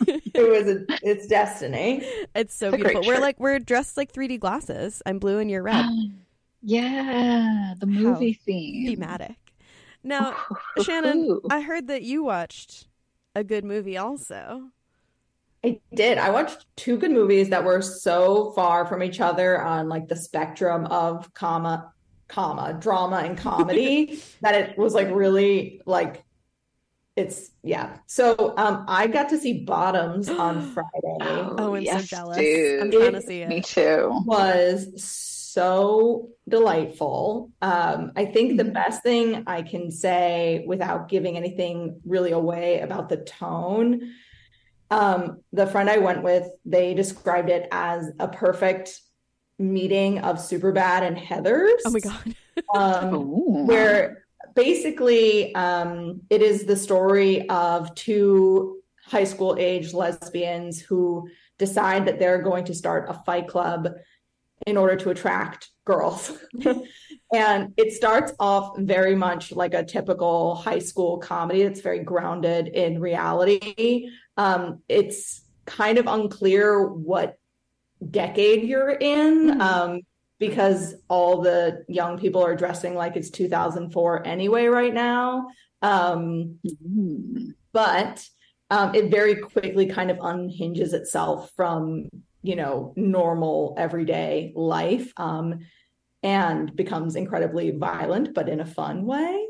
It 0.39 0.51
was 0.51 0.69
a, 0.69 0.85
it's 1.03 1.27
destiny. 1.27 2.07
It's 2.35 2.55
so 2.55 2.69
It's 2.69 2.77
beautiful. 2.77 3.01
We're 3.07 3.15
shirt. 3.15 3.23
like 3.23 3.41
we're 3.41 3.59
dressed 3.59 3.97
like 3.97 4.13
3D 4.13 4.39
glasses. 4.39 5.03
I'm 5.07 5.19
blue 5.19 5.39
and 5.39 5.51
you're 5.51 5.63
red. 5.63 5.87
yeah, 6.63 7.73
the 7.81 7.87
movie 7.87 8.35
theme. 8.35 8.87
Thematic. 8.87 9.37
Now, 10.05 10.37
Shannon, 10.83 11.41
I 11.51 11.63
heard 11.63 11.89
that 11.89 12.03
you 12.03 12.23
watched 12.23 12.87
a 13.35 13.43
good 13.43 13.65
movie 13.65 13.97
also. 13.97 14.71
I 15.65 15.81
did. 15.95 16.19
I 16.19 16.31
watched 16.31 16.67
two 16.77 16.97
good 16.97 17.11
movies 17.11 17.49
that 17.51 17.65
were 17.65 17.83
so 17.83 18.53
far 18.53 18.87
from 18.87 19.03
each 19.03 19.21
other 19.21 19.61
on 19.61 19.89
like 19.89 20.09
the 20.09 20.17
spectrum 20.17 20.87
of 20.87 21.33
comma, 21.35 21.93
comma, 22.29 22.77
drama 22.79 23.17
and 23.17 23.37
comedy 23.37 24.23
that 24.43 24.55
it 24.55 24.79
was 24.79 24.95
like 24.95 25.09
really 25.11 25.81
like 25.87 26.25
it's 27.17 27.51
yeah. 27.63 27.99
So 28.07 28.55
um 28.57 28.85
I 28.87 29.07
got 29.07 29.29
to 29.31 29.39
see 29.39 29.65
Bottoms 29.65 30.29
on 30.29 30.71
Friday. 30.75 31.17
Oh, 31.21 31.51
I'm 31.51 31.57
so 31.57 31.75
yes, 31.77 32.09
jealous. 32.09 32.37
Dude. 32.37 32.83
I'm 32.83 32.91
trying 32.91 33.13
to 33.13 33.23
see 33.23 33.41
it. 33.41 33.49
Me 33.49 33.61
too. 33.61 34.23
was 34.25 34.89
so 35.57 36.29
delightful. 36.47 37.51
Um, 37.63 38.13
I 38.15 38.27
think 38.27 38.59
the 38.59 38.65
best 38.65 39.03
thing 39.03 39.45
I 39.47 39.63
can 39.63 39.91
say 39.91 40.65
without 40.67 41.09
giving 41.09 41.39
anything 41.39 41.99
really 42.05 42.33
away 42.33 42.81
about 42.81 43.09
the 43.09 43.17
tone, 43.17 44.13
um, 44.91 45.41
the 45.53 45.67
friend 45.67 45.91
I 45.91 45.99
went 45.99 46.23
with, 46.23 46.49
they 46.65 46.95
described 46.95 47.51
it 47.51 47.69
as 47.73 48.11
a 48.19 48.29
perfect 48.29 49.01
meeting 49.59 50.19
of 50.21 50.37
Superbad 50.37 51.03
and 51.03 51.19
Heather's. 51.19 51.83
Oh 51.85 51.91
my 51.91 52.01
god. 52.01 52.37
Um, 52.75 53.15
Ooh. 53.15 53.67
where 53.67 54.25
basically 54.55 55.55
um, 55.55 56.23
it 56.31 56.41
is 56.41 56.65
the 56.65 56.75
story 56.75 57.47
of 57.51 57.95
two 57.95 58.81
high 59.05 59.25
school 59.25 59.57
age 59.59 59.93
lesbians 59.93 60.81
who 60.81 61.29
decide 61.59 62.07
that 62.07 62.19
they're 62.19 62.41
going 62.41 62.65
to 62.65 62.75
start 62.75 63.11
a 63.11 63.15
fight 63.27 63.47
club 63.47 63.89
in 64.67 64.77
order 64.77 64.97
to 64.97 65.11
attract 65.11 65.71
girls. 65.85 66.33
and 67.33 67.73
it 67.77 67.93
starts 67.93 68.33
off 68.41 68.79
very 68.79 69.15
much 69.15 69.53
like 69.53 69.75
a 69.75 69.85
typical 69.85 70.55
high 70.55 70.79
school 70.79 71.19
comedy 71.19 71.63
that's 71.63 71.81
very 71.81 72.01
grounded 72.01 72.69
in 72.69 73.01
reality. 73.01 74.09
Um, 74.37 74.83
it's 74.89 75.43
kind 75.65 75.99
of 75.99 76.07
unclear 76.07 76.87
what 76.87 77.39
decade 78.11 78.69
you're 78.69 78.91
in 78.91 79.61
um, 79.61 80.01
because 80.39 80.95
all 81.09 81.41
the 81.41 81.85
young 81.89 82.19
people 82.19 82.43
are 82.43 82.55
dressing 82.55 82.95
like 82.95 83.17
it's 83.17 83.31
2004 83.31 84.27
anyway 84.27 84.67
right 84.67 84.93
now. 84.93 85.49
Um, 85.83 86.59
but 87.73 88.27
um, 88.71 88.95
it 88.95 89.11
very 89.11 89.37
quickly 89.37 89.87
kind 89.87 90.11
of 90.11 90.19
unhinges 90.21 90.93
itself 90.93 91.51
from 91.57 92.09
you 92.43 92.57
know 92.57 92.93
normal 92.97 93.75
everyday 93.77 94.53
life 94.55 95.13
um, 95.17 95.61
and 96.23 96.75
becomes 96.77 97.17
incredibly 97.17 97.71
violent 97.73 98.35
but 98.35 98.49
in 98.49 98.61
a 98.61 98.67
fun 98.67 99.05
way 99.05 99.47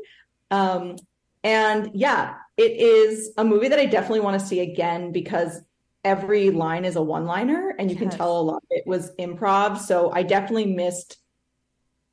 um, 0.51 0.95
and 1.43 1.91
yeah 1.93 2.35
it 2.57 2.71
is 2.71 3.31
a 3.37 3.43
movie 3.43 3.67
that 3.67 3.79
i 3.79 3.85
definitely 3.85 4.19
want 4.19 4.39
to 4.39 4.45
see 4.45 4.59
again 4.59 5.11
because 5.11 5.61
every 6.03 6.49
line 6.49 6.85
is 6.85 6.95
a 6.95 7.01
one 7.01 7.25
liner 7.25 7.75
and 7.79 7.89
you 7.89 7.95
yes. 7.95 8.03
can 8.03 8.17
tell 8.17 8.39
a 8.39 8.41
lot 8.41 8.63
it 8.69 8.85
was 8.85 9.11
improv 9.19 9.77
so 9.77 10.11
i 10.11 10.23
definitely 10.23 10.73
missed 10.73 11.17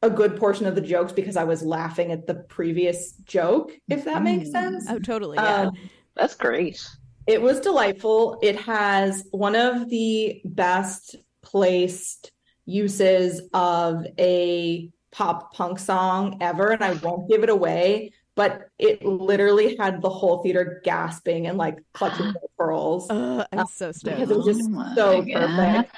a 0.02 0.10
good 0.10 0.36
portion 0.36 0.66
of 0.66 0.74
the 0.74 0.80
jokes 0.80 1.12
because 1.12 1.36
i 1.36 1.44
was 1.44 1.62
laughing 1.62 2.12
at 2.12 2.26
the 2.26 2.34
previous 2.34 3.12
joke 3.24 3.72
if 3.88 4.04
that 4.04 4.22
makes 4.22 4.50
sense 4.50 4.86
oh 4.88 4.98
totally 4.98 5.36
yeah 5.36 5.62
um, 5.62 5.72
that's 6.14 6.34
great 6.34 6.84
it 7.26 7.40
was 7.40 7.60
delightful. 7.60 8.38
It 8.42 8.56
has 8.60 9.26
one 9.30 9.56
of 9.56 9.88
the 9.88 10.42
best 10.44 11.16
placed 11.42 12.30
uses 12.66 13.42
of 13.52 14.06
a 14.18 14.90
pop 15.10 15.54
punk 15.54 15.78
song 15.78 16.38
ever, 16.40 16.70
and 16.72 16.84
I 16.84 16.94
won't 16.94 17.28
give 17.28 17.42
it 17.42 17.48
away. 17.48 18.12
But 18.36 18.68
it 18.78 19.04
literally 19.04 19.76
had 19.76 20.02
the 20.02 20.10
whole 20.10 20.42
theater 20.42 20.80
gasping 20.84 21.46
and 21.46 21.56
like 21.56 21.78
clutching 21.92 22.26
their 22.32 22.42
pearls. 22.58 23.08
Uh, 23.10 23.46
I'm 23.52 23.66
so 23.66 23.92
stoked 23.92 24.16
because 24.16 24.30
it 24.30 24.36
was 24.36 24.46
just 24.46 24.70
oh 24.72 24.94
so 24.94 25.24
perfect. 25.24 25.94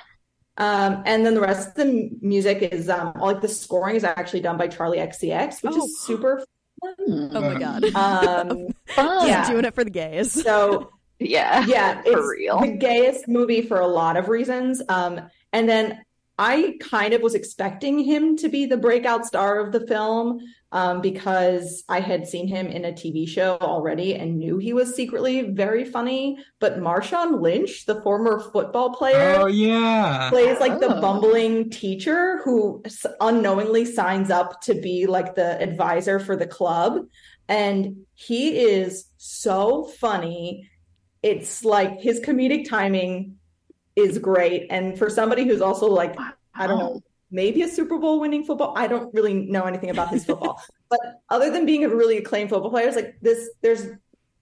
Um, 0.58 1.02
and 1.04 1.24
then 1.24 1.34
the 1.34 1.40
rest 1.40 1.68
of 1.68 1.74
the 1.74 2.10
music 2.22 2.62
is 2.72 2.88
um, 2.88 3.12
like 3.20 3.42
the 3.42 3.48
scoring 3.48 3.96
is 3.96 4.04
actually 4.04 4.40
done 4.40 4.56
by 4.56 4.68
Charli 4.68 4.96
XCX, 4.98 5.62
which 5.62 5.74
oh. 5.74 5.84
is 5.84 6.00
super 6.00 6.44
fun. 6.80 7.30
Oh 7.34 7.40
my 7.40 7.58
god! 7.58 7.84
Um, 7.94 8.68
yeah, 8.96 9.48
doing 9.50 9.64
it 9.64 9.74
for 9.74 9.84
the 9.84 9.90
gays. 9.90 10.32
So 10.32 10.90
yeah. 11.18 11.64
Yeah. 11.66 12.02
It's 12.04 12.10
for 12.10 12.30
real. 12.30 12.60
The 12.60 12.76
gayest 12.76 13.28
movie 13.28 13.62
for 13.62 13.80
a 13.80 13.86
lot 13.86 14.16
of 14.16 14.28
reasons. 14.28 14.82
Um, 14.88 15.20
and 15.52 15.68
then 15.68 16.02
I 16.38 16.74
kind 16.80 17.14
of 17.14 17.22
was 17.22 17.34
expecting 17.34 17.98
him 17.98 18.36
to 18.38 18.48
be 18.48 18.66
the 18.66 18.76
breakout 18.76 19.24
star 19.24 19.58
of 19.58 19.72
the 19.72 19.86
film 19.86 20.40
um, 20.70 21.00
because 21.00 21.82
I 21.88 22.00
had 22.00 22.28
seen 22.28 22.46
him 22.46 22.66
in 22.66 22.84
a 22.84 22.92
TV 22.92 23.26
show 23.26 23.56
already 23.62 24.14
and 24.14 24.38
knew 24.38 24.58
he 24.58 24.74
was 24.74 24.94
secretly 24.94 25.52
very 25.52 25.84
funny. 25.86 26.36
But 26.60 26.78
Marshawn 26.78 27.40
Lynch, 27.40 27.86
the 27.86 28.02
former 28.02 28.40
football 28.52 28.94
player, 28.94 29.36
oh 29.38 29.46
yeah, 29.46 30.28
plays 30.28 30.60
like 30.60 30.72
Oh. 30.72 30.78
the 30.80 31.00
bumbling 31.00 31.70
teacher 31.70 32.42
who 32.44 32.82
unknowingly 33.20 33.86
signs 33.86 34.30
up 34.30 34.60
to 34.62 34.74
be 34.74 35.06
like 35.06 35.34
the 35.36 35.58
advisor 35.62 36.20
for 36.20 36.36
the 36.36 36.46
club, 36.46 37.06
and 37.48 38.04
he 38.14 38.58
is 38.58 39.06
so 39.16 39.84
funny. 39.98 40.68
It's 41.22 41.64
like 41.64 42.00
his 42.00 42.20
comedic 42.20 42.68
timing 42.68 43.35
is 43.96 44.18
great, 44.18 44.66
and 44.70 44.98
for 44.98 45.10
somebody 45.10 45.44
who's 45.44 45.60
also 45.60 45.86
like 45.86 46.14
I 46.54 46.66
don't 46.66 46.78
know, 46.78 47.02
maybe 47.30 47.62
a 47.62 47.68
Super 47.68 47.98
Bowl 47.98 48.20
winning 48.20 48.44
football. 48.44 48.74
I 48.76 48.86
don't 48.86 49.12
really 49.14 49.34
know 49.34 49.64
anything 49.64 49.90
about 49.90 50.10
his 50.10 50.24
football, 50.24 50.62
but 50.88 51.00
other 51.30 51.50
than 51.50 51.66
being 51.66 51.84
a 51.84 51.88
really 51.88 52.18
acclaimed 52.18 52.50
football 52.50 52.70
player, 52.70 52.86
it's 52.86 52.96
like 52.96 53.16
this. 53.20 53.50
There's, 53.62 53.86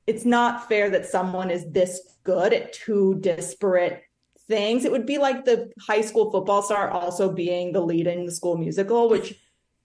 it's 0.07 0.25
not 0.25 0.69
fair 0.69 0.91
that 0.91 1.07
someone 1.07 1.51
is 1.51 1.71
this 1.71 2.01
good 2.25 2.53
at 2.53 2.73
two 2.73 3.17
disparate 3.21 4.03
things. 4.49 4.85
It 4.85 4.93
would 4.93 5.07
be 5.07 5.19
like 5.19 5.45
the 5.45 5.73
high 5.81 6.03
school 6.03 6.31
football 6.31 6.63
star 6.63 6.91
also 6.91 7.33
being 7.33 7.73
the 7.73 7.81
lead 7.81 8.07
in 8.07 8.27
the 8.27 8.33
school 8.33 8.57
musical, 8.57 9.09
which 9.09 9.35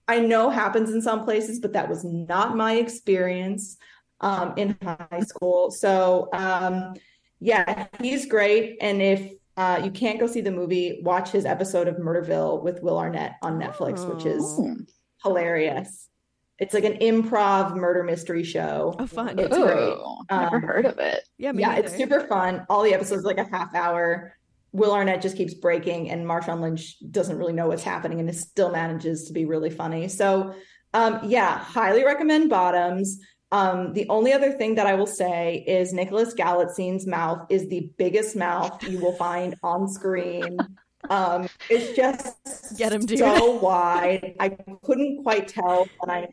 I 0.08 0.18
know 0.18 0.50
happens 0.50 0.90
in 0.90 1.00
some 1.00 1.24
places, 1.24 1.60
but 1.60 1.72
that 1.74 1.88
was 1.88 2.04
not 2.04 2.56
my 2.56 2.74
experience 2.74 3.78
um, 4.20 4.54
in 4.56 4.76
high 4.82 5.20
school. 5.20 5.70
So, 5.70 6.28
um, 6.32 6.94
yeah, 7.38 7.86
he's 8.00 8.26
great. 8.26 8.78
And 8.80 9.00
if 9.00 9.32
uh, 9.60 9.80
you 9.84 9.90
can't 9.90 10.18
go 10.18 10.26
see 10.26 10.40
the 10.40 10.50
movie, 10.50 11.00
watch 11.04 11.30
his 11.30 11.44
episode 11.44 11.86
of 11.86 11.96
Murderville 11.96 12.62
with 12.62 12.82
Will 12.82 12.98
Arnett 12.98 13.32
on 13.42 13.58
Netflix, 13.60 14.08
which 14.08 14.24
is 14.24 14.42
Oh. 14.42 14.74
hilarious. 15.22 16.08
It's 16.58 16.72
like 16.72 16.84
an 16.84 16.94
improv 16.98 17.74
murder 17.76 18.02
mystery 18.02 18.42
show. 18.42 18.94
Oh, 18.98 19.06
fun. 19.06 19.38
It's 19.38 19.56
great. 19.56 19.92
Ooh, 19.92 20.16
never 20.30 20.56
Um, 20.56 20.62
heard 20.62 20.86
of 20.86 20.98
it. 20.98 21.20
Yeah, 21.36 21.52
me 21.52 21.60
yeah, 21.62 21.76
it's 21.76 21.94
super 21.94 22.20
fun. 22.20 22.64
All 22.70 22.82
the 22.82 22.94
episodes 22.94 23.22
are 23.24 23.26
like 23.26 23.38
a 23.38 23.44
half 23.56 23.74
hour. 23.74 24.34
Will 24.72 24.92
Arnett 24.92 25.20
just 25.20 25.36
keeps 25.36 25.52
breaking, 25.54 26.10
and 26.10 26.24
Marshawn 26.26 26.60
Lynch 26.60 26.96
doesn't 27.10 27.36
really 27.36 27.52
know 27.52 27.66
what's 27.68 27.82
happening, 27.82 28.20
and 28.20 28.28
it 28.30 28.36
still 28.36 28.70
manages 28.70 29.24
to 29.26 29.32
be 29.34 29.44
really 29.44 29.70
funny. 29.70 30.08
So, 30.08 30.54
um, 30.94 31.20
yeah, 31.24 31.58
highly 31.58 32.04
recommend 32.04 32.48
Bottoms. 32.50 33.18
Um, 33.52 33.92
the 33.94 34.08
only 34.08 34.32
other 34.32 34.52
thing 34.52 34.76
that 34.76 34.86
I 34.86 34.94
will 34.94 35.06
say 35.06 35.64
is 35.66 35.92
Nicholas 35.92 36.34
Galitzine's 36.34 37.06
mouth 37.06 37.46
is 37.48 37.68
the 37.68 37.90
biggest 37.98 38.36
mouth 38.36 38.82
you 38.88 39.00
will 39.00 39.14
find 39.14 39.56
on 39.62 39.88
screen. 39.88 40.58
Um, 41.08 41.48
it's 41.68 41.96
just 41.96 42.78
Get 42.78 42.92
him, 42.92 43.06
dude. 43.06 43.18
so 43.18 43.58
wide. 43.58 44.36
I 44.38 44.50
couldn't 44.84 45.22
quite 45.22 45.48
tell 45.48 45.88
when 45.98 46.10
I 46.10 46.28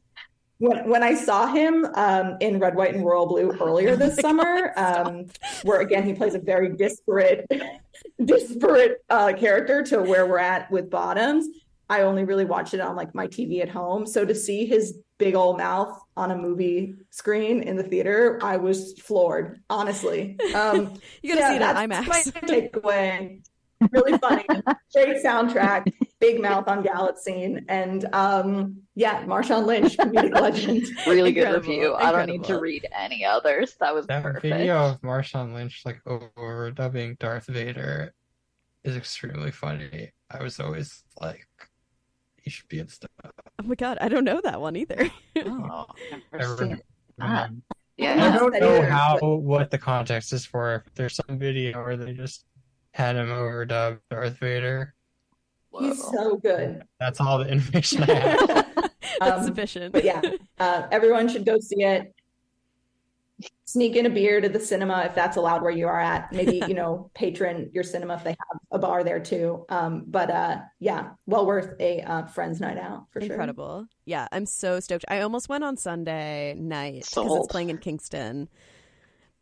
when 0.59 0.89
when 0.89 1.03
I 1.03 1.15
saw 1.15 1.47
him 1.47 1.85
um, 1.95 2.37
in 2.41 2.59
Red, 2.59 2.75
White, 2.75 2.93
and 2.93 3.05
Royal 3.05 3.25
Blue 3.25 3.55
earlier 3.59 3.95
this 3.95 4.17
Oh 4.19 4.21
summer, 4.21 4.73
God, 4.75 5.07
um, 5.07 5.25
where 5.63 5.81
again 5.81 6.03
he 6.03 6.13
plays 6.13 6.35
a 6.35 6.39
very 6.39 6.75
disparate, 6.75 7.49
disparate 8.25 8.97
uh, 9.09 9.33
character 9.33 9.83
to 9.83 10.01
where 10.01 10.27
we're 10.27 10.39
at 10.39 10.69
with 10.69 10.89
Bottoms. 10.89 11.47
I 11.89 12.01
only 12.01 12.25
really 12.25 12.45
watched 12.45 12.73
it 12.73 12.81
on 12.81 12.95
like 12.95 13.15
my 13.15 13.27
TV 13.27 13.61
at 13.61 13.69
home, 13.69 14.05
so 14.05 14.25
to 14.25 14.35
see 14.35 14.65
his 14.65 14.99
big 15.17 15.35
old 15.35 15.57
mouth 15.57 15.99
on 16.15 16.31
a 16.31 16.37
movie 16.37 16.95
screen 17.11 17.61
in 17.63 17.75
the 17.75 17.83
theater, 17.83 18.39
I 18.41 18.57
was 18.57 18.93
floored. 18.99 19.61
Honestly, 19.69 20.37
um, 20.55 20.99
You 21.21 21.35
gotta 21.35 21.41
yeah, 21.41 21.49
see 21.49 21.55
it 21.57 21.61
on 21.61 21.89
that's 21.89 22.07
IMAX. 22.07 22.33
My 22.35 22.41
takeaway. 22.47 23.41
Really 23.91 24.17
funny, 24.17 24.43
great 24.91 25.23
soundtrack, 25.23 25.93
big 26.19 26.41
mouth 26.41 26.67
on 26.67 26.83
Galitzine, 26.83 27.63
and 27.69 28.05
um, 28.11 28.77
yeah, 28.95 29.23
Marshawn 29.25 29.67
Lynch, 29.67 29.95
comedic 29.97 30.33
legend. 30.41 30.87
Really 31.05 31.31
good 31.31 31.41
Incredible, 31.43 31.69
review. 31.69 31.93
I 31.93 32.11
don't 32.11 32.25
need 32.25 32.43
to 32.45 32.59
read 32.59 32.87
any 32.91 33.23
others. 33.23 33.75
That 33.79 33.93
was 33.93 34.07
That 34.07 34.23
perfect. 34.23 34.41
video 34.41 34.77
of 34.77 35.01
Marshawn 35.01 35.53
Lynch 35.53 35.83
like 35.85 36.01
overdubbing 36.05 37.19
Darth 37.19 37.45
Vader 37.45 38.15
is 38.83 38.95
extremely 38.97 39.51
funny. 39.51 40.11
I 40.31 40.41
was 40.41 40.59
always 40.59 41.03
like, 41.21 41.47
he 42.47 42.51
should 42.51 42.69
be 42.69 42.79
in 42.79 42.87
stuff. 42.87 43.11
Oh 43.25 43.63
my 43.65 43.75
god, 43.75 43.97
I 43.99 44.07
don't 44.07 44.23
know 44.23 44.39
that 44.41 44.61
one 44.61 44.77
either. 44.77 45.09
Oh, 45.45 45.85
never 46.31 46.43
Ever- 46.53 46.57
seen 46.57 46.81
that. 47.17 47.25
Um, 47.49 47.61
I 47.99 48.37
don't 48.37 48.53
know 48.53 48.77
either, 48.77 48.85
how 48.89 49.17
but- 49.19 49.37
what 49.39 49.69
the 49.69 49.77
context 49.77 50.31
is 50.31 50.45
for. 50.45 50.75
If 50.87 50.93
There's 50.95 51.15
some 51.15 51.37
video 51.37 51.77
where 51.83 51.97
they 51.97 52.13
just 52.13 52.45
had 52.91 53.17
him 53.17 53.27
overdub 53.27 53.99
Darth 54.09 54.37
Vader. 54.37 54.93
He's 55.77 56.01
Whoa. 56.01 56.11
so 56.13 56.35
good. 56.37 56.83
That's 57.01 57.19
all 57.19 57.37
the 57.39 57.49
information 57.49 58.03
I 58.03 58.13
have. 58.13 58.47
That's 59.19 59.39
Um, 59.41 59.43
sufficient. 59.43 59.91
But 59.91 60.05
yeah, 60.05 60.21
uh, 60.59 60.87
everyone 60.91 61.27
should 61.27 61.45
go 61.45 61.59
see 61.59 61.83
it. 61.83 62.13
Sneak 63.67 63.97
in 63.97 64.05
a 64.05 64.09
beer 64.09 64.39
to 64.39 64.47
the 64.47 64.61
cinema 64.61 65.03
if 65.03 65.13
that's 65.13 65.35
allowed 65.35 65.61
where 65.61 65.71
you 65.71 65.87
are 65.87 65.99
at. 65.99 66.31
Maybe, 66.31 66.63
you 66.67 66.73
know, 66.73 67.11
patron 67.15 67.69
your 67.73 67.83
cinema 67.83 68.15
if 68.15 68.23
they 68.23 68.29
have 68.29 68.61
a 68.71 68.79
bar 68.79 69.03
there 69.03 69.19
too. 69.19 69.65
Um, 69.67 70.05
but 70.07 70.31
uh, 70.31 70.59
yeah, 70.79 71.09
well 71.25 71.45
worth 71.45 71.73
a 71.81 72.01
uh, 72.01 72.25
friends 72.27 72.61
night 72.61 72.77
out 72.77 73.07
for 73.11 73.19
sure. 73.19 73.31
Incredible. 73.31 73.85
Yeah, 74.05 74.29
I'm 74.31 74.45
so 74.45 74.79
stoked. 74.79 75.03
I 75.09 75.19
almost 75.19 75.49
went 75.49 75.65
on 75.65 75.75
Sunday 75.75 76.55
night 76.57 77.05
because 77.09 77.35
it's 77.35 77.47
playing 77.47 77.69
in 77.69 77.77
Kingston. 77.77 78.47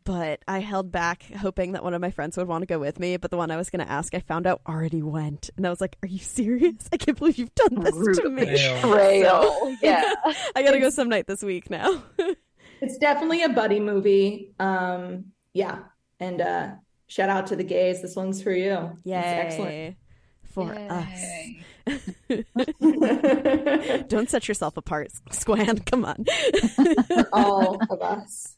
But 0.02 0.40
I 0.46 0.60
held 0.60 0.92
back, 0.92 1.24
hoping 1.24 1.72
that 1.72 1.82
one 1.82 1.92
of 1.92 2.00
my 2.00 2.12
friends 2.12 2.36
would 2.36 2.46
want 2.46 2.62
to 2.62 2.66
go 2.66 2.78
with 2.78 3.00
me. 3.00 3.16
But 3.16 3.32
the 3.32 3.36
one 3.36 3.50
I 3.50 3.56
was 3.56 3.70
going 3.70 3.84
to 3.84 3.90
ask, 3.90 4.14
I 4.14 4.20
found 4.20 4.46
out 4.46 4.60
already 4.66 5.02
went, 5.02 5.50
and 5.56 5.66
I 5.66 5.70
was 5.70 5.80
like, 5.80 5.96
"Are 6.04 6.06
you 6.06 6.20
serious? 6.20 6.88
I 6.92 6.96
can't 6.96 7.18
believe 7.18 7.38
you've 7.38 7.54
done 7.56 7.80
this 7.82 8.18
to 8.18 8.30
me." 8.30 8.44
betrayal. 8.44 9.76
Yeah. 9.82 10.14
I 10.54 10.62
got 10.62 10.72
to 10.72 10.78
go 10.78 10.90
some 10.90 11.08
night 11.08 11.26
this 11.26 11.42
week 11.42 11.70
now. 11.70 12.04
It's 12.80 12.98
definitely 12.98 13.42
a 13.42 13.48
buddy 13.48 13.80
movie. 13.80 14.52
Um, 14.58 15.26
yeah. 15.52 15.78
And 16.20 16.40
uh, 16.40 16.70
shout 17.08 17.28
out 17.30 17.46
to 17.48 17.56
the 17.56 17.64
gays. 17.64 18.02
This 18.02 18.16
one's 18.16 18.42
for 18.42 18.52
you. 18.52 18.92
It's 19.04 19.12
excellent. 19.14 19.96
For 20.44 20.72
Yay. 20.74 21.62
us! 21.86 22.04
Don't 24.08 24.30
set 24.30 24.48
yourself 24.48 24.76
apart, 24.76 25.10
Squan. 25.30 25.84
Come 25.84 26.04
on. 26.04 26.24
For 27.06 27.28
all 27.32 27.78
of 27.90 28.00
us. 28.02 28.56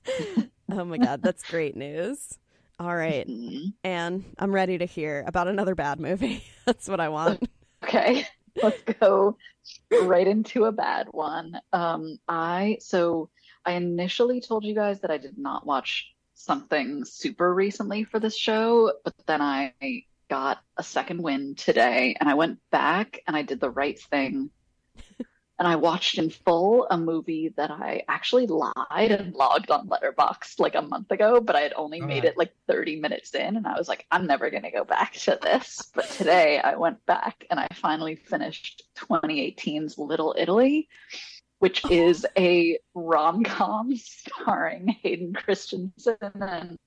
oh 0.71 0.85
my 0.85 0.99
god, 0.99 1.23
that's 1.23 1.43
great 1.43 1.77
news. 1.77 2.39
All 2.79 2.95
right, 2.95 3.27
Mhm. 3.27 3.73
and 3.83 4.25
I'm 4.39 4.53
ready 4.55 4.79
to 4.79 4.85
hear 4.85 5.25
about 5.27 5.49
another 5.49 5.75
bad 5.75 5.99
movie. 5.99 6.45
That's 6.65 6.89
what 6.89 7.01
I 7.01 7.09
want. 7.09 7.43
Okay, 7.83 8.25
let's 8.63 8.81
go 9.01 9.37
right 10.05 10.27
into 10.29 10.65
a 10.67 10.71
bad 10.73 11.09
one. 11.11 11.59
Um, 11.73 12.19
I 12.29 12.79
so 12.81 13.31
I 13.69 13.73
initially 13.73 14.41
told 14.41 14.65
you 14.65 14.75
guys 14.75 15.01
that 15.01 15.11
I 15.11 15.19
did 15.19 15.37
not 15.37 15.67
watch 15.67 16.15
something 16.33 17.05
super 17.05 17.53
recently 17.55 18.03
for 18.03 18.19
this 18.19 18.35
show, 18.35 18.95
but 19.05 19.13
then 19.27 19.43
I 19.43 19.75
got 20.31 20.61
a 20.79 20.83
second 20.83 21.23
win 21.23 21.55
today 21.55 22.17
and 22.19 22.31
I 22.31 22.35
went 22.35 22.61
back 22.71 23.21
and 23.27 23.37
I 23.37 23.43
did 23.43 23.61
the 23.61 23.69
right 23.69 24.01
thing. 24.01 24.49
and 25.59 25.69
I 25.69 25.77
watched 25.77 26.17
in 26.17 26.31
full 26.31 26.87
a 26.91 26.97
movie 26.97 27.53
that 27.59 27.71
I 27.71 28.05
actually 28.09 28.47
lied 28.47 29.11
and 29.11 29.35
logged 29.35 29.71
on 29.71 29.87
Letterboxd 29.87 30.61
like 30.61 30.75
a 30.75 30.81
month 30.81 31.11
ago, 31.11 31.39
but 31.39 31.55
I 31.55 31.61
had 31.61 31.75
only 31.77 32.01
made 32.01 32.25
oh. 32.25 32.29
it 32.29 32.39
like 32.39 32.55
30 32.69 33.01
minutes 33.01 33.35
in 33.35 33.55
and 33.55 33.67
I 33.67 33.77
was 33.77 33.87
like, 33.87 34.07
I'm 34.11 34.27
never 34.27 34.49
going 34.49 34.63
to 34.63 34.71
go 34.71 34.85
back 34.85 35.13
to 35.13 35.39
this. 35.43 35.91
But 35.95 36.09
today 36.09 36.59
I 36.59 36.77
went 36.77 37.05
back 37.05 37.45
and 37.51 37.61
I 37.61 37.67
finally 37.75 38.17
finished 38.17 38.85
2018's 38.97 39.99
Little 39.99 40.35
Italy, 40.39 40.89
which 41.59 41.89
is 41.91 42.25
a 42.37 42.79
rom 42.95 43.45
com 43.45 43.95
starring 43.97 44.89
Hayden 45.03 45.33
Christensen 45.35 46.17
and 46.23 46.79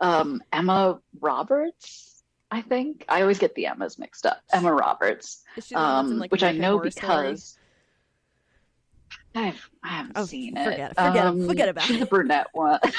um, 0.00 0.42
Emma 0.52 1.00
Roberts. 1.20 2.22
I 2.50 2.62
think 2.62 3.04
I 3.08 3.22
always 3.22 3.38
get 3.38 3.54
the 3.54 3.66
Emmas 3.66 3.98
mixed 3.98 4.26
up. 4.26 4.40
Emma 4.52 4.72
Roberts, 4.72 5.44
Is 5.56 5.66
she 5.66 5.74
the 5.74 5.80
in, 5.80 5.86
um, 5.86 6.18
like, 6.18 6.32
which 6.32 6.42
I 6.42 6.52
know 6.52 6.78
Horror 6.78 6.90
Story? 6.90 7.22
because 7.30 7.56
I've 9.34 9.70
I 9.84 9.88
haven't 9.88 10.12
Oh, 10.16 10.24
seen 10.24 10.56
forget 10.56 10.72
it. 10.72 10.80
it, 10.80 10.88
forget 10.96 11.16
it, 11.16 11.28
Um, 11.28 11.46
forget 11.46 11.68
about 11.68 11.84
she's 11.84 11.96
it. 11.96 12.00
the 12.00 12.06
brunette 12.06 12.48
one. 12.52 12.80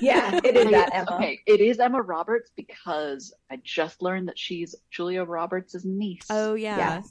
Yeah, 0.00 0.38
it 0.44 0.56
is 0.56 0.70
that 0.70 0.90
Emma. 0.94 1.16
Okay, 1.16 1.40
it 1.44 1.60
is 1.60 1.80
Emma 1.80 2.00
Roberts 2.00 2.52
because 2.56 3.34
I 3.50 3.56
just 3.64 4.00
learned 4.00 4.28
that 4.28 4.38
she's 4.38 4.76
Julia 4.92 5.24
Roberts' 5.24 5.84
niece. 5.84 6.26
Oh 6.30 6.54
yeah. 6.54 6.76
Yes. 6.96 7.10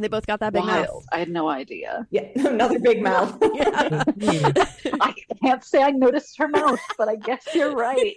They 0.00 0.08
both 0.08 0.26
got 0.26 0.40
that 0.40 0.52
big 0.52 0.62
Wild. 0.62 0.86
mouth. 0.86 1.04
I 1.12 1.18
had 1.18 1.28
no 1.28 1.48
idea. 1.48 2.06
Yeah, 2.10 2.28
another 2.36 2.78
big 2.78 3.02
mouth. 3.02 3.38
Yeah. 4.20 4.52
I 5.00 5.14
can't 5.42 5.64
say 5.64 5.82
I 5.82 5.90
noticed 5.90 6.38
her 6.38 6.48
mouth, 6.48 6.80
but 6.98 7.08
I 7.08 7.16
guess 7.16 7.46
you're 7.54 7.74
right. 7.74 8.14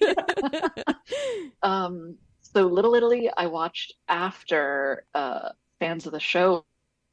um, 1.63 2.15
so 2.41 2.67
Little 2.67 2.95
Italy, 2.95 3.29
I 3.35 3.47
watched 3.47 3.93
after 4.07 5.05
uh, 5.13 5.49
fans 5.79 6.05
of 6.05 6.11
the 6.11 6.19
show 6.19 6.65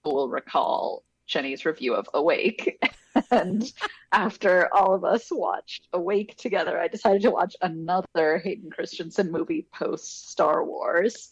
will 0.05 0.29
recall 0.29 1.05
Jenny's 1.27 1.65
review 1.65 1.95
of 1.95 2.09
Awake. 2.15 2.83
and 3.31 3.73
after 4.13 4.73
all 4.75 4.95
of 4.95 5.05
us 5.05 5.29
watched 5.31 5.89
Awake 5.93 6.37
together, 6.37 6.79
I 6.79 6.89
decided 6.89 7.23
to 7.23 7.31
watch 7.31 7.55
another 7.63 8.39
Hayden 8.39 8.71
Christensen 8.71 9.31
movie 9.31 9.67
post 9.73 10.31
Star 10.31 10.65
Wars. 10.65 11.31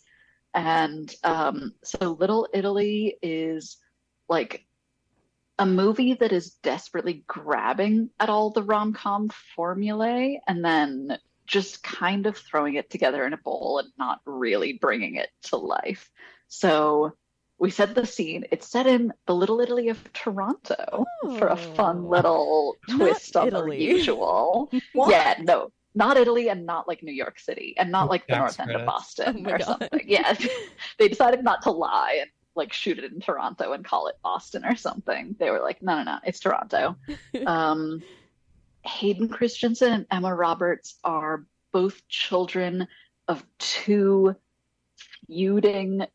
And 0.55 1.15
um, 1.25 1.75
so 1.85 2.13
Little 2.19 2.49
Italy 2.53 3.17
is 3.23 3.77
like 4.29 4.65
a 5.59 5.67
movie 5.67 6.15
that 6.15 6.33
is 6.33 6.51
desperately 6.63 7.25
grabbing 7.27 8.11
at 8.21 8.29
all 8.31 8.51
the 8.51 8.63
rom 8.63 8.93
com 8.93 9.29
formulae 9.57 10.41
and 10.47 10.65
then 10.65 11.19
just 11.47 11.83
kind 11.83 12.27
of 12.27 12.37
throwing 12.37 12.75
it 12.75 12.91
together 12.91 13.27
in 13.27 13.33
a 13.33 13.37
bowl 13.39 13.79
and 13.83 13.89
not 13.99 14.21
really 14.25 14.75
bringing 14.75 15.17
it 15.17 15.29
to 15.43 15.57
life. 15.57 16.11
So 16.49 17.15
we 17.59 17.71
set 17.71 17.95
the 17.95 18.07
scene. 18.07 18.45
It's 18.53 18.69
set 18.71 18.87
in 18.87 19.13
the 19.27 19.35
Little 19.35 19.61
Italy 19.61 19.89
of 19.89 20.13
Toronto 20.13 21.05
for 21.39 21.49
a 21.49 21.57
fun 21.57 22.05
Oh. 22.05 22.09
little 22.09 22.77
twist 22.91 23.35
on 23.37 23.49
Italy. 23.49 23.79
the 23.79 23.83
usual. 23.85 24.71
Yeah, 24.95 25.35
no, 25.41 25.71
not 25.99 26.17
Italy 26.17 26.49
and 26.49 26.65
not 26.65 26.87
like 26.87 27.03
New 27.03 27.13
York 27.13 27.41
City 27.41 27.75
and 27.77 27.91
not 27.91 28.09
like 28.09 28.27
the 28.29 28.35
Tax 28.35 28.59
north 28.59 28.69
end 28.69 28.81
of. 28.81 28.87
Boston 28.87 29.45
Oh 29.47 29.51
or 29.51 29.59
God. 29.59 29.67
something. 29.67 30.05
Yeah, 30.07 30.35
they 30.99 31.09
decided 31.09 31.43
not 31.43 31.63
to 31.63 31.73
lie 31.73 32.19
and 32.21 32.31
like 32.55 32.73
shoot 32.73 32.99
it 32.99 33.13
in 33.13 33.21
Toronto 33.21 33.73
and 33.73 33.85
call 33.85 34.07
it 34.07 34.17
Boston 34.23 34.65
or 34.65 34.77
something. 34.77 35.35
They 35.39 35.51
were 35.51 35.61
like, 35.61 35.83
no, 35.83 35.97
no, 35.97 36.05
no, 36.05 36.19
it's 36.25 36.41
Toronto. 36.41 36.97
um, 37.47 38.03
Hayden 38.83 39.29
Christensen 39.29 39.93
and 39.93 40.07
Emma 40.11 40.35
Roberts 40.35 40.95
are 41.03 41.45
both 41.73 42.07
children 42.09 42.87
of 43.27 43.45
two 43.59 44.37
feuding 45.27 46.07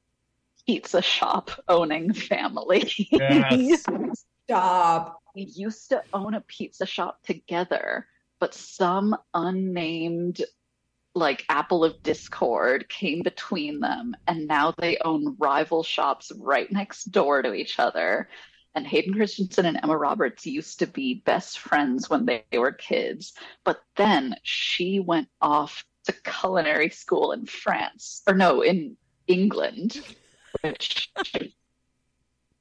pizza 0.65 1.01
shop 1.01 1.51
owning 1.67 2.13
families. 2.13 2.93
Yes. 3.11 3.83
Stop. 4.45 5.21
We 5.35 5.43
used 5.43 5.89
to 5.89 6.03
own 6.13 6.35
a 6.35 6.41
pizza 6.41 6.85
shop 6.85 7.21
together, 7.23 8.07
but 8.43 8.53
some 8.53 9.15
unnamed 9.33 10.41
like 11.15 11.45
apple 11.47 11.85
of 11.85 12.03
discord 12.03 12.89
came 12.89 13.21
between 13.21 13.79
them 13.79 14.13
and 14.27 14.45
now 14.49 14.73
they 14.77 14.97
own 15.05 15.37
rival 15.39 15.81
shops 15.81 16.29
right 16.41 16.69
next 16.69 17.05
door 17.05 17.41
to 17.41 17.53
each 17.53 17.79
other. 17.79 18.27
And 18.75 18.85
hayden 18.85 19.13
christensen 19.13 19.65
and 19.65 19.79
emma 19.81 19.97
roberts 19.97 20.45
used 20.45 20.79
to 20.79 20.87
be 20.87 21.23
best 21.25 21.57
friends 21.57 22.09
when 22.09 22.25
they 22.25 22.43
were 22.51 22.73
kids 22.73 23.31
but 23.63 23.79
then 23.95 24.35
she 24.43 24.99
went 24.99 25.29
off 25.39 25.85
to 26.03 26.11
culinary 26.11 26.89
school 26.89 27.31
in 27.31 27.45
france 27.45 28.23
or 28.27 28.33
no 28.33 28.59
in 28.59 28.97
england 29.27 30.01
which 30.59 31.13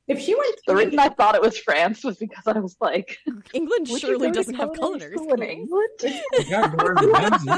If 0.09 0.19
she 0.21 0.35
went 0.35 0.57
the 0.67 0.73
to 0.73 0.79
reason 0.79 0.99
I 0.99 1.09
thought 1.11 1.35
it 1.37 1.41
was 1.41 1.57
France 1.59 2.03
was 2.05 2.17
because 2.17 2.45
I 2.47 2.59
was 2.59 2.77
like, 2.81 3.19
England 3.55 3.87
surely 3.89 4.31
doesn't 4.33 4.55
have 4.55 4.73
culinary 4.75 5.17
school 5.17 5.35
in. 5.35 5.43
England? 5.43 5.91
You 6.03 6.51
got 6.51 6.77
Gordon 6.77 7.11
Ramsay. 7.13 7.51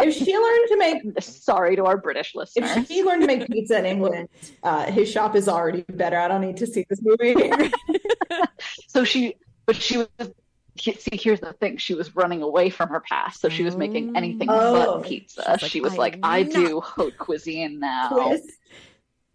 if 0.00 0.14
she 0.14 0.36
learned 0.36 0.68
to 0.68 0.76
make 0.78 1.22
Sorry 1.22 1.76
to 1.76 1.84
our 1.84 1.98
British 1.98 2.34
listeners. 2.34 2.74
if 2.76 2.88
she 2.88 3.02
learned 3.02 3.22
to 3.22 3.26
make 3.26 3.46
pizza 3.46 3.78
in 3.78 3.84
England, 3.86 4.28
uh, 4.62 4.90
his 4.90 5.10
shop 5.10 5.36
is 5.36 5.48
already 5.48 5.84
better. 5.90 6.16
I 6.18 6.28
don't 6.28 6.40
need 6.40 6.56
to 6.58 6.66
see 6.66 6.86
this 6.88 7.00
movie. 7.02 7.34
So 8.88 9.04
she, 9.04 9.36
but 9.66 9.76
she 9.76 9.98
was. 9.98 10.08
See, 10.78 11.16
here's 11.16 11.40
the 11.40 11.52
thing: 11.54 11.76
she 11.76 11.94
was 11.94 12.14
running 12.16 12.42
away 12.42 12.70
from 12.70 12.88
her 12.90 13.00
past, 13.00 13.40
so 13.40 13.48
she 13.48 13.62
was 13.62 13.76
making 13.76 14.16
anything 14.16 14.48
Oh. 14.50 14.98
but 15.00 15.06
pizza. 15.08 15.42
She 15.42 15.50
was 15.50 15.62
like, 15.62 15.70
she 15.70 15.80
was 15.80 15.92
"I 15.94 15.96
like, 15.96 16.18
"I 16.22 16.42
do 16.42 16.80
haute 16.80 17.16
cuisine 17.18 17.78
now. 17.78 18.08
Twist. 18.10 18.50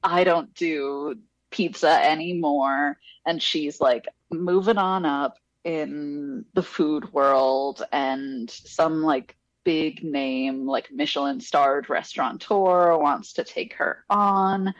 I 0.03 0.23
don't 0.23 0.53
do 0.55 1.15
pizza 1.51 1.89
anymore." 2.03 2.97
And 3.25 3.41
she's 3.41 3.79
like 3.79 4.07
moving 4.31 4.77
on 4.77 5.05
up 5.05 5.37
in 5.63 6.45
the 6.53 6.63
food 6.63 7.13
world, 7.13 7.83
and 7.91 8.49
some 8.49 9.03
like 9.03 9.35
big 9.63 10.03
name, 10.03 10.65
like 10.65 10.91
Michelin 10.91 11.39
starred 11.39 11.89
restaurateur 11.89 12.97
wants 12.97 13.33
to 13.33 13.43
take 13.43 13.75
her 13.75 14.03
on. 14.09 14.73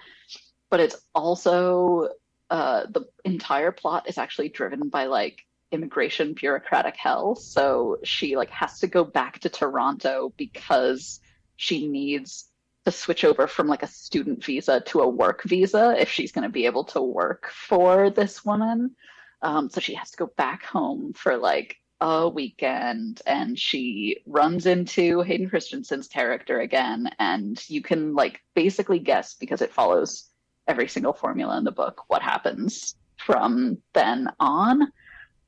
But 0.69 0.79
it's 0.79 0.95
also 1.13 2.09
uh, 2.49 2.85
the 2.89 3.05
entire 3.23 3.71
plot 3.71 4.09
is 4.09 4.17
actually 4.17 4.49
driven 4.49 4.89
by 4.89 5.05
like 5.05 5.45
immigration 5.71 6.33
bureaucratic 6.33 6.95
hell. 6.97 7.35
So 7.35 7.99
she 8.03 8.35
like 8.35 8.49
has 8.49 8.79
to 8.79 8.87
go 8.87 9.03
back 9.03 9.39
to 9.39 9.49
Toronto 9.49 10.33
because 10.35 11.19
she 11.55 11.87
needs 11.87 12.50
to 12.85 12.91
switch 12.91 13.23
over 13.23 13.47
from 13.47 13.67
like 13.67 13.83
a 13.83 13.87
student 13.87 14.43
visa 14.43 14.81
to 14.81 15.01
a 15.01 15.07
work 15.07 15.43
visa 15.43 15.95
if 15.99 16.09
she's 16.09 16.31
going 16.31 16.43
to 16.43 16.49
be 16.49 16.65
able 16.65 16.83
to 16.83 17.01
work 17.01 17.51
for 17.51 18.09
this 18.09 18.43
woman. 18.43 18.95
Um, 19.41 19.69
so 19.69 19.79
she 19.79 19.93
has 19.95 20.11
to 20.11 20.17
go 20.17 20.31
back 20.37 20.63
home 20.63 21.13
for 21.13 21.37
like 21.37 21.77
a 21.99 22.27
weekend 22.27 23.21
and 23.27 23.57
she 23.57 24.17
runs 24.25 24.65
into 24.65 25.21
Hayden 25.21 25.49
Christensen's 25.49 26.07
character 26.07 26.59
again. 26.59 27.09
And 27.19 27.63
you 27.69 27.83
can 27.83 28.15
like 28.15 28.41
basically 28.55 28.99
guess 28.99 29.35
because 29.35 29.61
it 29.61 29.73
follows 29.73 30.29
every 30.67 30.87
single 30.87 31.13
formula 31.13 31.57
in 31.57 31.63
the 31.63 31.71
book 31.71 32.03
what 32.07 32.21
happens 32.23 32.95
from 33.17 33.77
then 33.93 34.29
on. 34.39 34.91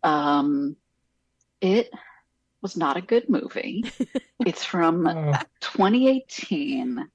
Um, 0.03 0.75
it 1.61 1.89
was 2.61 2.77
not 2.77 2.97
a 2.97 3.01
good 3.01 3.29
movie. 3.29 3.85
it's 4.45 4.63
from 4.63 5.07
Oh, 5.07 5.33
2018 5.61 7.09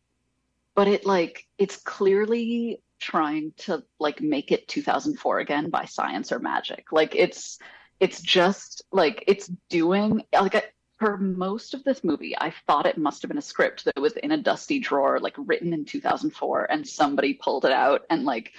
but 0.79 0.87
it 0.87 1.05
like 1.05 1.45
it's 1.59 1.79
clearly 1.79 2.81
trying 3.01 3.53
to 3.57 3.83
like 3.99 4.21
make 4.21 4.53
it 4.53 4.69
2004 4.69 5.41
again 5.41 5.71
by 5.71 5.85
science 5.85 6.31
or 6.31 6.39
magic. 6.39 6.93
Like 6.93 7.17
it's 7.17 7.59
it's 7.99 8.23
just 8.23 8.85
like 8.93 9.25
it's 9.27 9.51
doing 9.69 10.23
like 10.33 10.55
I, 10.55 10.63
for 11.01 11.19
most 11.19 11.75
of 11.75 11.83
this 11.83 12.05
movie 12.05 12.37
i 12.39 12.53
thought 12.69 12.87
it 12.87 12.97
must 12.97 13.23
have 13.23 13.29
been 13.29 13.39
a 13.39 13.43
script 13.43 13.87
that 13.87 14.01
was 14.01 14.13
in 14.13 14.31
a 14.31 14.37
dusty 14.37 14.79
drawer 14.79 15.19
like 15.19 15.35
written 15.37 15.73
in 15.73 15.85
2004 15.85 16.71
and 16.71 16.87
somebody 16.87 17.35
pulled 17.35 17.65
it 17.65 17.73
out 17.73 18.03
and 18.09 18.25
like 18.25 18.53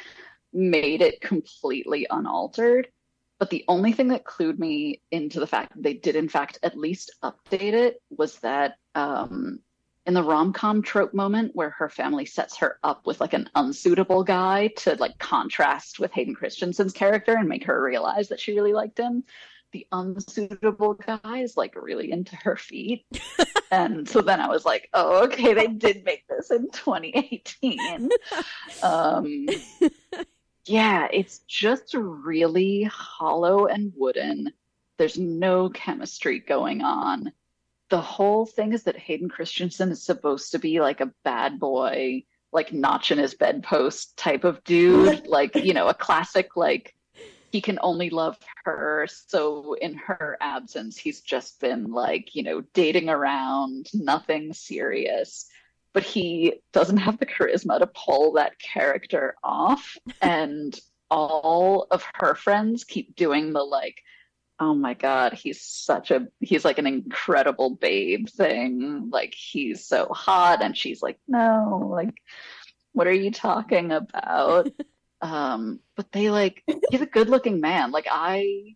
made 0.51 1.01
it 1.01 1.21
completely 1.21 2.05
unaltered. 2.09 2.89
But 3.39 3.49
the 3.49 3.63
only 3.69 3.93
thing 3.93 4.09
that 4.09 4.25
clued 4.25 4.59
me 4.59 5.01
into 5.09 5.39
the 5.39 5.47
fact 5.47 5.73
that 5.73 5.83
they 5.83 5.93
did 5.93 6.17
in 6.17 6.27
fact 6.27 6.59
at 6.63 6.77
least 6.77 7.15
update 7.23 7.71
it 7.71 8.01
was 8.09 8.39
that 8.39 8.75
um 8.93 9.61
in 10.09 10.15
the 10.15 10.23
rom-com 10.23 10.81
trope 10.81 11.13
moment 11.13 11.55
where 11.55 11.69
her 11.69 11.87
family 11.87 12.25
sets 12.25 12.57
her 12.57 12.79
up 12.83 13.05
with 13.05 13.21
like 13.21 13.33
an 13.33 13.47
unsuitable 13.53 14.23
guy 14.23 14.65
to 14.75 14.95
like 14.95 15.15
contrast 15.19 15.99
with 15.99 16.11
Hayden 16.13 16.33
Christensen's 16.33 16.93
character 16.93 17.35
and 17.37 17.47
make 17.47 17.63
her 17.65 17.79
realize 17.79 18.27
that 18.29 18.39
she 18.39 18.55
really 18.55 18.73
liked 18.73 18.97
him. 18.97 19.23
the 19.71 19.85
unsuitable 19.91 20.95
guy 20.95 21.37
is 21.37 21.55
like 21.55 21.75
really 21.75 22.11
into 22.11 22.35
her 22.37 22.55
feet. 22.55 23.05
and 23.71 24.09
so 24.09 24.19
then 24.19 24.41
I 24.41 24.47
was 24.47 24.65
like, 24.65 24.89
oh, 24.95 25.25
okay, 25.25 25.53
they 25.53 25.67
did 25.67 26.03
make 26.03 26.27
this 26.27 26.49
in 26.49 26.71
2018. 26.71 28.09
Um, 28.81 29.47
yeah, 30.65 31.07
it's 31.13 31.41
just 31.47 31.93
really 31.93 32.81
hollow 32.81 33.67
and 33.67 33.93
wooden. 33.95 34.53
There's 34.97 35.19
no 35.19 35.69
chemistry 35.69 36.39
going 36.39 36.81
on. 36.81 37.31
The 37.89 38.01
whole 38.01 38.45
thing 38.45 38.73
is 38.73 38.83
that 38.83 38.97
Hayden 38.97 39.29
Christensen 39.29 39.91
is 39.91 40.03
supposed 40.03 40.51
to 40.51 40.59
be 40.59 40.79
like 40.79 41.01
a 41.01 41.11
bad 41.23 41.59
boy, 41.59 42.23
like 42.51 42.71
notch 42.71 43.11
in 43.11 43.17
his 43.17 43.33
bedpost 43.33 44.17
type 44.17 44.43
of 44.43 44.63
dude, 44.63 45.27
like, 45.27 45.55
you 45.55 45.73
know, 45.73 45.87
a 45.87 45.93
classic, 45.93 46.55
like, 46.55 46.95
he 47.51 47.61
can 47.61 47.79
only 47.81 48.09
love 48.09 48.37
her. 48.63 49.07
So 49.27 49.73
in 49.73 49.95
her 49.95 50.37
absence, 50.39 50.97
he's 50.97 51.21
just 51.21 51.59
been 51.59 51.91
like, 51.91 52.35
you 52.35 52.43
know, 52.43 52.61
dating 52.73 53.09
around, 53.09 53.87
nothing 53.93 54.53
serious. 54.53 55.47
But 55.93 56.03
he 56.03 56.61
doesn't 56.71 56.97
have 56.97 57.17
the 57.17 57.25
charisma 57.25 57.79
to 57.79 57.87
pull 57.87 58.33
that 58.33 58.59
character 58.59 59.35
off. 59.43 59.97
And 60.21 60.79
all 61.09 61.87
of 61.89 62.05
her 62.13 62.35
friends 62.35 62.83
keep 62.83 63.15
doing 63.15 63.51
the 63.51 63.63
like, 63.63 64.03
oh 64.59 64.73
my 64.73 64.93
god 64.93 65.33
he's 65.33 65.61
such 65.61 66.11
a 66.11 66.27
he's 66.39 66.65
like 66.65 66.77
an 66.77 66.87
incredible 66.87 67.69
babe 67.71 68.27
thing. 68.29 69.09
Like 69.11 69.33
he's 69.33 69.85
so 69.85 70.07
hot 70.07 70.61
and 70.61 70.75
she's 70.75 71.01
like 71.01 71.19
no 71.27 71.87
like 71.91 72.15
what 72.93 73.07
are 73.07 73.13
you 73.13 73.31
talking 73.31 73.91
about? 73.91 74.69
Um 75.21 75.81
but 75.97 76.13
they 76.13 76.29
like 76.29 76.63
he's 76.91 77.01
a 77.01 77.05
good 77.05 77.27
looking 77.27 77.59
man. 77.59 77.91
Like 77.91 78.07
i 78.09 78.75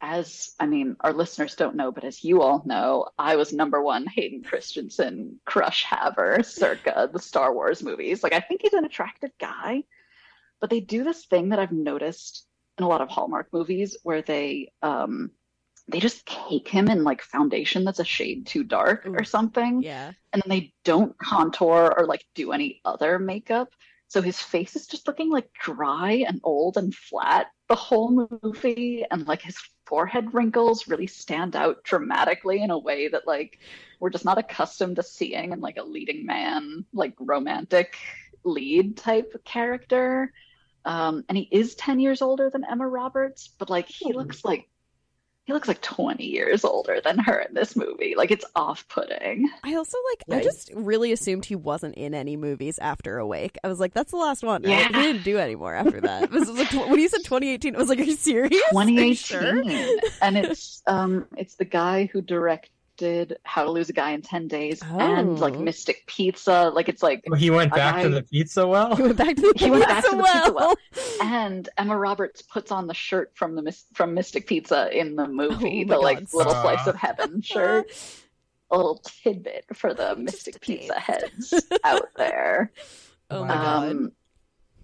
as 0.00 0.54
i 0.60 0.66
mean 0.66 0.96
our 1.00 1.12
listeners 1.12 1.54
don't 1.54 1.74
know 1.74 1.90
but 1.90 2.04
as 2.04 2.22
you 2.22 2.42
all 2.42 2.62
know 2.66 3.08
i 3.18 3.36
was 3.36 3.52
number 3.52 3.82
one 3.82 4.06
hayden 4.06 4.42
christensen 4.42 5.40
crush 5.44 5.84
haver 5.84 6.42
circa 6.42 7.08
the 7.12 7.18
star 7.18 7.52
wars 7.52 7.82
movies. 7.82 8.22
Like 8.22 8.34
i 8.34 8.40
think 8.40 8.62
he's 8.62 8.74
an 8.74 8.84
attractive 8.84 9.30
guy 9.40 9.84
but 10.60 10.70
they 10.70 10.80
do 10.80 11.02
this 11.02 11.24
thing 11.24 11.48
that 11.48 11.58
i've 11.58 11.72
noticed 11.72 12.45
in 12.78 12.84
a 12.84 12.88
lot 12.88 13.00
of 13.00 13.08
Hallmark 13.08 13.52
movies 13.52 13.96
where 14.02 14.22
they 14.22 14.72
um 14.82 15.30
they 15.88 16.00
just 16.00 16.26
cake 16.26 16.68
him 16.68 16.88
in 16.88 17.04
like 17.04 17.22
foundation 17.22 17.84
that's 17.84 18.00
a 18.00 18.04
shade 18.04 18.46
too 18.46 18.64
dark 18.64 19.06
or 19.06 19.24
something. 19.24 19.82
Yeah. 19.82 20.12
And 20.32 20.42
then 20.42 20.50
they 20.50 20.72
don't 20.84 21.16
contour 21.18 21.94
or 21.96 22.06
like 22.06 22.24
do 22.34 22.52
any 22.52 22.80
other 22.84 23.18
makeup. 23.18 23.72
So 24.08 24.20
his 24.20 24.40
face 24.40 24.76
is 24.76 24.86
just 24.86 25.06
looking 25.06 25.30
like 25.30 25.52
dry 25.52 26.24
and 26.26 26.40
old 26.42 26.76
and 26.76 26.94
flat 26.94 27.48
the 27.68 27.76
whole 27.76 28.28
movie. 28.42 29.04
And 29.10 29.26
like 29.28 29.42
his 29.42 29.56
forehead 29.84 30.34
wrinkles 30.34 30.88
really 30.88 31.06
stand 31.06 31.54
out 31.54 31.84
dramatically 31.84 32.62
in 32.62 32.70
a 32.70 32.78
way 32.78 33.08
that 33.08 33.26
like 33.26 33.60
we're 34.00 34.10
just 34.10 34.24
not 34.24 34.38
accustomed 34.38 34.96
to 34.96 35.02
seeing 35.04 35.52
in 35.52 35.60
like 35.60 35.76
a 35.76 35.84
leading 35.84 36.26
man, 36.26 36.84
like 36.92 37.14
romantic 37.20 37.96
lead 38.44 38.96
type 38.96 39.40
character. 39.44 40.32
Um, 40.86 41.24
and 41.28 41.36
he 41.36 41.48
is 41.50 41.74
10 41.74 41.98
years 41.98 42.22
older 42.22 42.48
than 42.48 42.64
Emma 42.64 42.86
Roberts, 42.86 43.48
but 43.58 43.68
like 43.68 43.88
he 43.88 44.12
looks 44.12 44.44
like 44.44 44.68
he 45.44 45.52
looks 45.52 45.68
like 45.68 45.80
20 45.80 46.24
years 46.24 46.64
older 46.64 47.00
than 47.00 47.18
her 47.20 47.38
in 47.38 47.54
this 47.54 47.76
movie. 47.76 48.14
Like 48.16 48.30
it's 48.32 48.44
off-putting. 48.56 49.48
I 49.62 49.74
also 49.74 49.96
like 50.10 50.40
I 50.40 50.42
just 50.42 50.72
really 50.74 51.12
assumed 51.12 51.44
he 51.44 51.54
wasn't 51.54 51.94
in 51.96 52.14
any 52.14 52.36
movies 52.36 52.78
after 52.80 53.18
Awake. 53.18 53.56
I 53.62 53.68
was 53.68 53.78
like, 53.78 53.94
that's 53.94 54.10
the 54.10 54.16
last 54.16 54.42
one. 54.42 54.62
Right? 54.62 54.70
Yeah. 54.70 54.86
He 54.88 54.92
didn't 54.92 55.24
do 55.24 55.38
anymore 55.38 55.74
after 55.74 56.00
that. 56.00 56.30
Was 56.36 56.48
like 56.50 56.72
when 56.72 56.98
you 56.98 57.08
said 57.08 57.24
2018, 57.24 57.76
I 57.76 57.78
was 57.78 57.88
like, 57.88 58.00
are 58.00 58.02
you 58.02 58.16
serious? 58.16 58.50
Are 58.50 58.54
you 58.54 58.64
2018 58.70 59.14
sure? 59.14 59.62
and 60.20 60.36
it's 60.36 60.82
um 60.86 61.26
it's 61.36 61.54
the 61.54 61.64
guy 61.64 62.06
who 62.12 62.22
directed 62.22 62.70
How 63.44 63.64
to 63.64 63.70
Lose 63.70 63.88
a 63.88 63.92
Guy 63.92 64.10
in 64.12 64.22
10 64.22 64.48
Days 64.48 64.82
and 64.82 65.38
like 65.38 65.54
Oh. 65.54 65.60
Mystic 65.60 66.06
Pizza. 66.06 66.70
Like 66.74 66.88
it's 66.88 67.02
like 67.02 67.22
He 67.36 67.50
went 67.50 67.72
a 67.72 67.74
back 67.74 68.02
to 68.02 68.08
the 68.08 68.22
pizza 68.22 68.66
well. 68.66 68.94
He 68.96 69.02
went 69.02 69.16
back 69.16 69.36
to 69.36 69.42
the 69.42 69.52
he 69.56 69.70
went 69.70 69.86
back 69.86 70.04
to 70.04 70.10
pizza 70.10 70.16
the 70.16 70.22
pizza 70.22 70.52
well. 70.52 70.54
well. 70.54 70.76
and 71.22 71.68
Emma 71.76 71.96
Roberts 71.96 72.42
puts 72.42 72.70
on 72.72 72.86
the 72.86 72.94
shirt 72.94 73.32
from 73.34 73.54
the 73.56 73.76
from 73.94 74.14
Mystic 74.14 74.46
Pizza 74.46 74.88
in 74.96 75.16
the 75.16 75.26
movie, 75.28 75.82
Oh 75.84 75.88
my 75.88 75.94
the 75.94 76.00
like 76.00 76.18
God, 76.18 76.34
little 76.34 76.52
stop. 76.52 76.64
slice 76.64 76.86
of 76.86 76.96
heaven 76.96 77.40
shirt. 77.42 77.90
A 78.70 78.76
little 78.76 79.00
tidbit 79.22 79.64
for 79.74 79.94
the 79.94 80.16
Mystic 80.16 80.60
Pizza 80.60 80.98
heads 80.98 81.54
out 81.84 82.08
there. 82.16 82.72
Oh 83.28 83.44
my 83.44 83.54
god. 83.54 83.90
Um, 83.90 84.12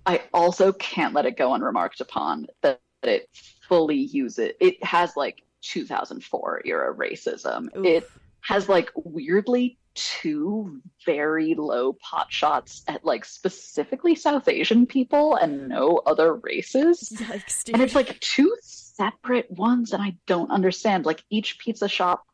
I 0.05 0.23
also 0.35 0.73
can't 0.73 1.15
let 1.15 1.27
it 1.27 1.37
go 1.37 1.55
unremarked 1.55 2.01
upon 2.01 2.49
that 2.63 2.81
it 3.05 3.29
fully 3.69 3.97
uses 3.99 4.51
it 4.61 4.83
has 4.85 5.17
like 5.17 5.43
2004 5.63 6.63
era 6.65 6.95
racism. 6.95 7.75
Oof. 7.77 7.87
It 7.87 8.11
has 8.43 8.69
like 8.69 8.91
weirdly 8.95 9.79
two 9.95 10.81
very 11.05 11.55
low 11.55 11.93
pot 11.93 12.33
shots 12.33 12.83
at 12.89 13.05
like 13.05 13.25
specifically 13.25 14.15
South 14.15 14.49
Asian 14.49 14.87
people 14.87 15.37
and 15.37 15.69
no 15.69 16.01
other 16.07 16.35
races. 16.35 17.13
Yikes. 17.15 17.73
And 17.73 17.83
it's 17.83 17.95
like 17.95 18.19
two 18.21 18.55
separate 18.63 19.51
ones, 19.51 19.93
and 19.93 20.03
I 20.03 20.17
don't 20.27 20.51
understand. 20.51 21.07
Like 21.07 21.23
each 21.31 21.59
pizza 21.59 21.89
shop 21.89 22.25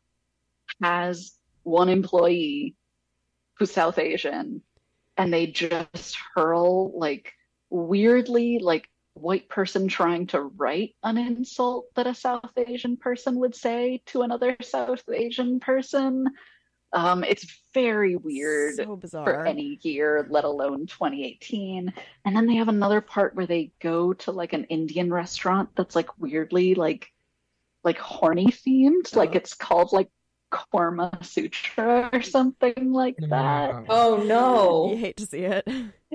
has 0.81 1.33
one 1.63 1.89
employee 1.89 2.75
who's 3.55 3.71
South 3.71 3.99
Asian, 3.99 4.61
and 5.17 5.33
they 5.33 5.47
just 5.47 6.17
hurl 6.35 6.97
like 6.97 7.33
weirdly 7.69 8.59
like 8.59 8.89
white 9.19 9.49
person 9.49 9.87
trying 9.87 10.27
to 10.27 10.41
write 10.41 10.95
an 11.03 11.17
insult 11.17 11.85
that 11.95 12.07
a 12.07 12.15
South 12.15 12.51
Asian 12.57 12.97
person 12.97 13.39
would 13.39 13.55
say 13.55 14.01
to 14.07 14.21
another 14.21 14.55
South 14.61 15.03
Asian 15.13 15.59
person. 15.59 16.27
Um, 16.91 17.23
it's 17.23 17.61
very 17.73 18.15
weird 18.15 18.75
so 18.75 18.95
bizarre. 18.95 19.23
for 19.25 19.45
any 19.45 19.79
year, 19.83 20.25
let 20.29 20.43
alone 20.43 20.87
2018. 20.87 21.93
And 22.25 22.35
then 22.35 22.47
they 22.47 22.55
have 22.55 22.67
another 22.67 23.01
part 23.01 23.35
where 23.35 23.45
they 23.45 23.71
go 23.79 24.13
to 24.13 24.31
like 24.31 24.53
an 24.53 24.63
Indian 24.65 25.13
restaurant 25.13 25.69
that's 25.75 25.95
like 25.95 26.17
weirdly 26.17 26.73
like 26.75 27.11
like 27.83 27.97
horny 27.97 28.47
themed. 28.47 29.15
Like 29.15 29.35
it's 29.35 29.53
called 29.53 29.93
like 29.93 30.09
Korma 30.51 31.23
Sutra 31.23 32.09
or 32.11 32.21
something 32.21 32.91
like 32.91 33.17
that. 33.17 33.85
Oh 33.89 34.23
no. 34.25 34.91
You 34.91 34.97
hate 34.97 35.17
to 35.17 35.25
see 35.25 35.39
it. 35.43 35.67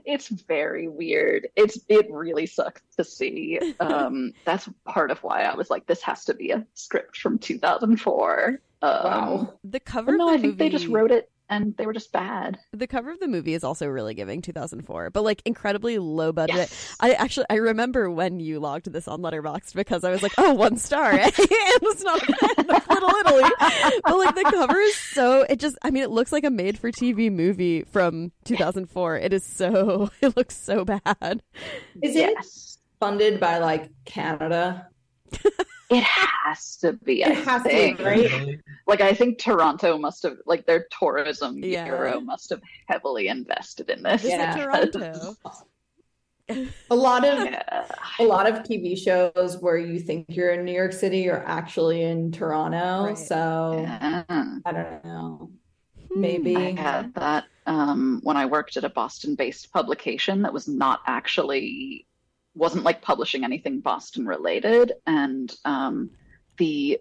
It's 0.05 0.28
very 0.28 0.89
weird. 0.89 1.49
It's 1.57 1.78
it 1.89 2.11
really 2.11 2.47
sucks 2.47 2.82
to 2.97 3.05
see. 3.05 3.61
Um, 3.80 4.32
that's 4.45 4.68
part 4.85 5.11
of 5.11 5.22
why 5.22 5.43
I 5.43 5.55
was 5.55 5.70
like, 5.70 5.87
this 5.87 6.03
has 6.03 6.24
to 6.24 6.35
be 6.35 6.51
a 6.51 6.66
script 6.74 7.16
from 7.16 7.39
2004. 7.39 8.61
Um, 8.82 8.91
Wow. 9.05 9.55
The 9.64 9.80
cover 9.80 10.16
no, 10.16 10.28
I 10.28 10.39
think 10.39 10.59
they 10.59 10.68
just 10.68 10.89
wrote 10.89 11.11
it 11.11 11.30
and 11.55 11.77
they 11.77 11.87
were 11.87 11.93
just 11.93 12.11
bad. 12.11 12.59
The 12.73 12.87
cover 12.87 13.13
of 13.13 13.21
the 13.21 13.29
movie 13.29 13.55
is 13.55 13.63
also 13.63 13.87
really 13.87 14.15
giving 14.15 14.43
2004, 14.43 15.11
but 15.11 15.23
like 15.23 15.41
incredibly 15.45 15.99
low 15.99 16.33
budget. 16.33 16.57
Yes. 16.57 16.97
I 16.99 17.13
actually 17.13 17.47
I 17.49 17.55
remember 17.55 18.11
when 18.11 18.41
you 18.41 18.59
logged 18.59 18.93
this 18.93 19.07
on 19.07 19.21
Letterboxd 19.21 19.75
because 19.75 20.03
I 20.03 20.11
was 20.11 20.23
like, 20.23 20.33
oh, 20.37 20.55
one 20.55 20.77
star. 20.77 21.13
and 21.13 21.33
was 21.83 22.03
not 22.03 22.23
a 22.29 22.93
Little 22.93 23.11
Italy, 23.11 23.51
but 24.05 24.17
like 24.17 24.35
the 24.35 24.51
cover 24.51 24.79
is 24.79 24.97
so 24.97 25.43
it 25.43 25.61
just 25.61 25.79
I 25.83 25.91
mean 25.91 26.03
it 26.03 26.11
looks 26.11 26.33
like 26.33 26.45
a 26.45 26.51
made 26.51 26.79
for 26.79 26.91
TV 26.91 27.31
movie 27.31 27.85
from 27.85 28.33
2004. 28.45 29.19
It 29.19 29.33
is 29.33 29.45
so 29.45 30.11
it 30.21 30.37
looks 30.37 30.57
so 30.57 30.85
bad. 30.85 31.43
Is 32.03 32.17
it 32.17 32.35
funded 32.99 33.39
by 33.39 33.59
like 33.59 33.91
Canada? 34.05 34.89
It 35.91 36.03
has 36.03 36.76
to 36.76 36.95
be. 36.95 37.22
It 37.22 37.28
I 37.28 37.32
has 37.32 37.62
to 37.62 37.68
be, 37.97 38.03
right? 38.05 38.61
Like 38.87 39.01
I 39.01 39.14
think 39.14 39.39
Toronto 39.39 39.97
must 39.97 40.22
have, 40.24 40.37
like 40.45 40.66
their 40.66 40.87
tourism 40.99 41.59
Yeah. 41.64 41.85
bureau 41.85 42.20
must 42.20 42.51
have 42.51 42.61
heavily 42.87 43.28
invested 43.28 43.89
in 43.89 44.03
this. 44.03 44.22
Yeah. 44.24 44.55
Toronto? 44.55 45.37
A 46.91 46.95
lot 46.95 47.24
of 47.24 47.47
Yeah. 47.47 47.87
a 48.18 48.24
lot 48.24 48.47
of 48.47 48.62
TV 48.62 48.99
shows 48.99 49.57
where 49.61 49.78
you 49.78 49.99
think 49.99 50.26
you're 50.28 50.51
in 50.51 50.66
New 50.66 50.74
York 50.74 50.93
City, 50.93 51.20
you're 51.20 51.47
actually 51.47 52.03
in 52.03 52.30
Toronto. 52.30 53.05
Right. 53.07 53.16
So 53.18 53.80
Yeah. 53.80 54.24
I 54.66 54.72
don't 54.72 55.05
know. 55.05 55.51
Maybe. 56.14 56.55
I 56.55 56.72
had 56.78 57.14
that 57.14 57.45
um, 57.66 58.20
when 58.22 58.37
I 58.37 58.45
worked 58.45 58.76
at 58.76 58.85
a 58.85 58.91
Boston-based 58.91 59.72
publication 59.72 60.43
that 60.43 60.53
was 60.53 60.68
not 60.68 61.01
actually 61.07 62.07
wasn't 62.55 62.85
like 62.85 63.03
publishing 63.03 63.45
anything 63.45 63.81
Boston 63.81 64.27
related, 64.27 64.93
and 65.07 65.53
um, 65.65 66.11
the 66.59 67.01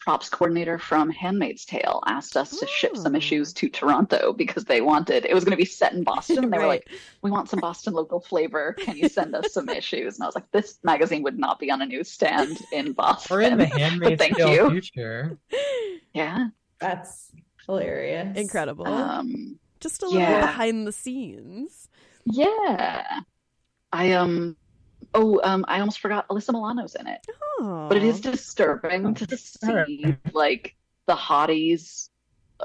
props 0.00 0.28
coordinator 0.28 0.78
from 0.78 1.10
Handmaid's 1.10 1.64
Tale 1.64 2.00
asked 2.06 2.36
us 2.36 2.56
to 2.60 2.66
ship 2.68 2.96
some 2.96 3.14
Oh. 3.14 3.18
issues 3.18 3.52
to 3.54 3.68
Toronto 3.68 4.32
because 4.32 4.64
they 4.64 4.80
wanted 4.80 5.24
it 5.24 5.34
was 5.34 5.44
going 5.44 5.50
to 5.52 5.56
be 5.56 5.64
set 5.64 5.92
in 5.92 6.04
Boston. 6.04 6.44
And 6.44 6.52
they 6.52 6.58
were 6.58 6.66
like, 6.66 6.88
"We 7.22 7.30
want 7.30 7.48
some 7.48 7.58
Boston 7.60 7.94
local 7.94 8.20
flavor. 8.20 8.74
Can 8.78 8.96
you 8.96 9.08
send 9.08 9.34
us 9.34 9.52
some 9.52 9.68
issues?" 9.68 10.14
And 10.16 10.22
I 10.22 10.26
was 10.26 10.34
like, 10.36 10.50
"This 10.52 10.78
magazine 10.84 11.22
would 11.24 11.38
not 11.38 11.58
be 11.58 11.70
on 11.70 11.82
a 11.82 11.86
newsstand 11.86 12.58
in 12.72 12.92
Boston." 12.92 13.36
Or 13.36 13.40
in 13.40 13.58
the 13.58 13.66
Handmaid's 13.78 14.18
thank 14.20 14.36
Tale 14.36 14.52
you. 14.54 14.70
future. 14.70 15.38
Yeah. 16.14 16.48
That's 16.80 17.32
hilarious. 17.66 18.36
Incredible. 18.36 18.86
Um, 18.86 19.58
Just 19.80 20.02
a 20.02 20.06
little 20.06 20.20
yeah. 20.20 20.40
behind 20.46 20.86
the 20.86 20.92
scenes. 20.92 21.88
Yeah. 22.24 23.20
I 23.92 24.12
um 24.12 24.56
oh, 25.14 25.40
um, 25.42 25.64
I 25.68 25.80
almost 25.80 26.00
forgot 26.00 26.28
Alyssa 26.28 26.52
Milano's 26.52 26.94
in 26.94 27.06
it. 27.06 27.26
Oh. 27.60 27.86
But 27.88 27.98
it 27.98 28.04
is 28.04 28.20
disturbing 28.20 29.14
to 29.14 29.36
see 29.36 30.16
like 30.32 30.76
the 31.06 31.16
hotties 31.16 32.08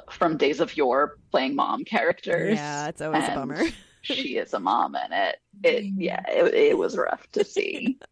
from 0.09 0.37
Days 0.37 0.59
of 0.59 0.75
Yore 0.75 1.17
playing 1.31 1.55
mom 1.55 1.83
characters. 1.83 2.55
Yeah, 2.55 2.87
it's 2.87 3.01
always 3.01 3.23
a 3.27 3.35
bummer. 3.35 3.63
she 4.01 4.37
is 4.37 4.53
a 4.53 4.59
mom 4.61 4.95
in 4.95 5.13
it. 5.13 5.37
It 5.63 5.85
yeah, 5.97 6.21
it, 6.27 6.53
it 6.53 6.77
was 6.77 6.97
rough 6.97 7.29
to 7.31 7.43
see. 7.43 7.99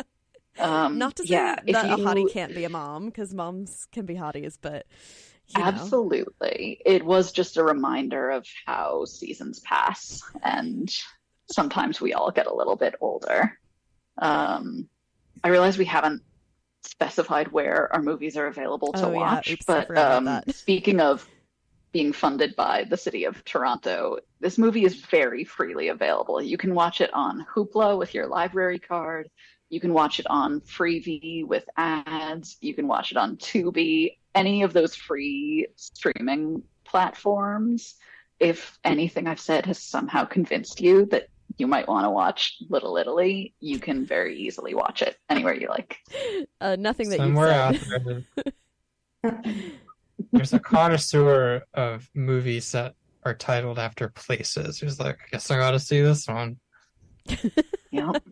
Um, 0.60 0.98
Not 0.98 1.16
to 1.16 1.24
say 1.24 1.34
yeah, 1.34 1.56
that 1.56 1.66
if 1.66 1.76
a 1.76 2.02
hottie 2.02 2.32
can't 2.32 2.54
be 2.54 2.66
a 2.66 2.70
mom, 2.70 3.06
because 3.06 3.34
moms 3.34 3.88
can 3.92 4.06
be 4.06 4.16
hotties, 4.16 4.58
but 4.62 4.86
you 5.48 5.60
know. 5.60 5.66
Absolutely. 5.66 6.82
It 6.86 7.06
was 7.06 7.32
just 7.32 7.58
a 7.58 7.64
reminder 7.64 8.30
of 8.30 8.46
how 8.66 9.06
seasons 9.06 9.62
pass 9.62 10.22
and 10.44 10.94
sometimes 11.52 12.00
we 12.02 12.14
all 12.14 12.32
get 12.32 12.48
a 12.48 12.54
little 12.54 12.76
bit 12.76 12.96
older. 13.02 13.58
Um, 14.22 14.88
I 15.44 15.50
realize 15.50 15.78
we 15.78 15.86
haven't 15.86 16.22
specified 16.84 17.52
where 17.52 17.94
our 17.94 18.02
movies 18.02 18.38
are 18.38 18.48
available 18.48 18.94
to 18.94 19.08
Oh, 19.08 19.12
yeah. 19.12 19.18
watch, 19.18 19.52
Oops, 19.52 19.66
but 19.66 19.98
um, 19.98 20.42
speaking 20.50 21.00
of 21.00 21.28
being 21.92 22.14
funded 22.14 22.56
by 22.56 22.86
the 22.86 22.98
city 22.98 23.26
of 23.26 23.44
Toronto, 23.44 24.18
this 24.40 24.58
movie 24.58 24.86
is 24.86 24.96
very 24.96 25.44
freely 25.44 25.90
available. 25.90 26.42
You 26.42 26.58
can 26.58 26.74
watch 26.74 27.02
it 27.02 27.14
on 27.14 27.46
Hoopla 27.54 27.98
with 27.98 28.14
your 28.14 28.28
library 28.28 28.80
card. 28.80 29.30
You 29.70 29.80
can 29.80 29.94
watch 29.94 30.20
it 30.20 30.28
on 30.28 30.62
Freevee 30.62 31.46
with 31.46 31.66
ads. 31.78 32.58
You 32.62 32.74
can 32.74 32.88
watch 32.88 33.12
it 33.12 33.18
on 33.18 33.38
Tubi, 33.38 34.18
any 34.36 34.64
of 34.64 34.74
those 34.74 34.96
free 34.96 35.68
streaming 35.76 36.64
platforms. 36.84 37.96
If 38.40 38.80
anything 38.84 39.28
I've 39.28 39.40
said 39.40 39.66
has 39.68 39.80
somehow 39.80 40.26
convinced 40.26 40.82
you 40.82 41.06
that 41.08 41.28
you 41.58 41.68
might 41.68 41.88
want 41.88 42.06
to 42.06 42.10
watch 42.10 42.58
Little 42.70 42.98
Italy, 42.98 43.54
you 43.60 43.80
can 43.80 44.06
very 44.06 44.38
easily 44.38 44.74
watch 44.74 45.02
it 45.02 45.18
anywhere 45.30 45.54
you 45.54 45.68
like. 45.68 45.98
Uh, 46.62 46.76
nothing 46.78 47.10
that 47.10 47.18
Somewhere 47.18 47.48
you've 47.48 47.56
out 47.56 47.76
said. 47.76 48.26
there, 49.24 49.44
there's 50.32 50.54
a 50.54 50.60
connoisseur 50.60 51.64
of 51.74 52.08
movies 52.14 52.72
that 52.72 52.94
are 53.24 53.34
titled 53.34 53.80
after 53.80 54.10
places. 54.10 54.80
Who's 54.80 55.00
like, 55.00 55.16
I 55.16 55.26
guess 55.32 55.50
I 55.50 55.58
got 55.58 55.72
to 55.72 55.80
see 55.80 56.02
this 56.02 56.28
one. 56.28 56.60
Yep. 57.92 58.24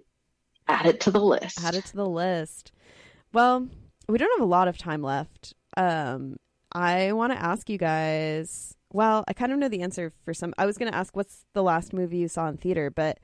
Add 0.67 0.85
it 0.85 1.01
to 1.01 1.11
the 1.11 1.19
list. 1.19 1.61
Add 1.63 1.75
it 1.75 1.85
to 1.85 1.95
the 1.95 2.07
list. 2.07 2.71
Well, 3.33 3.67
we 4.07 4.17
don't 4.17 4.31
have 4.39 4.47
a 4.47 4.49
lot 4.49 4.67
of 4.67 4.77
time 4.77 5.01
left. 5.01 5.53
Um, 5.75 6.37
I 6.71 7.11
want 7.11 7.33
to 7.33 7.41
ask 7.41 7.69
you 7.69 7.77
guys. 7.77 8.75
Well, 8.91 9.23
I 9.27 9.33
kind 9.33 9.51
of 9.51 9.59
know 9.59 9.69
the 9.69 9.81
answer 9.81 10.11
for 10.25 10.33
some. 10.33 10.53
I 10.57 10.65
was 10.65 10.77
going 10.77 10.91
to 10.91 10.97
ask 10.97 11.15
what's 11.15 11.45
the 11.53 11.63
last 11.63 11.93
movie 11.93 12.17
you 12.17 12.27
saw 12.27 12.47
in 12.47 12.57
theater, 12.57 12.89
but 12.89 13.19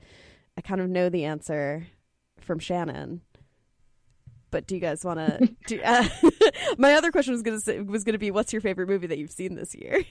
I 0.56 0.60
kind 0.60 0.80
of 0.80 0.88
know 0.88 1.08
the 1.08 1.24
answer 1.24 1.88
from 2.40 2.58
Shannon. 2.58 3.22
But 4.50 4.66
do 4.66 4.76
you 4.76 4.80
guys 4.80 5.04
want 5.04 5.18
to? 5.18 5.54
do 5.66 5.80
uh, 5.82 6.08
my 6.78 6.94
other 6.94 7.10
question 7.10 7.32
was 7.32 7.42
going 7.42 7.60
to 7.60 7.80
was 7.82 8.04
going 8.04 8.12
to 8.14 8.18
be, 8.18 8.30
what's 8.30 8.52
your 8.52 8.62
favorite 8.62 8.88
movie 8.88 9.08
that 9.08 9.18
you've 9.18 9.32
seen 9.32 9.56
this 9.56 9.74
year? 9.74 10.04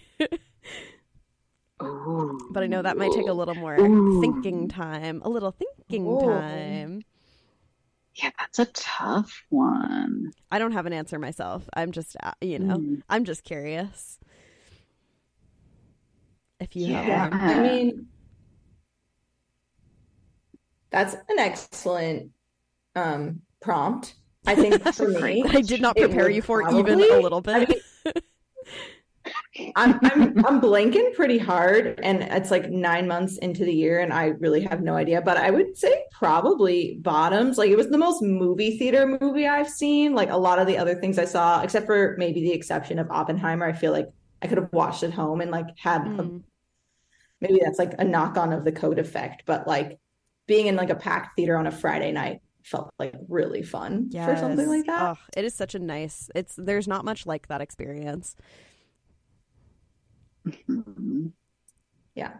Ooh. 1.81 2.37
but 2.51 2.61
I 2.63 2.67
know 2.67 2.81
that 2.81 2.97
might 2.97 3.13
take 3.13 3.27
a 3.27 3.33
little 3.33 3.55
more 3.55 3.79
Ooh. 3.79 4.21
thinking 4.21 4.67
time. 4.67 5.21
A 5.23 5.29
little 5.29 5.51
thinking 5.51 6.05
Ooh. 6.05 6.19
time. 6.19 7.01
Yeah, 8.15 8.31
that's 8.39 8.59
a 8.59 8.65
tough 8.65 9.43
one. 9.49 10.31
I 10.49 10.59
don't 10.59 10.71
have 10.71 10.85
an 10.85 10.93
answer 10.93 11.19
myself. 11.19 11.67
I'm 11.73 11.91
just, 11.91 12.15
uh, 12.23 12.31
you 12.39 12.59
know, 12.59 12.77
Mm. 12.77 13.01
I'm 13.09 13.25
just 13.25 13.43
curious. 13.43 14.19
If 16.65 16.75
you 16.75 16.87
Yeah. 16.87 17.03
have 17.03 17.31
one. 17.31 17.39
I 17.41 17.61
mean, 17.61 18.07
that's 20.91 21.13
an 21.13 21.39
excellent 21.39 22.31
um, 22.95 23.41
prompt. 23.61 24.15
I 24.47 24.55
think 24.55 24.83
for 24.95 25.07
me, 25.07 25.43
I 25.47 25.61
did 25.61 25.81
not 25.81 25.95
prepare 25.97 26.29
you 26.29 26.41
for 26.41 26.61
even 26.71 26.99
a 27.01 27.19
little 27.19 27.41
I 27.47 27.59
bit. 27.59 27.69
mean, 27.69 28.13
I'm 29.75 29.99
I'm 30.03 30.45
I'm 30.45 30.61
blanking 30.61 31.13
pretty 31.15 31.37
hard, 31.37 31.99
and 32.03 32.21
it's 32.23 32.51
like 32.51 32.69
nine 32.69 33.07
months 33.07 33.37
into 33.37 33.63
the 33.65 33.73
year, 33.73 33.99
and 33.99 34.13
I 34.13 34.27
really 34.39 34.61
have 34.61 34.81
no 34.81 34.95
idea. 34.95 35.21
But 35.21 35.37
I 35.37 35.49
would 35.49 35.77
say 35.77 36.03
probably 36.11 36.97
Bottoms. 37.01 37.57
Like 37.57 37.69
it 37.69 37.75
was 37.77 37.89
the 37.89 37.97
most 37.97 38.21
movie 38.21 38.77
theater 38.77 39.17
movie 39.19 39.47
I've 39.47 39.69
seen. 39.69 40.13
Like 40.13 40.29
a 40.29 40.37
lot 40.37 40.59
of 40.59 40.67
the 40.67 40.77
other 40.77 40.95
things 40.95 41.17
I 41.17 41.25
saw, 41.25 41.61
except 41.61 41.85
for 41.85 42.15
maybe 42.17 42.41
the 42.41 42.51
exception 42.51 42.99
of 42.99 43.09
Oppenheimer, 43.11 43.65
I 43.65 43.73
feel 43.73 43.91
like 43.91 44.07
I 44.41 44.47
could 44.47 44.57
have 44.57 44.71
watched 44.73 45.03
at 45.03 45.13
home 45.13 45.41
and 45.41 45.51
like 45.51 45.67
had 45.77 46.01
a, 46.19 46.23
Mm. 46.23 46.43
Maybe 47.41 47.59
that's 47.63 47.79
like 47.79 47.93
a 47.99 48.03
knock 48.03 48.37
on 48.37 48.53
of 48.53 48.63
the 48.63 48.71
code 48.71 48.99
effect. 48.99 49.43
But 49.45 49.67
like 49.67 49.97
being 50.47 50.67
in 50.67 50.75
like 50.75 50.89
a 50.89 50.95
packed 50.95 51.35
theater 51.35 51.57
on 51.57 51.67
a 51.67 51.71
Friday 51.71 52.11
night 52.11 52.41
felt 52.63 52.91
like 52.99 53.13
really 53.29 53.61
fun 53.63 54.09
for 54.11 54.35
something 54.37 54.67
like 54.67 54.85
that. 54.87 55.01
Oh, 55.01 55.17
it 55.37 55.45
is 55.45 55.53
such 55.53 55.75
a 55.75 55.79
nice. 55.79 56.29
It's 56.35 56.55
there's 56.57 56.87
not 56.87 57.05
much 57.05 57.25
like 57.25 57.47
that 57.47 57.61
experience. 57.61 58.35
Yeah. 62.15 62.31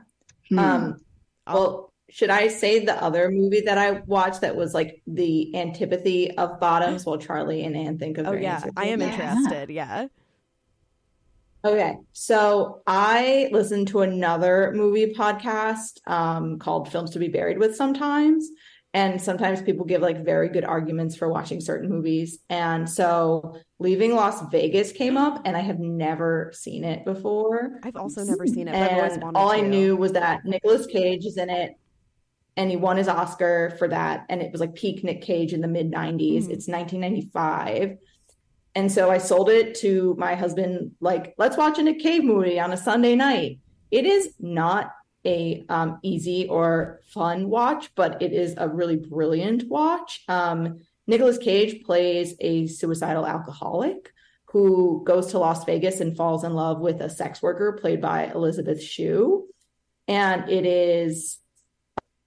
Hmm. 0.50 0.60
Um, 0.60 0.98
well, 1.46 1.92
should 2.10 2.30
I 2.30 2.48
say 2.48 2.86
the 2.86 2.96
other 3.04 3.30
movie 3.30 3.62
that 3.62 3.78
I 3.78 3.92
watched 4.06 4.40
that 4.42 4.56
was 4.56 4.74
like 4.74 5.02
the 5.06 5.54
antipathy 5.56 6.32
of 6.38 6.60
Bottoms 6.62 7.06
while 7.06 7.18
Charlie 7.18 7.66
and 7.66 7.76
Anne 7.76 7.98
think 7.98 8.18
of 8.18 8.26
Oh 8.28 8.32
yeah, 8.32 8.56
answers? 8.56 8.72
I 8.78 8.86
am 8.86 9.02
Yeah. 9.02 9.08
interested. 9.12 9.70
Yeah. 9.70 10.08
Okay, 11.66 11.96
so 12.14 12.84
I 12.86 13.50
listened 13.52 13.88
to 13.88 14.02
another 14.02 14.72
movie 14.76 15.16
podcast 15.16 16.00
um, 16.06 16.60
called 16.60 16.92
Films 16.92 17.10
to 17.12 17.20
Be 17.20 17.28
Buried 17.28 17.58
with 17.58 17.76
sometimes. 17.76 18.48
And 18.94 19.20
sometimes 19.20 19.64
people 19.64 19.84
give 19.84 20.02
like 20.04 20.24
very 20.24 20.48
good 20.48 20.64
arguments 20.64 21.16
for 21.18 21.28
watching 21.28 21.60
certain 21.60 21.90
movies. 21.90 22.38
And 22.52 22.88
so 22.88 23.58
Leaving 23.80 24.14
Las 24.14 24.44
Vegas 24.52 24.92
came 24.92 25.18
up, 25.18 25.42
and 25.44 25.58
I 25.58 25.62
have 25.62 25.80
never 25.80 26.52
seen 26.54 26.84
it 26.84 27.04
before. 27.04 27.80
I've 27.84 27.96
also 27.96 28.24
never 28.24 28.46
seen 28.46 28.68
it. 28.68 28.74
But 28.74 28.84
I've 28.84 28.98
always 29.00 29.14
And 29.14 29.24
all 29.36 29.50
I 29.50 29.62
to. 29.62 29.68
knew 29.68 29.96
was 29.98 30.12
that 30.14 30.46
Nicolas 30.46 30.86
Cage 30.86 31.26
is 31.26 31.38
in 31.38 31.50
it, 31.50 31.74
and 32.58 32.70
he 32.70 32.78
won 32.78 32.96
his 32.98 33.08
Oscar 33.08 33.76
for 33.80 33.88
that. 33.88 34.28
And 34.30 34.40
it 34.40 34.52
was 34.52 34.62
like 34.62 34.76
peak 34.76 35.04
Nick 35.04 35.24
Cage 35.24 35.52
in 35.52 35.62
the 35.62 35.68
mid 35.68 35.90
90s. 35.92 36.48
Mhm. 36.48 36.52
It's 36.52 36.68
1995. 36.68 37.98
And 38.76 38.92
so 38.92 39.10
I 39.10 39.18
sold 39.20 39.50
it 39.50 39.76
to 39.76 40.16
my 40.20 40.36
husband, 40.36 40.92
like, 41.00 41.34
let's 41.38 41.56
watch 41.56 41.80
a 41.80 41.94
Cage 41.94 42.24
movie 42.24 42.60
on 42.60 42.74
a 42.74 42.78
Sunday 42.78 43.16
night. 43.16 43.60
It 43.90 44.06
is 44.06 44.34
not 44.40 44.92
a 45.26 45.66
um, 45.70 46.00
easy 46.04 46.48
or 46.50 47.00
fun 47.08 47.50
watch, 47.50 47.90
but 47.96 48.22
it 48.22 48.34
is 48.34 48.54
a 48.58 48.68
really 48.68 48.98
brilliant 48.98 49.68
watch. 49.70 50.24
Um, 50.28 50.82
Nicolas 51.08 51.38
Cage 51.38 51.84
plays 51.84 52.36
a 52.42 52.68
suicidal 52.68 53.26
alcoholic 53.26 54.12
who 54.48 55.04
goes 55.06 55.28
to 55.28 55.40
Las 55.40 55.64
Vegas 55.66 56.02
and 56.02 56.16
falls 56.16 56.44
in 56.44 56.54
love 56.54 56.80
with 56.80 57.02
a 57.02 57.10
sex 57.10 57.42
worker 57.42 57.74
played 57.74 58.02
by 58.02 58.26
Elizabeth 58.26 58.82
Shue. 58.82 59.48
And 60.08 60.50
it 60.50 60.66
is 60.66 61.40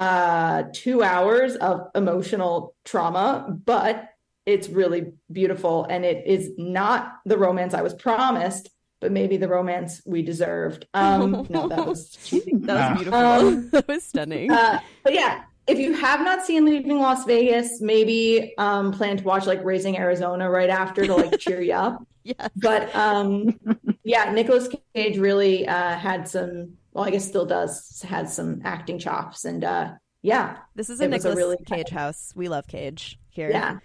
uh, 0.01 0.65
two 0.73 1.03
hours 1.03 1.57
of 1.57 1.89
emotional 1.95 2.75
trauma, 2.85 3.57
but 3.65 4.08
it's 4.49 4.69
really 4.69 5.13
beautiful. 5.31 5.85
And 5.85 6.05
it 6.05 6.27
is 6.27 6.53
not 6.57 7.19
the 7.27 7.37
romance 7.37 7.75
I 7.75 7.83
was 7.83 7.95
promised, 7.95 8.71
but 9.01 9.13
maybe 9.13 9.37
the 9.37 9.49
romance 9.49 10.01
we 10.07 10.23
deserved. 10.23 10.87
Um, 10.95 11.47
no, 11.51 11.69
that 11.69 11.87
was. 11.87 12.11
That 12.31 12.67
was 12.67 12.97
beautiful. 12.97 13.15
Um, 13.15 13.71
that 13.73 13.87
was 13.87 14.03
stunning. 14.05 14.51
Uh, 14.51 14.81
but 15.05 15.15
yeah, 15.15 15.43
if 15.67 15.79
you 15.79 15.93
have 15.93 16.21
not 16.23 16.47
seen 16.47 16.65
Leaving 16.65 16.99
Las 16.99 17.25
Vegas, 17.27 17.83
maybe 17.83 18.55
um, 18.57 18.91
plan 18.91 19.19
to 19.19 19.25
watch 19.25 19.47
like 19.47 19.63
Raising 19.63 19.99
Arizona 19.99 20.51
right 20.51 20.71
after 20.71 21.07
to 21.07 21.15
like 21.15 21.39
cheer 21.39 21.61
you 21.61 21.75
up. 21.75 22.03
yeah. 22.25 22.49
But 22.57 22.95
um, 22.97 23.61
yeah, 24.03 24.33
Nicolas 24.33 24.69
Cage 24.95 25.19
really 25.19 25.69
uh, 25.69 25.95
had 25.97 26.27
some. 26.27 26.73
Well, 26.93 27.05
I 27.05 27.11
guess 27.11 27.29
still 27.29 27.45
does 27.45 28.03
had 28.03 28.31
some 28.31 28.63
acting 28.65 28.99
chops, 28.99 29.45
and 29.45 29.63
uh, 29.63 29.93
yeah, 30.23 30.57
This 30.75 30.91
is 30.91 31.01
a 31.01 31.05
it 31.05 31.11
was 31.11 31.25
a 31.27 31.37
really- 31.37 31.59
Cage 31.67 31.91
house. 31.91 32.33
We 32.35 32.49
love 32.49 32.67
Cage 32.67 33.19
here. 33.29 33.51
yeah, 33.51 33.79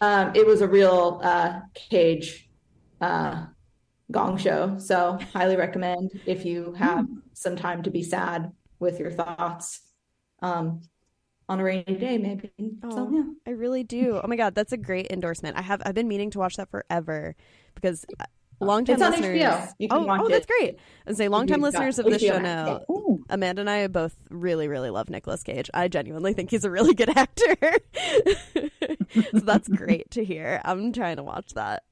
um, 0.00 0.32
it 0.34 0.46
was 0.46 0.60
a 0.60 0.68
real 0.68 1.20
uh, 1.22 1.60
Cage 1.74 2.48
uh, 3.00 3.46
gong 4.10 4.36
show. 4.38 4.76
So 4.78 5.18
highly 5.32 5.56
recommend 5.56 6.20
if 6.26 6.44
you 6.44 6.72
have 6.74 7.06
some 7.34 7.56
time 7.56 7.82
to 7.84 7.90
be 7.90 8.02
sad 8.02 8.52
with 8.78 8.98
your 8.98 9.10
thoughts 9.10 9.80
um, 10.42 10.80
on 11.48 11.60
a 11.60 11.64
rainy 11.64 11.84
day, 11.96 12.18
maybe. 12.18 12.50
So 12.58 13.08
Oh. 13.08 13.10
yeah. 13.12 13.24
I 13.46 13.50
really 13.50 13.82
do. 13.84 14.20
Oh 14.22 14.28
my 14.28 14.36
god, 14.36 14.54
that's 14.54 14.72
a 14.72 14.76
great 14.76 15.10
endorsement. 15.10 15.56
I 15.56 15.62
have 15.62 15.82
I've 15.84 15.94
been 15.94 16.08
meaning 16.08 16.30
to 16.30 16.38
watch 16.38 16.56
that 16.56 16.70
forever 16.70 17.34
because 17.74 18.04
long 18.60 18.84
time 18.84 18.94
It's 18.94 19.02
listeners. 19.02 19.38
HBO. 19.38 19.72
You 19.78 19.88
can 19.88 19.98
oh, 19.98 20.24
oh, 20.24 20.28
that's 20.28 20.46
great. 20.46 20.78
And 21.06 21.16
say 21.16 21.28
long 21.28 21.46
time 21.46 21.60
listeners 21.60 21.98
of 21.98 22.06
this 22.06 22.22
HBO 22.22 22.28
show 22.28 22.38
know. 22.38 23.20
Amanda 23.30 23.60
and 23.60 23.70
I 23.70 23.86
both 23.86 24.16
really, 24.30 24.68
really 24.68 24.90
love 24.90 25.08
Nicolas 25.10 25.42
Cage. 25.42 25.70
I 25.72 25.88
genuinely 25.88 26.32
think 26.32 26.50
he's 26.50 26.64
a 26.64 26.70
really 26.70 26.94
good 26.94 27.16
actor. 27.16 27.56
so 29.14 29.40
that's 29.40 29.68
great 29.68 30.10
to 30.12 30.24
hear. 30.24 30.60
I'm 30.64 30.92
trying 30.92 31.16
to 31.16 31.22
watch 31.22 31.54
that. 31.54 31.84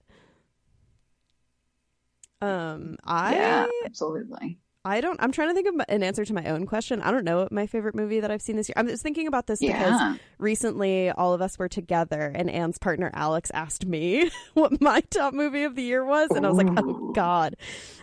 Um, 2.43 2.97
I 3.05 3.35
yeah, 3.35 3.67
absolutely. 3.85 4.59
I 4.87 5.01
don't. 5.01 5.21
I'm 5.21 5.33
trying 5.33 5.49
to 5.49 5.55
think 5.55 5.67
of 5.69 5.85
an 5.89 6.03
answer 6.03 6.25
to 6.25 6.33
my 6.33 6.45
own 6.47 6.65
question. 6.67 7.03
I 7.03 7.11
don't 7.11 7.25
know 7.25 7.39
what 7.39 7.53
my 7.53 7.67
favorite 7.67 7.95
movie 7.95 8.21
that 8.21 8.31
I've 8.31 8.41
seen 8.41 8.57
this 8.57 8.69
year. 8.69 8.75
I'm 8.77 8.87
just 8.87 9.03
thinking 9.03 9.27
about 9.27 9.47
this 9.49 9.61
Yeah. 9.61 9.79
because 9.79 10.19
recently 10.39 11.11
all 11.11 11.35
of 11.35 11.43
us 11.43 11.59
were 11.59 11.69
together, 11.69 12.33
and 12.35 12.49
Anne's 12.49 12.79
partner 12.79 13.11
Alex 13.13 13.51
asked 13.53 13.85
me 13.87 14.31
what 14.55 14.81
my 14.81 15.01
top 15.11 15.35
movie 15.35 15.65
of 15.65 15.75
the 15.75 15.83
year 15.83 16.05
was, 16.05 16.31
and 16.31 16.47
I 16.47 16.51
was 16.51 16.59
like, 16.59 16.69
"Oh 16.77 17.13
God." 17.13 17.57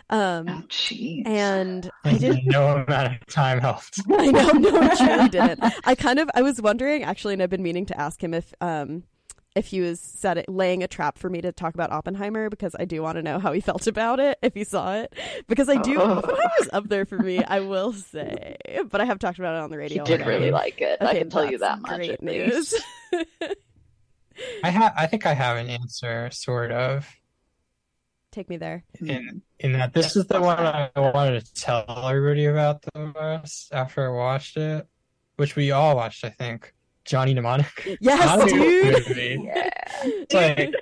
Um, 0.10 0.48
Oh, 0.50 0.62
jeez. 0.68 1.26
and 1.26 1.90
I 2.04 2.18
didn't. 2.18 2.46
no 2.46 2.78
amount 2.78 3.14
of 3.14 3.26
time 3.28 3.60
helped. 3.62 4.00
I 4.12 4.32
know, 4.32 4.50
no, 4.52 4.82
it 4.84 4.98
truly 4.98 5.30
didn't. 5.30 5.64
I 5.86 5.96
kind 5.96 6.20
of, 6.20 6.30
I 6.36 6.42
was 6.42 6.62
wondering 6.62 7.04
actually, 7.04 7.34
and 7.34 7.42
I've 7.42 7.50
been 7.50 7.64
meaning 7.64 7.86
to 7.88 8.00
ask 8.00 8.22
him 8.22 8.34
if, 8.34 8.54
um, 8.62 9.04
if 9.56 9.68
he 9.68 9.82
was 9.82 10.00
set 10.00 10.38
it, 10.38 10.50
laying 10.50 10.82
a 10.84 10.88
trap 10.88 11.18
for 11.18 11.30
me 11.30 11.42
to 11.42 11.52
talk 11.52 11.74
about 11.76 11.92
Oppenheimer 11.92 12.50
because 12.50 12.76
I 12.80 12.86
do 12.86 13.02
want 13.04 13.18
to 13.18 13.22
know 13.22 13.38
how 13.40 13.52
he 13.54 13.62
felt 13.62 13.86
about 13.88 14.20
it 14.20 14.38
if 14.42 14.54
he 14.54 14.64
saw 14.64 14.96
it 14.96 15.14
because 15.48 15.70
I 15.70 15.76
do 15.82 16.00
Oh. 16.02 16.18
Oppenheimer's 16.18 16.70
up 16.74 16.90
there 16.90 17.06
for 17.06 17.18
me 17.20 17.44
I 17.44 17.60
will 17.60 17.94
say 17.94 18.58
but 18.90 19.00
I 19.02 19.06
have 19.06 19.20
talked 19.20 19.40
about 19.40 19.56
it 19.56 19.62
on 19.64 19.70
the 19.70 19.76
he 19.76 19.82
radio 19.82 20.04
did 20.06 20.22
already. 20.22 20.40
really 20.40 20.52
like 20.52 20.82
it. 20.82 21.02
I 21.02 21.14
can 21.20 21.30
tell 21.30 21.50
you 21.50 21.60
that 21.60 21.82
much. 21.82 21.96
great 21.96 22.22
news. 22.24 22.74
I 24.64 24.70
have. 24.70 24.94
I 24.98 25.06
think 25.06 25.26
I 25.28 25.34
have 25.36 25.58
an 25.58 25.70
answer, 25.70 26.30
sort 26.32 26.72
of. 26.72 27.08
Take 28.32 28.50
me 28.50 28.58
there. 28.58 28.84
in 29.00 29.44
in 29.60 29.74
that 29.74 29.94
this 29.94 30.16
is 30.16 30.26
the 30.26 30.42
one 30.42 30.58
I 30.58 30.90
wanted 30.98 31.46
to 31.46 31.54
tell 31.54 31.86
everybody 32.10 32.46
about 32.46 32.82
the 32.82 33.14
most 33.14 33.72
after 33.72 34.08
I 34.08 34.16
watched 34.18 34.58
it, 34.58 34.88
which 35.36 35.56
we 35.56 35.70
all 35.70 35.96
watched, 35.96 36.26
I 36.26 36.30
think. 36.30 36.74
Johnny 37.06 37.34
Mnemonic. 37.34 37.98
Yes, 38.02 38.52
dude. 38.52 39.08
movie. 39.08 39.42
Yeah. 39.46 39.70
It's 40.04 40.34
like 40.34 40.74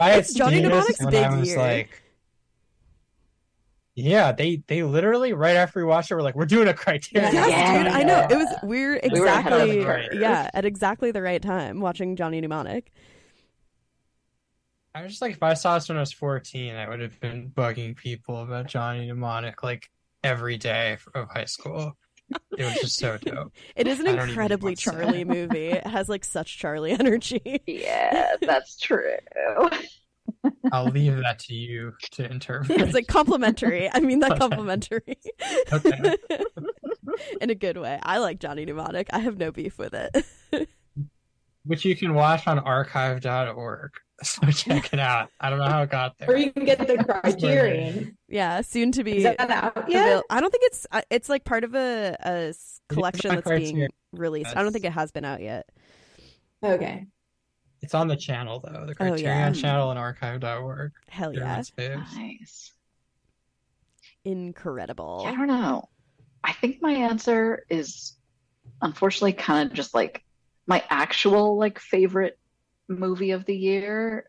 I 0.00 0.10
had 0.10 0.26
Johnny 0.34 0.56
seen 0.56 0.64
Mnemonic's 0.70 1.00
when 1.00 1.10
big 1.10 1.24
I 1.24 1.36
was 1.38 1.48
year. 1.48 1.58
like, 1.58 2.02
yeah, 3.96 4.32
they 4.32 4.62
they 4.66 4.82
literally 4.82 5.32
right 5.32 5.56
after 5.56 5.78
we 5.80 5.84
watched 5.84 6.10
it 6.10 6.14
were 6.16 6.22
like, 6.22 6.34
we're 6.34 6.46
doing 6.46 6.66
a 6.68 6.74
criteria. 6.74 7.30
Yes, 7.32 7.48
Yeah. 7.48 7.82
dude, 7.84 7.92
I 7.92 8.02
know. 8.02 8.26
It 8.28 8.36
was 8.36 8.48
we're 8.64 9.00
We 9.12 9.20
were 9.20 9.26
exactly 9.26 10.20
yeah, 10.20 10.50
at 10.52 10.64
exactly 10.64 11.12
the 11.12 11.22
right 11.22 11.40
time 11.40 11.80
watching 11.80 12.16
Johnny 12.16 12.40
Mnemonic. 12.40 12.90
I 14.96 15.02
was 15.02 15.12
just 15.12 15.22
like, 15.22 15.32
if 15.34 15.42
I 15.42 15.54
saw 15.54 15.74
this 15.74 15.88
when 15.88 15.96
I 15.98 16.00
was 16.00 16.12
14, 16.12 16.74
I 16.76 16.88
would 16.88 17.00
have 17.00 17.18
been 17.20 17.50
bugging 17.50 17.96
people 17.96 18.42
about 18.42 18.66
Johnny 18.66 19.06
Mnemonic 19.06 19.62
like 19.62 19.90
every 20.22 20.56
day 20.56 20.96
of 21.14 21.28
high 21.30 21.44
school. 21.46 21.96
It 22.56 22.64
was 22.64 22.74
just 22.74 22.96
so 22.98 23.18
dope. 23.18 23.52
It 23.76 23.86
is 23.86 24.00
an 24.00 24.06
I 24.06 24.10
don't 24.10 24.18
even 24.18 24.28
incredibly 24.30 24.70
want 24.70 24.78
to. 24.78 24.90
Charlie 24.90 25.24
movie. 25.24 25.66
It 25.68 25.86
has 25.86 26.08
like 26.08 26.24
such 26.24 26.56
Charlie 26.58 26.92
energy. 26.98 27.60
Yeah, 27.66 28.36
that's 28.40 28.76
true. 28.78 29.16
I'll 30.72 30.86
leave 30.86 31.16
that 31.16 31.38
to 31.40 31.54
you 31.54 31.92
to 32.12 32.30
interpret. 32.30 32.80
it's 32.80 32.94
like 32.94 33.06
complimentary. 33.06 33.90
I 33.92 34.00
mean 34.00 34.20
that 34.20 34.38
complimentary. 34.38 35.18
Okay. 35.72 36.16
In 37.40 37.50
a 37.50 37.54
good 37.54 37.76
way. 37.76 37.98
I 38.02 38.18
like 38.18 38.38
Johnny 38.40 38.64
Mnemonic. 38.64 39.08
I 39.12 39.18
have 39.18 39.36
no 39.36 39.50
beef 39.52 39.78
with 39.78 39.94
it. 39.94 40.68
Which 41.64 41.84
you 41.84 41.96
can 41.96 42.14
watch 42.14 42.46
on 42.46 42.58
archive.org. 42.58 43.90
So 44.22 44.46
check 44.50 44.92
it 44.92 44.98
out. 45.00 45.30
I 45.40 45.50
don't 45.50 45.58
know 45.58 45.68
how 45.68 45.82
it 45.82 45.90
got 45.90 46.16
there. 46.18 46.30
Or 46.30 46.36
you 46.36 46.52
can 46.52 46.64
get 46.64 46.78
the 46.78 46.96
Criterion. 47.22 48.16
yeah, 48.28 48.60
soon 48.60 48.92
to 48.92 49.02
be 49.04 49.18
Is 49.18 49.24
that 49.24 49.40
out 49.50 49.88
yet? 49.90 50.06
avail- 50.06 50.22
I 50.30 50.40
don't 50.40 50.50
think 50.50 50.62
it's 50.66 50.86
uh, 50.92 51.02
it's 51.10 51.28
like 51.28 51.44
part 51.44 51.64
of 51.64 51.74
a, 51.74 52.16
a 52.24 52.54
collection 52.88 53.30
on 53.30 53.36
that's 53.36 53.48
being 53.48 53.60
Criterion. 53.62 53.90
released. 54.12 54.56
I 54.56 54.62
don't 54.62 54.72
think 54.72 54.84
it 54.84 54.92
has 54.92 55.10
been 55.10 55.24
out 55.24 55.40
yet. 55.42 55.68
Okay. 56.62 57.06
It's 57.82 57.92
on 57.94 58.08
the 58.08 58.16
channel 58.16 58.60
though, 58.60 58.86
the 58.86 58.92
Oh, 58.92 58.94
Criterion 58.94 59.20
yeah. 59.22 59.50
channel 59.52 59.90
and 59.90 59.98
archive.org. 59.98 60.92
Hell 61.08 61.32
They're 61.32 61.40
yeah. 61.42 61.56
my 61.76 61.82
faves. 61.82 62.16
Nice. 62.16 62.72
Incredible. 64.24 65.22
Yeah, 65.24 65.32
I 65.32 65.36
don't 65.36 65.48
know. 65.48 65.88
I 66.42 66.52
think 66.52 66.80
my 66.80 66.92
answer 66.92 67.64
is 67.68 68.16
unfortunately 68.80 69.32
kind 69.34 69.70
of 69.70 69.76
just 69.76 69.94
like 69.94 70.24
my 70.66 70.82
actual 70.88 71.58
like 71.58 71.78
favorite 71.78 72.38
movie 72.88 73.30
of 73.32 73.44
the 73.44 73.56
year 73.56 74.28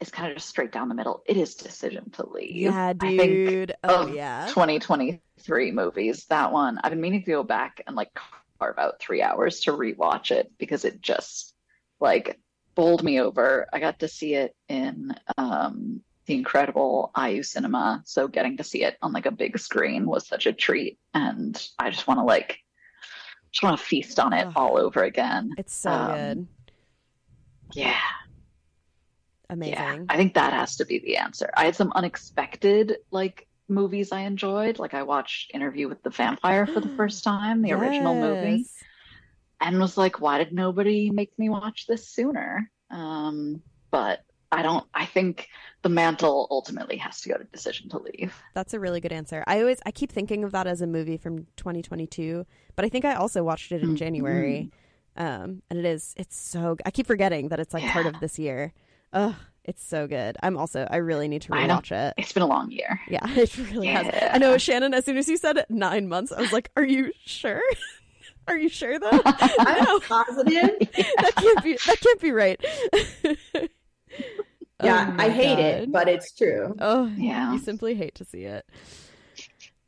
is 0.00 0.10
kind 0.10 0.30
of 0.30 0.36
just 0.36 0.48
straight 0.48 0.70
down 0.72 0.88
the 0.88 0.94
middle. 0.94 1.22
It 1.26 1.36
is 1.36 1.54
Decision 1.54 2.10
to 2.12 2.28
Leave. 2.28 2.54
Yeah, 2.54 2.88
I 2.88 2.94
think 2.94 3.22
dude. 3.22 3.74
Oh 3.84 4.08
of 4.08 4.14
yeah. 4.14 4.46
2023 4.48 5.72
movies, 5.72 6.26
that 6.26 6.52
one, 6.52 6.78
I've 6.82 6.90
been 6.90 7.00
meaning 7.00 7.22
to 7.24 7.30
go 7.30 7.42
back 7.42 7.82
and 7.86 7.96
like 7.96 8.10
carve 8.58 8.78
out 8.78 9.00
three 9.00 9.22
hours 9.22 9.60
to 9.60 9.72
rewatch 9.72 10.30
it 10.30 10.52
because 10.58 10.84
it 10.84 11.00
just 11.00 11.54
like 12.00 12.38
bowled 12.74 13.02
me 13.02 13.20
over. 13.20 13.66
I 13.72 13.80
got 13.80 13.98
to 14.00 14.08
see 14.08 14.34
it 14.34 14.54
in 14.68 15.14
um, 15.36 16.00
the 16.26 16.34
incredible 16.34 17.10
IU 17.20 17.42
cinema. 17.42 18.02
So 18.04 18.28
getting 18.28 18.56
to 18.58 18.64
see 18.64 18.84
it 18.84 18.96
on 19.02 19.12
like 19.12 19.26
a 19.26 19.32
big 19.32 19.58
screen 19.58 20.06
was 20.06 20.28
such 20.28 20.46
a 20.46 20.52
treat. 20.52 20.98
And 21.12 21.60
I 21.78 21.90
just 21.90 22.06
want 22.06 22.20
to 22.20 22.24
like, 22.24 22.58
just 23.50 23.64
want 23.64 23.78
to 23.80 23.84
feast 23.84 24.20
on 24.20 24.32
it 24.32 24.46
Ugh. 24.46 24.52
all 24.54 24.76
over 24.76 25.02
again. 25.02 25.50
It's 25.58 25.74
so 25.74 25.90
Um, 25.90 26.12
good. 26.12 26.46
Yeah. 27.74 27.98
Amazing. 29.50 29.74
Yeah, 29.76 29.98
I 30.08 30.16
think 30.16 30.34
that 30.34 30.52
has 30.52 30.76
to 30.76 30.84
be 30.84 30.98
the 30.98 31.16
answer. 31.16 31.50
I 31.56 31.64
had 31.64 31.74
some 31.76 31.92
unexpected 31.94 32.98
like 33.10 33.46
movies 33.68 34.12
I 34.12 34.20
enjoyed. 34.20 34.78
Like 34.78 34.94
I 34.94 35.02
watched 35.04 35.52
Interview 35.54 35.88
with 35.88 36.02
the 36.02 36.10
Vampire 36.10 36.66
for 36.66 36.80
the 36.80 36.88
first 36.90 37.24
time, 37.24 37.62
the 37.62 37.72
original 37.72 38.14
movie, 38.14 38.66
and 39.60 39.80
was 39.80 39.96
like, 39.96 40.20
why 40.20 40.38
did 40.38 40.52
nobody 40.52 41.10
make 41.10 41.32
me 41.38 41.48
watch 41.48 41.86
this 41.86 42.08
sooner? 42.08 42.70
Um, 42.90 43.62
but 43.90 44.20
I 44.52 44.62
don't. 44.62 44.86
I 44.92 45.06
think 45.06 45.48
the 45.82 45.88
mantle 45.88 46.46
ultimately 46.50 46.98
has 46.98 47.22
to 47.22 47.30
go 47.30 47.36
to 47.38 47.44
Decision 47.44 47.88
to 47.90 47.98
Leave. 47.98 48.34
That's 48.54 48.74
a 48.74 48.80
really 48.80 49.00
good 49.00 49.12
answer. 49.12 49.44
I 49.46 49.60
always 49.60 49.78
I 49.86 49.92
keep 49.92 50.12
thinking 50.12 50.44
of 50.44 50.52
that 50.52 50.66
as 50.66 50.82
a 50.82 50.86
movie 50.86 51.16
from 51.16 51.46
2022, 51.56 52.44
but 52.76 52.84
I 52.84 52.90
think 52.90 53.06
I 53.06 53.14
also 53.14 53.42
watched 53.42 53.72
it 53.72 53.82
in 53.82 53.90
Mhm. 53.94 53.96
January. 53.96 54.70
Um, 55.18 55.62
and 55.68 55.78
it 55.78 55.84
is 55.84 56.14
it's 56.16 56.36
so 56.36 56.76
I 56.86 56.90
keep 56.90 57.06
forgetting 57.06 57.48
that 57.48 57.58
it's 57.60 57.74
like 57.74 57.84
part 57.90 58.06
of 58.06 58.18
this 58.20 58.38
year. 58.38 58.72
Ugh, 59.12 59.34
it's 59.64 59.84
so 59.84 60.06
good. 60.06 60.36
I'm 60.42 60.56
also 60.56 60.86
I 60.90 60.96
really 60.96 61.28
need 61.28 61.42
to 61.42 61.52
rewatch 61.52 61.90
it. 61.92 62.14
It's 62.16 62.32
been 62.32 62.44
a 62.44 62.46
long 62.46 62.70
year. 62.70 63.00
Yeah, 63.08 63.20
it 63.36 63.56
really 63.58 63.88
has. 63.88 64.08
I 64.32 64.38
know 64.38 64.56
Shannon. 64.58 64.94
As 64.94 65.04
soon 65.04 65.16
as 65.16 65.28
you 65.28 65.36
said 65.36 65.66
nine 65.68 66.08
months, 66.08 66.30
I 66.32 66.40
was 66.40 66.52
like, 66.52 66.70
"Are 66.76 66.84
you 66.84 67.12
sure? 67.26 67.60
Are 68.48 68.56
you 68.56 68.68
sure 68.68 68.98
though? 68.98 69.10
I'm 69.24 70.00
positive. 70.00 70.78
that 70.78 71.32
can't 71.36 71.64
be. 71.64 71.76
That 71.84 72.00
can't 72.00 72.20
be 72.20 72.30
right." 72.32 72.64
Yeah, 74.80 75.16
Oh 75.18 75.22
I 75.22 75.28
hate 75.28 75.58
it, 75.58 75.90
but 75.90 76.08
it's 76.08 76.32
true. 76.32 76.76
Oh, 76.78 77.06
Yeah. 77.16 77.52
You 77.52 77.58
simply 77.58 77.94
hate 77.96 78.14
to 78.16 78.24
see 78.24 78.44
it. 78.44 78.64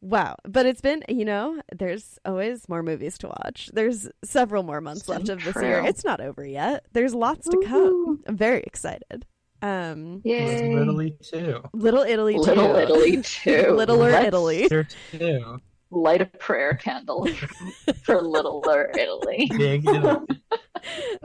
Wow. 0.03 0.37
But 0.45 0.67
it's 0.67 0.81
been, 0.81 1.03
you 1.09 1.25
know, 1.25 1.61
there's 1.75 2.19
always 2.25 2.69
more 2.69 2.83
movies 2.83 3.19
to 3.19 3.29
watch. 3.29 3.71
There's 3.73 4.09
several 4.25 4.63
more 4.63 4.81
months 4.81 5.07
So 5.07 5.13
left 5.13 5.29
of 5.29 5.43
this 5.45 5.53
true. 5.53 5.67
year. 5.67 5.85
It's 5.85 6.05
not 6.05 6.21
over 6.21 6.45
yet. 6.47 6.85
There's 6.93 7.15
lots 7.15 7.49
to 7.49 7.63
come. 7.67 8.23
I'm 8.27 8.37
very 8.37 8.63
excited. 8.63 9.27
Um 9.63 10.23
Yay! 10.25 10.75
Literally 10.75 11.17
two. 11.23 11.61
Little 11.75 12.01
Italy 12.01 12.33
too. 12.35 12.41
Little 12.41 12.77
Italy 12.77 13.23
too. 13.23 13.73
Littler 13.73 14.11
Let's 14.11 14.27
Italy. 14.29 14.69
There 14.69 14.89
two. 15.13 15.59
Light 15.93 16.23
a 16.23 16.27
prayer 16.27 16.75
candle 16.75 17.27
for 18.05 18.23
Littler 18.23 18.91
Italy. 18.97 19.51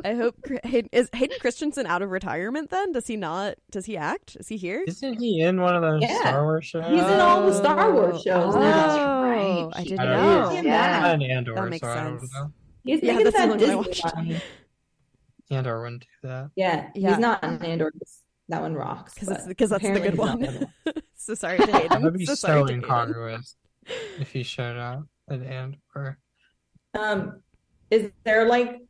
I 0.04 0.14
hope 0.16 0.36
Hayden, 0.64 0.90
is 0.92 1.10
Hayden 1.14 1.38
Christensen 1.40 1.86
out 1.86 2.02
of 2.02 2.10
retirement 2.10 2.70
then? 2.72 2.92
Does 2.92 3.08
he 3.08 3.16
not 3.16 3.56
does 3.72 3.86
he 3.86 3.96
act? 3.96 4.36
Is 4.40 4.48
he 4.48 4.58
here? 4.58 4.84
Isn't 4.88 5.20
he 5.20 5.42
in 5.42 5.62
one 5.62 5.76
of 5.76 5.82
those 5.82 6.02
Yeah. 6.02 6.20
Star 6.20 6.44
Wars 6.44 6.66
shows? 6.66 6.86
He's 6.86 7.00
in 7.00 7.20
all 7.20 7.46
the 7.46 7.54
Star 7.54 7.94
Wars 7.94 8.22
shows 8.24 8.56
Oh, 8.56 8.60
now. 8.60 9.24
right. 9.24 9.70
I 9.76 9.84
didn't 9.84 10.00
I 10.00 10.06
know. 10.06 10.50
know. 10.50 10.58
is. 10.58 10.66
Yeah. 10.66 11.02
I'm 11.06 11.22
Andor, 11.22 11.56
That 11.56 11.70
makes 11.70 11.82
so 11.86 11.92
I 11.94 12.04
don't 12.04 12.20
sense. 12.20 12.34
know. 12.34 12.52
He's 12.84 13.02
Yeah, 13.04 13.12
making 13.14 13.24
that's 13.26 13.36
the 13.36 13.40
that 13.42 13.50
one 13.50 13.58
I 13.58 13.60
Disney 13.60 13.76
watched. 13.76 14.16
one. 14.16 14.42
Andor 15.52 15.82
wouldn't 15.82 16.02
do 16.02 16.28
that. 16.28 16.50
Yeah, 16.56 16.90
Yeah. 16.96 17.10
he's 17.12 17.20
not 17.20 17.44
on 17.44 17.62
Andor. 17.64 17.94
That 18.50 18.62
one 18.62 18.74
rocks. 18.76 19.14
Because 19.14 19.30
it's 19.30 19.48
because 19.48 19.70
that's 19.70 19.84
the 19.84 19.92
good 20.00 20.12
he's 20.12 20.18
one. 20.20 20.68
so 21.16 21.34
sorry 21.36 21.58
to 21.60 21.66
Hayden. 21.72 22.02
That'd 22.02 22.18
be 22.18 22.26
so 22.26 22.34
so, 22.36 22.48
sorry 22.48 22.62
to 22.62 22.74
Hayden. 22.74 22.84
incongruous 22.84 23.56
if 24.20 24.32
he 24.32 24.44
showed 24.44 24.78
up 24.78 25.04
at 25.30 25.42
Andor. 25.42 26.18
Um, 26.98 27.42
is 27.92 28.12
there 28.24 28.48
like 28.48 28.82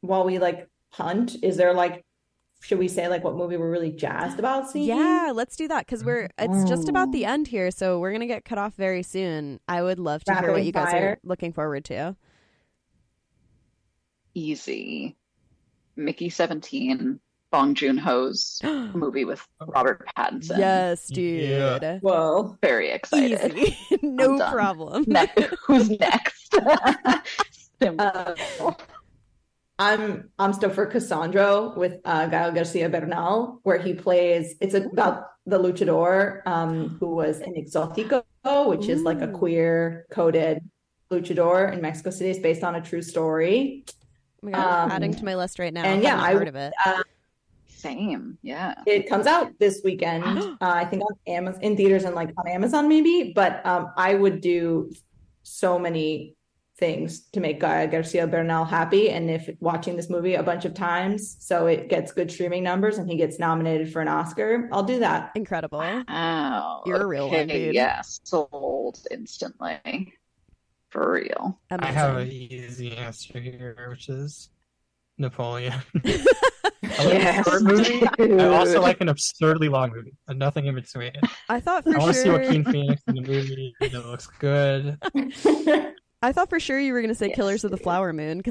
while 0.00 0.24
we 0.24 0.38
like 0.38 0.68
hunt, 0.90 1.36
is 1.42 1.56
there 1.56 1.72
like 1.72 2.04
should 2.60 2.78
we 2.78 2.86
say 2.86 3.08
like 3.08 3.24
what 3.24 3.34
movie 3.34 3.56
we're 3.56 3.70
really 3.70 3.90
jazzed 3.90 4.38
about 4.38 4.70
seeing? 4.70 4.86
Yeah, 4.86 5.32
let's 5.34 5.56
do 5.56 5.66
that 5.68 5.86
because 5.86 6.04
we're 6.04 6.28
it's 6.38 6.68
just 6.68 6.88
about 6.88 7.10
the 7.12 7.24
end 7.24 7.48
here, 7.48 7.70
so 7.70 7.98
we're 7.98 8.12
gonna 8.12 8.26
get 8.26 8.44
cut 8.44 8.58
off 8.58 8.74
very 8.74 9.02
soon. 9.02 9.60
I 9.66 9.82
would 9.82 9.98
love 9.98 10.24
to 10.24 10.34
hear 10.34 10.52
what 10.52 10.64
you 10.64 10.72
guys 10.72 10.94
are 10.94 11.18
looking 11.24 11.52
forward 11.52 11.84
to. 11.86 12.16
Easy. 14.34 15.16
Mickey 15.94 16.30
17, 16.30 17.20
Bong 17.52 17.74
Joon 17.74 17.98
Ho's 17.98 18.58
movie 18.64 19.24
with 19.24 19.46
Robert 19.66 20.04
Pattinson. 20.16 20.58
yes, 20.58 21.06
dude. 21.06 21.48
Yeah. 21.48 21.98
Whoa. 22.00 22.56
Very 22.62 22.90
excited. 22.90 23.54
Easy, 23.56 23.76
no 24.02 24.38
problem. 24.50 25.04
Ne- 25.06 25.30
who's 25.66 25.90
next? 25.90 26.56
Uh, 27.98 28.34
I'm 29.80 30.30
I'm 30.38 30.52
stoked 30.52 30.76
for 30.76 30.86
Cassandro 30.86 31.76
with 31.76 31.94
uh, 32.04 32.26
Gael 32.28 32.52
Garcia 32.52 32.88
Bernal, 32.88 33.58
where 33.64 33.78
he 33.78 33.92
plays. 33.92 34.54
It's 34.60 34.74
about 34.74 35.24
the 35.46 35.58
luchador 35.58 36.46
um, 36.46 36.96
who 37.00 37.08
was 37.16 37.40
in 37.40 37.54
Exotico, 37.54 38.22
which 38.68 38.88
is 38.88 39.02
like 39.02 39.20
a 39.20 39.26
queer 39.26 40.06
coded 40.12 40.60
luchador 41.10 41.72
in 41.72 41.80
Mexico 41.80 42.10
City. 42.10 42.30
It's 42.30 42.38
based 42.38 42.62
on 42.62 42.76
a 42.76 42.80
true 42.80 43.02
story. 43.02 43.84
Oh 43.88 44.46
my 44.46 44.52
God, 44.52 44.60
I'm 44.64 44.84
Um, 44.84 44.90
adding 44.92 45.14
to 45.14 45.24
my 45.24 45.34
list 45.34 45.58
right 45.58 45.74
now. 45.74 45.82
and 45.82 46.04
yeah, 46.04 46.22
I- 46.22 46.34
heard 46.34 46.46
of 46.46 46.54
it. 46.54 46.72
Uh, 46.86 47.02
Same. 47.82 48.38
Yeah. 48.42 48.74
it 48.86 49.08
comes 49.08 49.26
out 49.26 49.52
this 49.58 49.80
weekend. 49.84 50.24
uh, 50.38 50.56
I 50.60 50.84
think 50.84 51.02
on 51.02 51.16
Amazon 51.26 51.62
in 51.62 51.76
theaters 51.76 52.04
and 52.04 52.14
like 52.14 52.30
on 52.38 52.48
Amazon 52.48 52.88
maybe. 52.88 53.32
But 53.34 53.64
um, 53.66 53.92
I 53.96 54.14
would 54.14 54.40
do 54.40 54.92
so 55.42 55.78
many 55.78 56.36
things 56.78 57.28
to 57.30 57.40
make 57.40 57.60
Gael 57.60 57.86
Garcia 57.86 58.26
Bernal 58.26 58.64
happy. 58.64 59.10
And 59.10 59.30
if 59.30 59.48
watching 59.60 59.96
this 59.96 60.10
movie 60.10 60.34
a 60.34 60.42
bunch 60.42 60.64
of 60.64 60.74
times, 60.74 61.36
so 61.40 61.66
it 61.66 61.88
gets 61.88 62.12
good 62.12 62.30
streaming 62.30 62.62
numbers 62.62 62.98
and 62.98 63.08
he 63.08 63.16
gets 63.16 63.38
nominated 63.38 63.92
for 63.92 64.00
an 64.00 64.08
Oscar, 64.08 64.68
I'll 64.72 64.82
do 64.82 64.98
that. 65.00 65.32
Incredible. 65.34 65.78
Wow. 65.78 66.82
You're 66.86 67.02
a 67.02 67.06
real 67.06 67.30
one, 67.30 67.46
dude. 67.46 67.74
Yeah, 67.74 68.00
sold 68.02 68.98
instantly. 69.10 70.14
For 70.90 71.12
real. 71.12 71.58
I 71.70 71.86
have 71.86 72.16
an 72.16 72.28
easy 72.28 72.96
answer 72.96 73.40
here, 73.40 73.86
which 73.88 74.08
is 74.08 74.50
Napoleon. 75.18 75.80
I 77.02 77.06
like 77.06 77.14
Yes. 77.22 77.46
a 77.46 77.50
short 77.50 77.62
movie. 77.62 78.06
I 78.42 78.46
also 78.56 78.80
like 78.80 79.00
an 79.00 79.08
absurdly 79.08 79.68
long 79.68 79.90
movie, 79.92 80.14
and 80.28 80.38
nothing 80.38 80.66
in 80.66 80.74
between. 80.74 81.12
I 81.48 81.60
thought 81.60 81.84
for 81.84 81.94
I 81.94 81.98
want 81.98 82.14
to 82.14 82.18
see 82.20 82.24
sure. 82.28 82.38
Joaquin 82.40 82.64
Phoenix 82.64 83.02
in 83.08 83.14
the 83.16 83.22
movie. 83.22 83.74
It 83.80 83.92
looks 83.92 84.26
good. 84.38 84.98
I 86.24 86.30
thought 86.32 86.48
for 86.48 86.60
sure 86.60 86.78
you 86.78 86.92
were 86.92 87.00
going 87.00 87.08
to 87.08 87.16
say 87.16 87.26
Yes, 87.28 87.36
Killers 87.36 87.64
of 87.64 87.72
the. 87.72 87.76
Flower 87.76 88.12
Moon 88.12 88.40